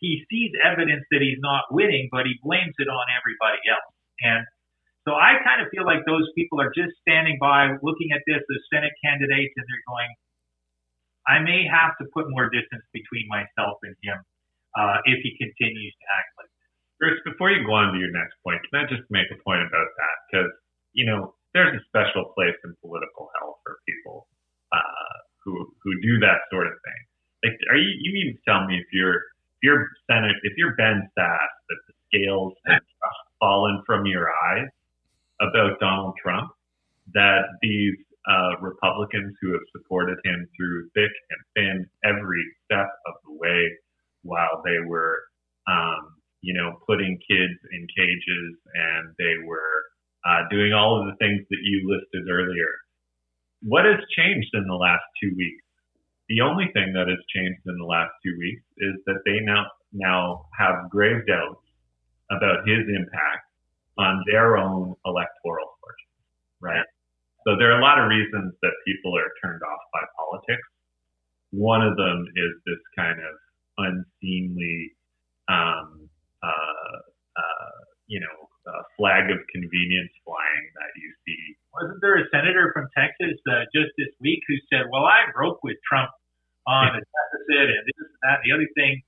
He 0.00 0.24
sees 0.28 0.52
evidence 0.64 1.04
that 1.12 1.20
he's 1.20 1.40
not 1.40 1.68
winning, 1.70 2.08
but 2.12 2.24
he 2.24 2.40
blames 2.42 2.74
it 2.80 2.88
on 2.88 3.04
everybody 3.12 3.60
else. 3.68 3.94
And 4.24 4.44
so 5.04 5.14
I 5.14 5.38
kind 5.44 5.60
of 5.60 5.68
feel 5.70 5.84
like 5.84 6.04
those 6.04 6.26
people 6.34 6.60
are 6.60 6.72
just 6.74 6.96
standing 7.00 7.38
by, 7.40 7.76
looking 7.80 8.10
at 8.12 8.24
this 8.26 8.42
as 8.42 8.60
Senate 8.72 8.92
candidates, 9.04 9.54
and 9.56 9.64
they're 9.68 9.86
going, 9.86 10.10
I 11.28 11.36
may 11.42 11.62
have 11.66 11.94
to 12.00 12.04
put 12.12 12.26
more 12.30 12.50
distance 12.50 12.84
between 12.92 13.26
myself 13.28 13.78
and 13.82 13.94
him 14.02 14.18
uh, 14.76 14.98
if 15.06 15.20
he 15.22 15.34
continues 15.38 15.94
to 15.94 16.06
act 16.16 16.30
like 16.38 16.50
this. 16.50 17.22
Before 17.28 17.50
you 17.50 17.64
go 17.66 17.76
on 17.76 17.92
to 17.92 17.98
your 17.98 18.12
next 18.14 18.36
point, 18.42 18.62
can 18.68 18.82
I 18.82 18.84
just 18.88 19.04
make 19.10 19.28
a 19.28 19.38
point 19.42 19.62
about 19.62 19.90
that? 19.90 20.16
Because, 20.26 20.52
you 20.92 21.04
know, 21.04 21.34
there's 21.52 21.76
a 21.76 21.82
special 21.88 22.32
place 22.36 22.56
in 22.64 22.74
political 22.80 23.28
hell 23.36 23.58
for 23.64 23.78
people 23.88 24.28
uh, 24.72 25.25
who 25.46 25.54
who 25.82 25.92
do 26.02 26.18
that 26.20 26.42
sort 26.50 26.66
of 26.66 26.74
thing. 26.84 27.02
Like, 27.46 27.58
are 27.70 27.78
you 27.78 27.90
you 28.02 28.12
mean 28.12 28.34
to 28.34 28.40
tell 28.44 28.66
me 28.66 28.76
if 28.76 28.86
you're 28.92 29.14
if 29.14 29.62
you're 29.62 29.88
Senate 30.10 30.36
if 30.42 30.52
you're 30.58 30.74
Ben 30.76 31.08
Sasse 31.16 31.56
that 31.70 31.80
the 31.88 31.94
scales 32.10 32.52
have 32.66 32.82
fallen 33.40 33.82
from 33.86 34.04
your 34.06 34.28
eyes 34.50 34.68
about 35.40 35.78
Donald 35.80 36.14
Trump, 36.22 36.50
that 37.14 37.44
these 37.62 37.94
uh, 38.28 38.58
Republicans 38.60 39.36
who 39.40 39.52
have 39.52 39.62
supported 39.72 40.18
him 40.24 40.48
through 40.56 40.88
thick 40.94 41.12
and 41.30 41.40
thin 41.54 41.90
every 42.04 42.44
step 42.64 42.88
of 43.06 43.14
the 43.24 43.32
way, 43.38 43.70
while 44.22 44.62
they 44.64 44.78
were, 44.84 45.22
um, 45.68 46.16
you 46.42 46.54
know, 46.54 46.78
putting 46.86 47.18
kids 47.28 47.58
in 47.72 47.86
cages 47.96 48.56
and 48.74 49.14
they 49.18 49.46
were 49.46 49.84
uh, 50.26 50.42
doing 50.50 50.72
all 50.72 50.98
of 51.00 51.06
the 51.06 51.16
things 51.18 51.46
that 51.50 51.62
you 51.62 51.86
listed 51.86 52.28
earlier. 52.28 52.72
What 53.62 53.84
has 53.84 54.00
changed 54.16 54.50
in 54.54 54.66
the 54.66 54.74
last 54.74 55.04
two 55.22 55.32
weeks? 55.36 55.62
The 56.28 56.40
only 56.40 56.66
thing 56.74 56.92
that 56.94 57.08
has 57.08 57.22
changed 57.34 57.62
in 57.66 57.78
the 57.78 57.84
last 57.84 58.10
two 58.24 58.34
weeks 58.38 58.62
is 58.78 58.94
that 59.06 59.22
they 59.24 59.40
now 59.40 59.66
now 59.92 60.46
have 60.58 60.90
grave 60.90 61.26
doubts 61.26 61.62
about 62.30 62.66
his 62.66 62.84
impact 62.88 63.46
on 63.98 64.22
their 64.26 64.58
own 64.58 64.94
electoral 65.06 65.78
fortunes, 65.80 66.26
right? 66.60 66.84
So 67.46 67.56
there 67.56 67.72
are 67.72 67.78
a 67.78 67.82
lot 67.82 67.98
of 67.98 68.08
reasons 68.08 68.54
that 68.60 68.72
people 68.84 69.16
are 69.16 69.30
turned 69.42 69.62
off 69.62 69.80
by 69.92 70.00
politics. 70.18 70.66
One 71.52 71.80
of 71.80 71.96
them 71.96 72.26
is 72.34 72.52
this 72.66 72.82
kind 72.98 73.18
of 73.20 73.34
unseemly, 73.78 74.92
um, 75.48 76.10
uh, 76.42 76.96
uh, 77.36 77.76
you 78.08 78.20
know, 78.20 78.48
uh, 78.66 78.82
flag 78.98 79.30
of 79.30 79.38
convenience 79.48 80.12
flying 80.26 80.64
that 80.76 80.90
you 80.98 81.10
see. 81.24 81.40
Wasn't 81.72 82.00
there 82.02 82.18
a 82.18 82.26
senator 82.34 82.74
from 82.74 82.90
Texas 82.92 83.38
uh, 83.46 83.64
just 83.72 83.94
this 83.96 84.12
week 84.20 84.42
who 84.46 84.58
said, 84.68 84.90
"Well, 84.90 85.06
I 85.06 85.30
broke 85.32 85.62
with 85.62 85.78
Trump 85.86 86.10
on 86.66 86.98
the 86.98 87.02
deficit 87.02 87.66
and 87.72 87.82
this 87.86 87.98
and 88.02 88.22
that 88.26 88.42
and 88.42 88.44
the 88.44 88.52
other 88.52 88.68
thing, 88.74 89.00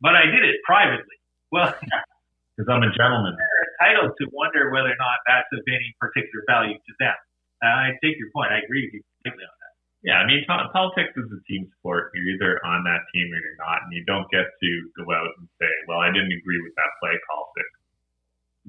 but 0.00 0.14
I 0.14 0.28
did 0.28 0.44
it 0.44 0.60
privately." 0.64 1.16
Well, 1.50 1.72
Because 2.56 2.72
I'm 2.72 2.80
a 2.80 2.92
gentleman. 2.96 3.36
they're 3.40 3.68
entitled 3.76 4.16
to 4.16 4.24
wonder 4.32 4.72
whether 4.72 4.88
or 4.88 4.96
not 4.96 5.20
that's 5.28 5.48
of 5.52 5.60
any 5.68 5.92
particular 6.00 6.40
value 6.48 6.80
to 6.80 6.92
them. 6.96 7.16
Uh, 7.60 7.92
I 7.92 7.96
take 8.00 8.16
your 8.16 8.32
point. 8.32 8.52
I 8.52 8.64
agree 8.64 8.88
with 8.88 8.96
you 8.96 9.02
completely 9.20 9.44
on 9.44 9.56
that. 9.60 9.74
Yeah, 10.04 10.18
I 10.20 10.24
mean, 10.24 10.44
po- 10.48 10.68
politics 10.72 11.12
is 11.16 11.28
a 11.28 11.40
team 11.44 11.68
sport. 11.80 12.12
You're 12.16 12.36
either 12.36 12.52
on 12.64 12.84
that 12.84 13.04
team 13.12 13.28
or 13.28 13.40
you're 13.40 13.60
not, 13.60 13.84
and 13.84 13.92
you 13.92 14.04
don't 14.08 14.28
get 14.32 14.48
to 14.48 14.70
go 14.96 15.04
out 15.12 15.32
and 15.36 15.48
say, 15.60 15.72
"Well, 15.88 16.00
I 16.00 16.12
didn't 16.12 16.32
agree 16.32 16.60
with 16.64 16.72
that 16.76 16.92
play 17.00 17.16
call 17.28 17.48
six 17.56 17.66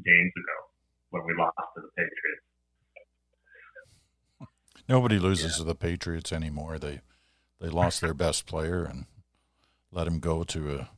games 0.04 0.34
ago 0.36 0.58
when 1.12 1.24
we 1.26 1.34
lost 1.38 1.56
to 1.76 1.82
the 1.82 1.90
Patriots." 1.96 2.46
Nobody 4.90 5.20
loses 5.20 5.54
yeah. 5.54 5.58
to 5.58 5.64
the 5.64 5.76
Patriots 5.76 6.32
anymore. 6.32 6.80
They 6.80 7.02
they 7.60 7.70
lost 7.70 8.02
their 8.02 8.14
best 8.14 8.46
player 8.46 8.84
and 8.84 9.06
let 9.92 10.08
him 10.08 10.20
go 10.20 10.44
to 10.44 10.76
a 10.76 10.90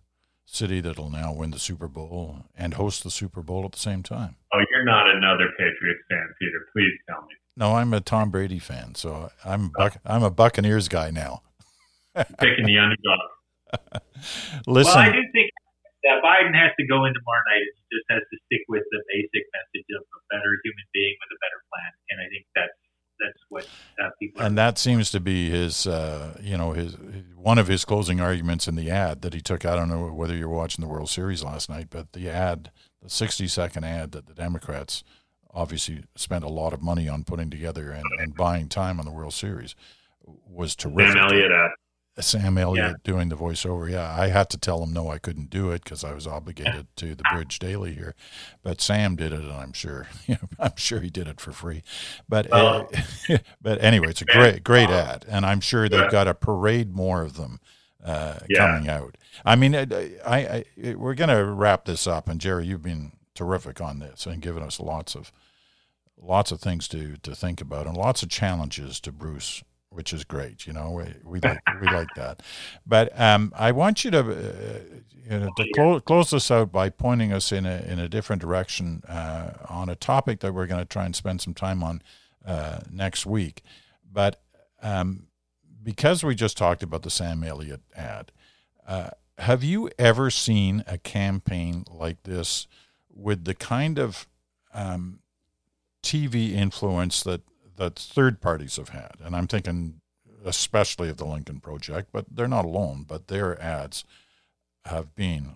city 0.46 0.82
that'll 0.82 1.10
now 1.10 1.32
win 1.34 1.52
the 1.52 1.60
Super 1.60 1.88
Bowl 1.88 2.46
and 2.56 2.74
host 2.74 3.04
the 3.04 3.12
Super 3.12 3.42
Bowl 3.42 3.66
at 3.66 3.72
the 3.72 3.80
same 3.80 4.04
time. 4.04 4.36
Oh, 4.54 4.60
you're 4.72 4.84
not 4.84 5.10
another 5.10 5.48
Patriots 5.58 6.02
fan, 6.10 6.28
Peter. 6.40 6.66
Please 6.74 6.94
tell 7.08 7.22
me. 7.22 7.36
No, 7.56 7.76
I'm 7.76 7.94
a 7.94 8.02
Tom 8.02 8.30
Brady 8.30 8.60
fan, 8.60 8.96
so 8.96 9.30
I'm 9.46 9.70
Buc- 9.70 10.00
I'm 10.06 10.24
a 10.24 10.32
Buccaneers 10.32 10.88
guy 10.88 11.12
now. 11.12 11.44
Picking 12.16 12.66
the 12.66 12.78
underdog. 12.78 14.02
Listen, 14.66 14.94
well, 14.96 14.98
I 14.98 15.12
do 15.12 15.22
think 15.34 15.52
that 16.04 16.24
Biden 16.24 16.56
has 16.56 16.72
to 16.80 16.86
go 16.88 17.04
in 17.06 17.14
tomorrow 17.14 17.44
night 17.52 17.64
and 17.64 17.76
he 17.76 17.84
just 17.92 18.08
has 18.10 18.24
to 18.24 18.36
stick 18.48 18.64
with 18.70 18.84
the 18.92 19.02
basic 19.12 19.44
message 19.52 19.90
of 19.98 20.04
a 20.04 20.20
better 20.32 20.52
human 20.64 20.88
being 20.94 21.16
with 21.20 21.32
a 21.36 21.40
better 21.44 21.62
plan, 21.68 21.92
and 22.12 22.18
I 22.22 22.28
think 22.32 22.46
that's 22.56 22.80
that's 23.20 23.44
what 23.50 23.68
uh, 24.02 24.10
people. 24.20 24.42
And 24.42 24.58
that 24.58 24.78
seems 24.78 25.12
to 25.12 25.20
be 25.20 25.50
his, 25.50 25.86
uh, 25.86 26.38
you 26.42 26.58
know, 26.58 26.72
his 26.72 26.96
one 27.36 27.58
of 27.58 27.68
his 27.68 27.84
closing 27.84 28.22
arguments 28.22 28.68
in 28.68 28.76
the 28.76 28.90
ad 28.90 29.22
that 29.24 29.34
he 29.34 29.42
took. 29.42 29.66
I 29.66 29.76
don't 29.76 29.90
know 29.90 30.08
whether 30.08 30.36
you 30.36 30.48
were 30.48 30.56
watching 30.56 30.82
the 30.82 30.90
World 30.90 31.10
Series 31.10 31.44
last 31.44 31.70
night, 31.70 31.88
but 31.90 32.14
the 32.14 32.30
ad, 32.30 32.72
the 33.02 33.10
sixty-second 33.10 33.84
ad 33.84 34.14
that 34.14 34.28
the 34.28 34.34
Democrats 34.34 35.04
obviously 35.52 36.04
spent 36.16 36.44
a 36.44 36.50
lot 36.50 36.74
of 36.74 36.82
money 36.82 37.10
on 37.10 37.24
putting 37.24 37.50
together 37.50 37.92
and, 37.92 38.06
and 38.20 38.36
buying 38.36 38.70
time 38.70 39.00
on 39.00 39.06
the 39.06 39.12
World 39.12 39.34
Series 39.34 39.76
was 40.24 40.76
terrific. 40.76 41.14
Sam 41.14 41.26
Elliott 41.26 41.52
ad. 41.52 41.72
Sam 42.22 42.58
Elliott 42.58 42.92
yeah. 42.92 42.94
doing 43.04 43.30
the 43.30 43.36
voiceover. 43.36 43.90
Yeah, 43.90 44.16
I 44.18 44.28
had 44.28 44.50
to 44.52 44.58
tell 44.58 44.84
him 44.84 44.94
no, 44.94 45.10
I 45.10 45.18
couldn't 45.18 45.50
do 45.50 45.72
it 45.72 45.84
because 45.84 46.04
I 46.04 46.14
was 46.14 46.28
obligated 46.28 46.88
to 46.98 47.16
the 47.16 47.24
Bridge 47.34 47.60
Daily 47.60 47.94
here. 47.94 48.16
But 48.64 48.82
Sam 48.82 49.16
did 49.16 49.32
it, 49.32 49.42
and 49.42 49.52
I'm 49.52 49.74
sure, 49.74 50.08
you 50.28 50.36
know, 50.36 50.50
I'm 50.60 50.76
sure 50.76 51.00
he 51.00 51.10
did 51.10 51.28
it 51.28 51.40
for 51.40 51.52
free. 51.52 51.84
But 52.28 52.52
uh, 52.52 52.86
but 53.62 53.84
anyway, 53.84 54.10
it's 54.10 54.22
a 54.22 54.26
great 54.26 54.64
great 54.64 54.90
ad, 54.90 55.26
and 55.28 55.46
I'm 55.46 55.62
sure 55.62 55.90
they've 55.90 56.12
got 56.12 56.28
a 56.28 56.34
parade 56.34 56.94
more 56.94 57.22
of 57.22 57.36
them 57.36 57.60
uh, 58.04 58.40
yeah. 58.50 58.60
coming 58.60 58.90
out. 58.90 59.18
I 59.46 59.56
mean, 59.56 59.76
I, 59.76 59.88
I, 60.26 60.66
I 60.86 60.96
we're 60.96 61.16
going 61.16 61.30
to 61.30 61.46
wrap 61.46 61.86
this 61.86 62.08
up, 62.08 62.28
and 62.28 62.42
Gerry, 62.42 62.66
you've 62.66 62.84
been 62.84 63.14
terrific 63.40 63.80
on 63.80 64.00
this 64.00 64.26
and 64.26 64.42
given 64.42 64.62
us 64.62 64.82
lots 64.82 65.16
of 65.16 65.32
lots 66.22 66.52
of 66.52 66.60
things 66.60 66.90
to 66.90 67.16
to 67.24 67.34
think 67.34 67.62
about 67.62 67.88
and 67.88 67.96
lots 67.96 68.22
of 68.22 68.30
challenges 68.30 69.00
to 69.00 69.14
Bruce 69.14 69.64
which 69.90 70.14
is 70.14 70.24
great. 70.24 70.68
You 70.68 70.74
know, 70.74 70.92
we, 70.92 71.04
we 71.24 71.40
like 71.40 71.62
we 71.82 71.88
like 71.88 72.08
that. 72.16 72.42
But 72.86 73.20
um, 73.20 73.54
I 73.56 73.72
want 73.72 74.04
you 74.04 74.12
to 74.12 74.20
uh, 74.20 74.80
you 75.30 75.40
know 75.40 75.50
to 75.58 75.72
close 75.76 76.02
close 76.06 76.30
this 76.32 76.52
out 76.52 76.72
by 76.72 76.90
pointing 76.90 77.34
us 77.34 77.52
in 77.52 77.66
a 77.66 77.84
in 77.88 78.00
a 78.00 78.10
different 78.10 78.42
direction 78.42 79.04
uh, 79.08 79.52
on 79.68 79.90
a 79.90 79.96
topic 79.96 80.40
that 80.42 80.54
we're 80.54 80.68
going 80.68 80.82
to 80.82 80.88
try 80.88 81.06
and 81.06 81.16
spend 81.16 81.42
some 81.42 81.54
time 81.54 81.84
on 81.84 82.02
uh, 82.46 82.80
next 82.92 83.26
week. 83.26 83.64
But 84.12 84.42
um, 84.82 85.28
because 85.84 86.24
we 86.24 86.36
just 86.36 86.58
talked 86.58 86.84
about 86.84 87.04
the 87.04 87.10
Sam 87.10 87.44
Elliott 87.44 87.82
ad, 87.96 88.32
uh, 88.88 89.10
have 89.38 89.64
you 89.64 89.90
ever 89.98 90.30
seen 90.30 90.84
a 90.88 90.98
campaign 90.98 91.86
like 91.90 92.24
this 92.24 92.68
with 93.14 93.46
the 93.46 93.56
kind 93.56 93.98
of 94.00 94.28
um, 94.74 95.20
TV 96.04 96.54
influence 96.54 97.24
that 97.24 97.42
that 97.80 97.96
third 97.98 98.42
parties 98.42 98.76
have 98.76 98.90
had, 98.90 99.14
and 99.24 99.36
I'm 99.36 99.48
thinking 99.48 100.02
especially 100.46 101.10
of 101.10 101.18
the 101.18 101.26
Lincoln 101.26 101.60
Project, 101.60 102.10
but 102.12 102.26
they're 102.32 102.48
not 102.48 102.66
alone. 102.66 103.06
But 103.08 103.28
their 103.28 103.62
ads 103.62 104.04
have 104.86 105.16
been, 105.16 105.56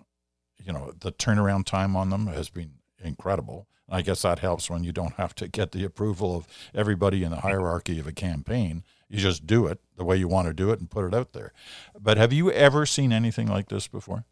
you 0.62 0.72
know, 0.72 0.92
the 0.98 1.12
turnaround 1.12 1.66
time 1.66 1.96
on 1.96 2.10
them 2.10 2.26
has 2.26 2.48
been 2.48 2.72
incredible. 3.02 3.66
I 3.88 4.02
guess 4.02 4.22
that 4.22 4.38
helps 4.38 4.70
when 4.70 4.82
you 4.82 4.92
don't 4.92 5.14
have 5.14 5.34
to 5.36 5.48
get 5.48 5.72
the 5.72 5.84
approval 5.84 6.36
of 6.36 6.46
everybody 6.74 7.22
in 7.22 7.30
the 7.30 7.40
hierarchy 7.40 7.98
of 7.98 8.06
a 8.06 8.12
campaign. 8.12 8.82
You 9.08 9.18
just 9.18 9.46
do 9.46 9.66
it 9.66 9.80
the 9.96 10.04
way 10.04 10.16
you 10.16 10.26
want 10.26 10.48
to 10.48 10.54
do 10.54 10.70
it 10.70 10.80
and 10.80 10.90
put 10.90 11.04
it 11.04 11.14
out 11.14 11.34
there. 11.34 11.52
But 11.98 12.16
have 12.16 12.32
you 12.32 12.50
ever 12.50 12.86
seen 12.86 13.12
anything 13.12 13.46
like 13.46 13.68
this 13.68 13.86
before? 13.86 14.24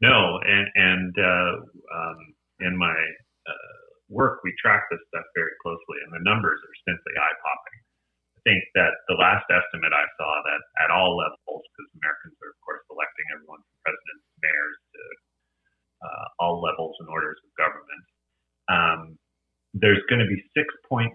No, 0.00 0.38
and 0.46 0.68
and 0.74 1.14
uh, 1.18 1.52
um, 1.96 2.34
in 2.60 2.78
my 2.78 2.94
work, 4.08 4.42
we 4.46 4.54
track 4.62 4.86
this 4.90 5.02
stuff 5.10 5.26
very 5.34 5.54
closely, 5.62 5.98
and 6.06 6.12
the 6.14 6.22
numbers 6.22 6.58
are 6.62 6.76
simply 6.86 7.14
eye 7.18 7.36
popping. 7.42 7.78
I 8.38 8.40
think 8.46 8.62
that 8.78 8.94
the 9.10 9.18
last 9.18 9.46
estimate 9.50 9.90
I 9.90 10.06
saw 10.14 10.32
that 10.46 10.62
at 10.86 10.90
all 10.94 11.18
levels, 11.18 11.66
because 11.74 11.90
Americans 11.98 12.38
are, 12.38 12.54
of 12.54 12.60
course, 12.62 12.84
electing 12.86 13.26
everyone 13.34 13.62
from 13.62 13.76
presidents, 13.82 14.26
mayors 14.38 14.78
to 14.94 15.02
uh, 16.06 16.26
all 16.38 16.62
levels 16.62 16.94
and 17.02 17.10
orders 17.10 17.38
of 17.42 17.50
government, 17.58 18.04
um, 18.70 19.00
there's 19.74 20.02
going 20.08 20.22
to 20.22 20.30
be 20.30 20.40
$6.7 20.54 21.10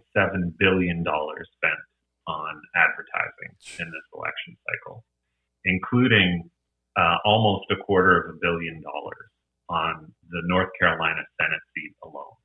billion 0.60 1.02
spent 1.02 1.82
on 2.28 2.54
advertising 2.76 3.52
in 3.80 3.88
this 3.90 4.08
election 4.14 4.54
cycle, 4.68 5.04
including 5.66 6.50
uh, 6.98 7.18
almost 7.26 7.66
a 7.72 7.82
quarter 7.84 8.22
of 8.22 8.36
a 8.36 8.38
billion 8.42 8.82
dollars 8.84 9.30
on 9.70 10.12
the 10.30 10.42
North 10.46 10.70
Carolina 10.80 11.24
Senate 11.40 11.64
seat 11.74 11.96
alone. 12.04 12.36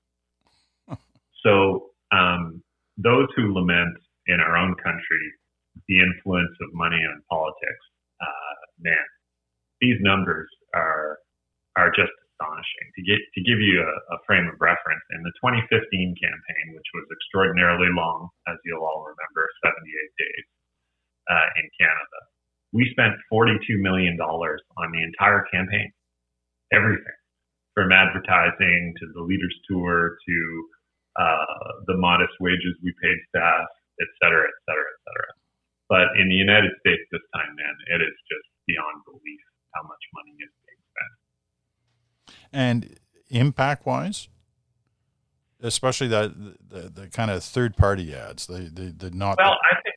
So 1.47 1.95
um, 2.11 2.63
those 2.99 3.31
who 3.39 3.55
lament 3.55 3.95
in 4.27 4.41
our 4.43 4.59
own 4.59 4.75
country 4.83 5.25
the 5.87 6.01
influence 6.01 6.57
of 6.65 6.73
money 6.73 6.99
on 6.99 7.23
politics, 7.29 7.85
uh, 8.19 8.57
man, 8.81 9.07
these 9.81 10.01
numbers 10.01 10.49
are 10.75 11.21
are 11.77 11.93
just 11.93 12.11
astonishing. 12.11 12.87
To 12.97 13.03
get 13.05 13.21
to 13.37 13.41
give 13.45 13.61
you 13.61 13.85
a, 13.85 13.93
a, 14.17 14.19
frame 14.27 14.49
of 14.49 14.57
reference, 14.59 15.05
in 15.13 15.21
the 15.23 15.33
2015 15.39 15.69
campaign, 16.17 16.67
which 16.75 16.91
was 16.97 17.07
extraordinarily 17.13 17.93
long, 17.93 18.33
as 18.49 18.57
you'll 18.65 18.83
all 18.83 19.05
remember, 19.05 19.45
78 19.63 19.77
days 20.17 20.47
uh, 21.29 21.49
in 21.61 21.67
Canada, 21.77 22.19
we 22.73 22.89
spent 22.91 23.15
42 23.29 23.61
million 23.79 24.17
dollars 24.17 24.65
on 24.81 24.91
the 24.91 25.05
entire 25.05 25.45
campaign, 25.53 25.93
everything 26.73 27.21
from 27.77 27.93
advertising 27.93 28.97
to 28.97 29.05
the 29.13 29.21
leaders 29.21 29.55
tour 29.69 30.17
to 30.25 30.37
uh, 31.19 31.85
the 31.87 31.97
modest 31.97 32.33
wages 32.41 32.77
we 32.83 32.93
paid 33.03 33.19
staff, 33.29 33.67
et 34.01 34.11
cetera, 34.23 34.45
et 34.45 34.59
cetera, 34.69 34.89
et 34.93 35.01
cetera. 35.05 35.29
But 35.89 36.07
in 36.21 36.29
the 36.29 36.35
United 36.35 36.73
States 36.81 37.03
this 37.13 37.23
time, 37.35 37.55
man, 37.55 37.75
it 37.95 38.03
is 38.03 38.17
just 38.29 38.49
beyond 38.67 39.05
belief 39.05 39.41
how 39.75 39.83
much 39.83 40.03
money 40.15 40.35
is 40.41 40.53
being 40.67 40.83
spent. 40.91 41.15
And 42.53 42.99
impact 43.31 43.87
wise, 43.87 44.29
especially 45.63 46.09
that 46.09 46.35
the, 46.69 46.91
the 46.91 47.09
kind 47.09 47.31
of 47.31 47.43
third 47.43 47.77
party 47.77 48.15
ads, 48.15 48.47
the 48.47 48.71
the, 48.73 48.93
the 48.93 49.11
not. 49.11 49.39
Well, 49.39 49.57
I 49.57 49.75
think 49.83 49.97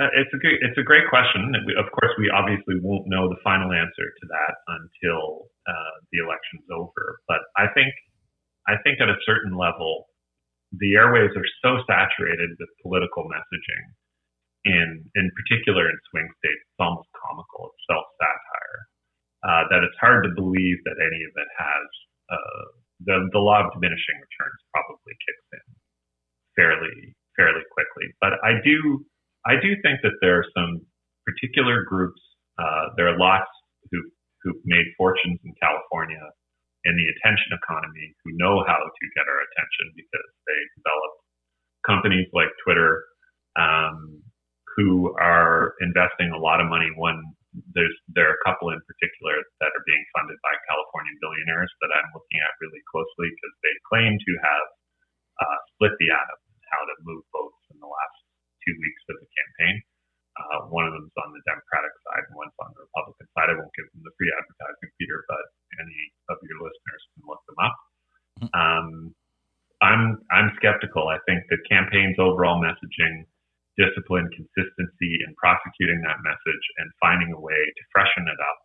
uh, 0.00 0.08
it's 0.16 0.32
a 0.32 0.38
good, 0.38 0.56
it's 0.62 0.78
a 0.78 0.82
great 0.82 1.08
question. 1.08 1.52
Of 1.76 1.90
course, 1.92 2.12
we 2.18 2.30
obviously 2.30 2.76
won't 2.80 3.06
know 3.06 3.28
the 3.28 3.36
final 3.42 3.72
answer 3.72 4.06
to 4.20 4.26
that 4.28 4.54
until 4.68 5.50
uh, 5.68 5.94
the 6.12 6.18
election's 6.24 6.66
over. 6.72 7.20
But 7.28 7.40
I 7.56 7.66
think 7.74 7.92
I 8.68 8.76
think 8.84 9.00
at 9.00 9.08
a 9.08 9.18
certain 9.24 9.56
level, 9.56 10.08
the 10.72 10.94
airways 10.96 11.32
are 11.34 11.50
so 11.64 11.82
saturated 11.88 12.50
with 12.58 12.70
political 12.82 13.24
messaging, 13.26 13.84
in 14.64 15.04
in 15.16 15.26
particular 15.34 15.88
in 15.88 15.96
swing 16.10 16.28
states, 16.38 16.62
it's 16.62 16.80
almost 16.80 17.08
comical. 17.16 17.72
It's 17.72 17.84
self 17.88 18.06
satire 18.20 18.80
uh, 19.44 19.62
that 19.72 19.80
it's 19.84 19.96
hard 20.00 20.24
to 20.24 20.32
believe 20.36 20.78
that 20.84 21.00
any 21.00 21.22
of 21.24 21.32
it 21.32 21.50
has 21.56 21.86
uh, 22.28 22.64
the 23.08 23.16
the 23.32 23.40
law 23.40 23.64
of 23.64 23.72
diminishing 23.72 24.18
returns 24.20 24.60
probably 24.72 25.14
kicks 25.16 25.48
in 25.56 25.66
fairly 26.56 26.96
fairly 27.36 27.64
quickly. 27.72 28.12
But 28.20 28.36
I 28.44 28.60
do 28.60 29.04
I 29.48 29.56
do 29.56 29.72
think 29.80 30.04
that 30.04 30.20
there 30.20 30.38
are 30.38 30.48
some 30.52 30.84
particular 31.24 31.84
groups. 31.88 32.20
Uh, 32.60 32.92
there 32.96 33.08
are 33.08 33.18
lots 33.18 33.48
who 33.90 33.98
who've 34.44 34.62
made 34.64 34.84
fortunes 34.98 35.40
in 35.44 35.52
California 35.60 36.20
in 36.84 36.94
the 36.96 37.06
attention 37.16 37.52
economy 37.52 38.16
who 38.24 38.32
know 38.40 38.64
how 38.64 38.80
to 38.80 39.04
get 39.16 39.28
our 39.28 39.40
attention 39.44 39.86
because 39.96 40.30
they 40.48 40.60
develop 40.80 41.12
companies 41.84 42.28
like 42.32 42.48
Twitter 42.64 43.04
um, 43.56 44.22
who 44.76 45.12
are 45.18 45.76
investing 45.84 46.32
a 46.32 46.40
lot 46.40 46.62
of 46.62 46.70
money. 46.70 46.88
One, 46.96 47.20
there's 47.74 47.94
there 48.14 48.30
are 48.30 48.38
a 48.38 48.44
couple 48.46 48.70
in 48.70 48.80
particular 48.86 49.34
that 49.58 49.74
are 49.74 49.84
being 49.84 50.04
funded 50.14 50.38
by 50.40 50.54
California 50.70 51.12
billionaires 51.18 51.72
that 51.82 51.90
I'm 51.90 52.10
looking 52.14 52.38
at 52.40 52.54
really 52.62 52.82
closely 52.86 53.28
because 53.28 53.54
they 53.60 53.74
claim 53.90 54.14
to 54.14 54.32
have 54.40 54.66
uh, 55.42 55.58
split 55.74 55.94
the 55.98 56.14
atom, 56.14 56.40
how 56.70 56.82
to 56.86 56.94
move 57.02 57.26
votes 57.34 57.60
in 57.74 57.78
the 57.82 57.90
last 57.90 58.16
two 58.62 58.76
weeks 58.78 59.02
of 59.10 59.18
the 59.18 59.28
campaign. 59.34 59.82
Uh, 60.40 60.72
one 60.72 60.88
of 60.88 60.96
them 60.96 61.04
is 61.04 61.16
on 61.20 61.36
the 61.36 61.44
Democratic 61.44 61.92
side 62.08 62.24
and 62.24 62.34
one's 62.34 62.56
on 62.64 62.72
the 62.72 62.82
Republican 62.88 63.28
side. 63.36 63.52
I 63.52 63.56
won't 63.60 63.74
give 63.76 63.88
them 63.92 64.00
the 64.00 64.14
free 64.16 64.32
advertising, 64.32 64.88
Peter, 64.96 65.20
but 65.28 65.44
any 65.84 66.00
of 66.32 66.40
your 66.48 66.64
listeners 66.64 67.02
can 67.12 67.22
look 67.28 67.42
them 67.44 67.60
up. 67.60 67.76
Mm-hmm. 68.40 68.48
Um, 68.56 68.88
I'm 69.80 70.20
I'm 70.32 70.48
skeptical. 70.56 71.08
I 71.08 71.20
think 71.24 71.44
the 71.48 71.60
campaign's 71.68 72.20
overall 72.20 72.60
messaging 72.60 73.28
discipline, 73.80 74.28
consistency, 74.32 75.24
and 75.24 75.32
prosecuting 75.40 76.04
that 76.04 76.20
message 76.20 76.64
and 76.80 76.88
finding 77.00 77.32
a 77.32 77.40
way 77.40 77.56
to 77.56 77.82
freshen 77.92 78.28
it 78.28 78.40
up 78.40 78.58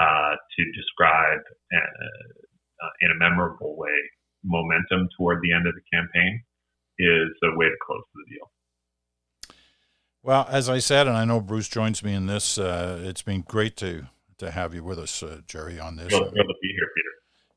uh, 0.00 0.32
to 0.36 0.62
describe 0.72 1.44
uh, 1.76 1.80
uh, 2.80 2.94
in 3.04 3.12
a 3.12 3.20
memorable 3.20 3.76
way 3.76 3.92
momentum 4.44 5.08
toward 5.16 5.44
the 5.44 5.52
end 5.52 5.68
of 5.68 5.74
the 5.76 5.84
campaign 5.92 6.40
is 6.96 7.32
a 7.44 7.52
way 7.56 7.68
to 7.68 7.78
close 7.84 8.04
the 8.16 8.24
deal. 8.32 8.48
Well, 10.22 10.46
as 10.50 10.68
I 10.68 10.78
said, 10.80 11.06
and 11.06 11.16
I 11.16 11.24
know 11.24 11.40
Bruce 11.40 11.68
joins 11.68 12.02
me 12.02 12.12
in 12.12 12.26
this, 12.26 12.58
uh, 12.58 13.00
it's 13.04 13.22
been 13.22 13.40
great 13.42 13.76
to 13.78 14.08
to 14.38 14.50
have 14.50 14.74
you 14.74 14.82
with 14.82 14.98
us, 14.98 15.22
uh, 15.22 15.40
Gerry, 15.46 15.78
on 15.78 15.96
this. 15.96 16.08
Thrilled, 16.08 16.34
to 16.34 16.54
be 16.62 16.68
here, 16.68 16.88
Peter. 16.96 17.10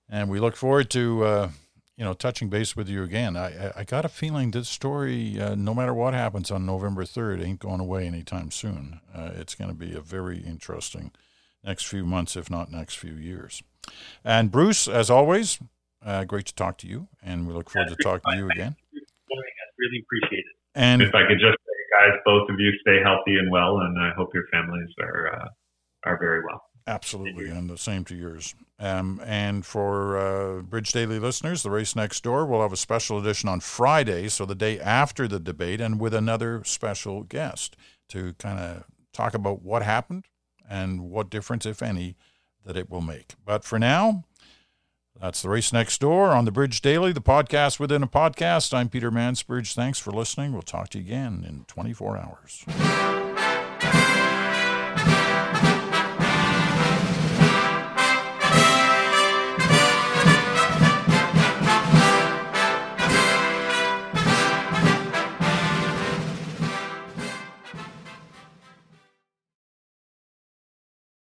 And 0.09 0.30
we 0.30 0.39
look 0.39 0.55
forward 0.55 0.89
to 0.91 1.24
uh, 1.24 1.49
you 1.97 2.03
know 2.05 2.14
touching 2.14 2.49
base 2.49 2.76
with 2.76 2.88
you 2.88 3.03
again. 3.03 3.36
I 3.36 3.72
I 3.76 3.84
got 3.84 4.05
a 4.05 4.09
feeling 4.09 4.51
this 4.51 4.70
story, 4.70 5.39
uh, 5.39 5.55
no 5.55 5.74
matter 5.74 5.93
what 5.93 6.14
happens 6.14 6.51
on 6.51 6.66
November 6.66 7.05
third, 7.05 7.41
ain't 7.41 7.59
going 7.59 7.80
away 7.80 8.05
anytime 8.07 8.51
soon. 8.51 9.01
Uh, 9.14 9.32
it's 9.36 9.55
going 9.55 9.70
to 9.70 9.76
be 9.76 9.93
a 9.93 10.01
very 10.01 10.39
interesting 10.39 11.11
next 11.64 11.88
few 11.88 12.05
months, 12.05 12.36
if 12.36 12.49
not 12.49 12.72
next 12.72 12.95
few 12.95 13.14
years. 13.14 13.61
And 14.24 14.51
Bruce, 14.51 14.88
as 14.88 15.09
always, 15.09 15.59
uh, 16.05 16.24
great 16.24 16.45
to 16.47 16.55
talk 16.55 16.78
to 16.80 16.88
you, 16.88 17.07
and 17.22 17.47
we 17.47 17.53
look 17.53 17.70
forward 17.70 17.89
to 17.89 17.95
talking 17.95 18.32
to 18.32 18.38
you 18.38 18.49
again. 18.49 18.76
Really 19.80 20.03
appreciate 20.05 20.39
it. 20.39 20.55
And 20.76 21.01
if 21.01 21.14
I 21.14 21.28
could 21.28 21.39
just 21.39 21.57
guys, 21.94 22.18
both 22.26 22.50
of 22.50 22.56
you 22.60 22.72
stay 22.82 23.00
healthy 23.04 23.38
and 23.38 23.52
well, 23.52 23.80
and 23.80 23.98
I 24.02 24.12
hope 24.16 24.30
your 24.34 24.46
families 24.52 24.89
are 25.00 25.36
uh, 25.36 25.48
are 26.06 26.18
very 26.20 26.41
well. 26.44 26.62
Absolutely, 26.86 27.50
and 27.50 27.70
the 27.70 27.78
same 27.78 28.04
to 28.06 28.16
yours. 28.16 28.56
Um, 28.78 29.22
and 29.24 29.66
for 29.66 30.18
uh, 30.18 30.62
Bridge 30.62 30.91
Daily 30.91 31.18
listeners, 31.18 31.64
the 31.64 31.72
race 31.72 31.96
next 31.96 32.24
door 32.24 32.46
will 32.46 32.62
have 32.62 32.74
a 32.74 32.78
special 32.78 33.18
edition 33.18 33.48
on 33.48 33.62
Friday, 33.62 34.28
so 34.28 34.46
the 34.46 34.56
day 34.56 34.80
after 34.80 35.28
the 35.28 35.39
debate, 35.39 35.80
and 35.80 36.00
with 36.00 36.14
another 36.14 36.62
special 36.66 37.24
guest 37.24 37.78
to 38.10 38.34
kind 38.34 38.60
of 38.60 38.84
talk 39.14 39.34
about 39.34 39.62
what 39.62 39.84
happened 39.84 40.26
and 40.70 41.10
what 41.10 41.30
difference, 41.30 41.66
if 41.66 41.82
any, 41.82 42.18
that 42.66 42.76
it 42.76 42.89
will 42.89 43.02
make. 43.02 43.36
But 43.46 43.64
for 43.64 43.80
now, 43.80 44.26
that's 45.24 45.41
the 45.41 45.47
race 45.47 45.71
next 45.71 46.01
door 46.01 46.32
on 46.32 46.43
the 46.43 46.51
Bridge 46.51 46.82
Daily, 46.82 47.13
the 47.13 47.21
podcast 47.21 47.80
within 47.80 48.03
a 48.03 48.07
podcast. 48.07 48.74
I'm 48.74 48.89
Peter 48.89 49.09
Mansbridge. 49.09 49.74
Thanks 49.74 49.97
for 49.97 50.11
listening. 50.11 50.51
We'll 50.51 50.63
talk 50.63 50.89
to 50.89 50.99
you 50.99 51.05
again 51.05 51.45
in 51.47 51.63
24 51.69 52.17
hours. 52.17 53.33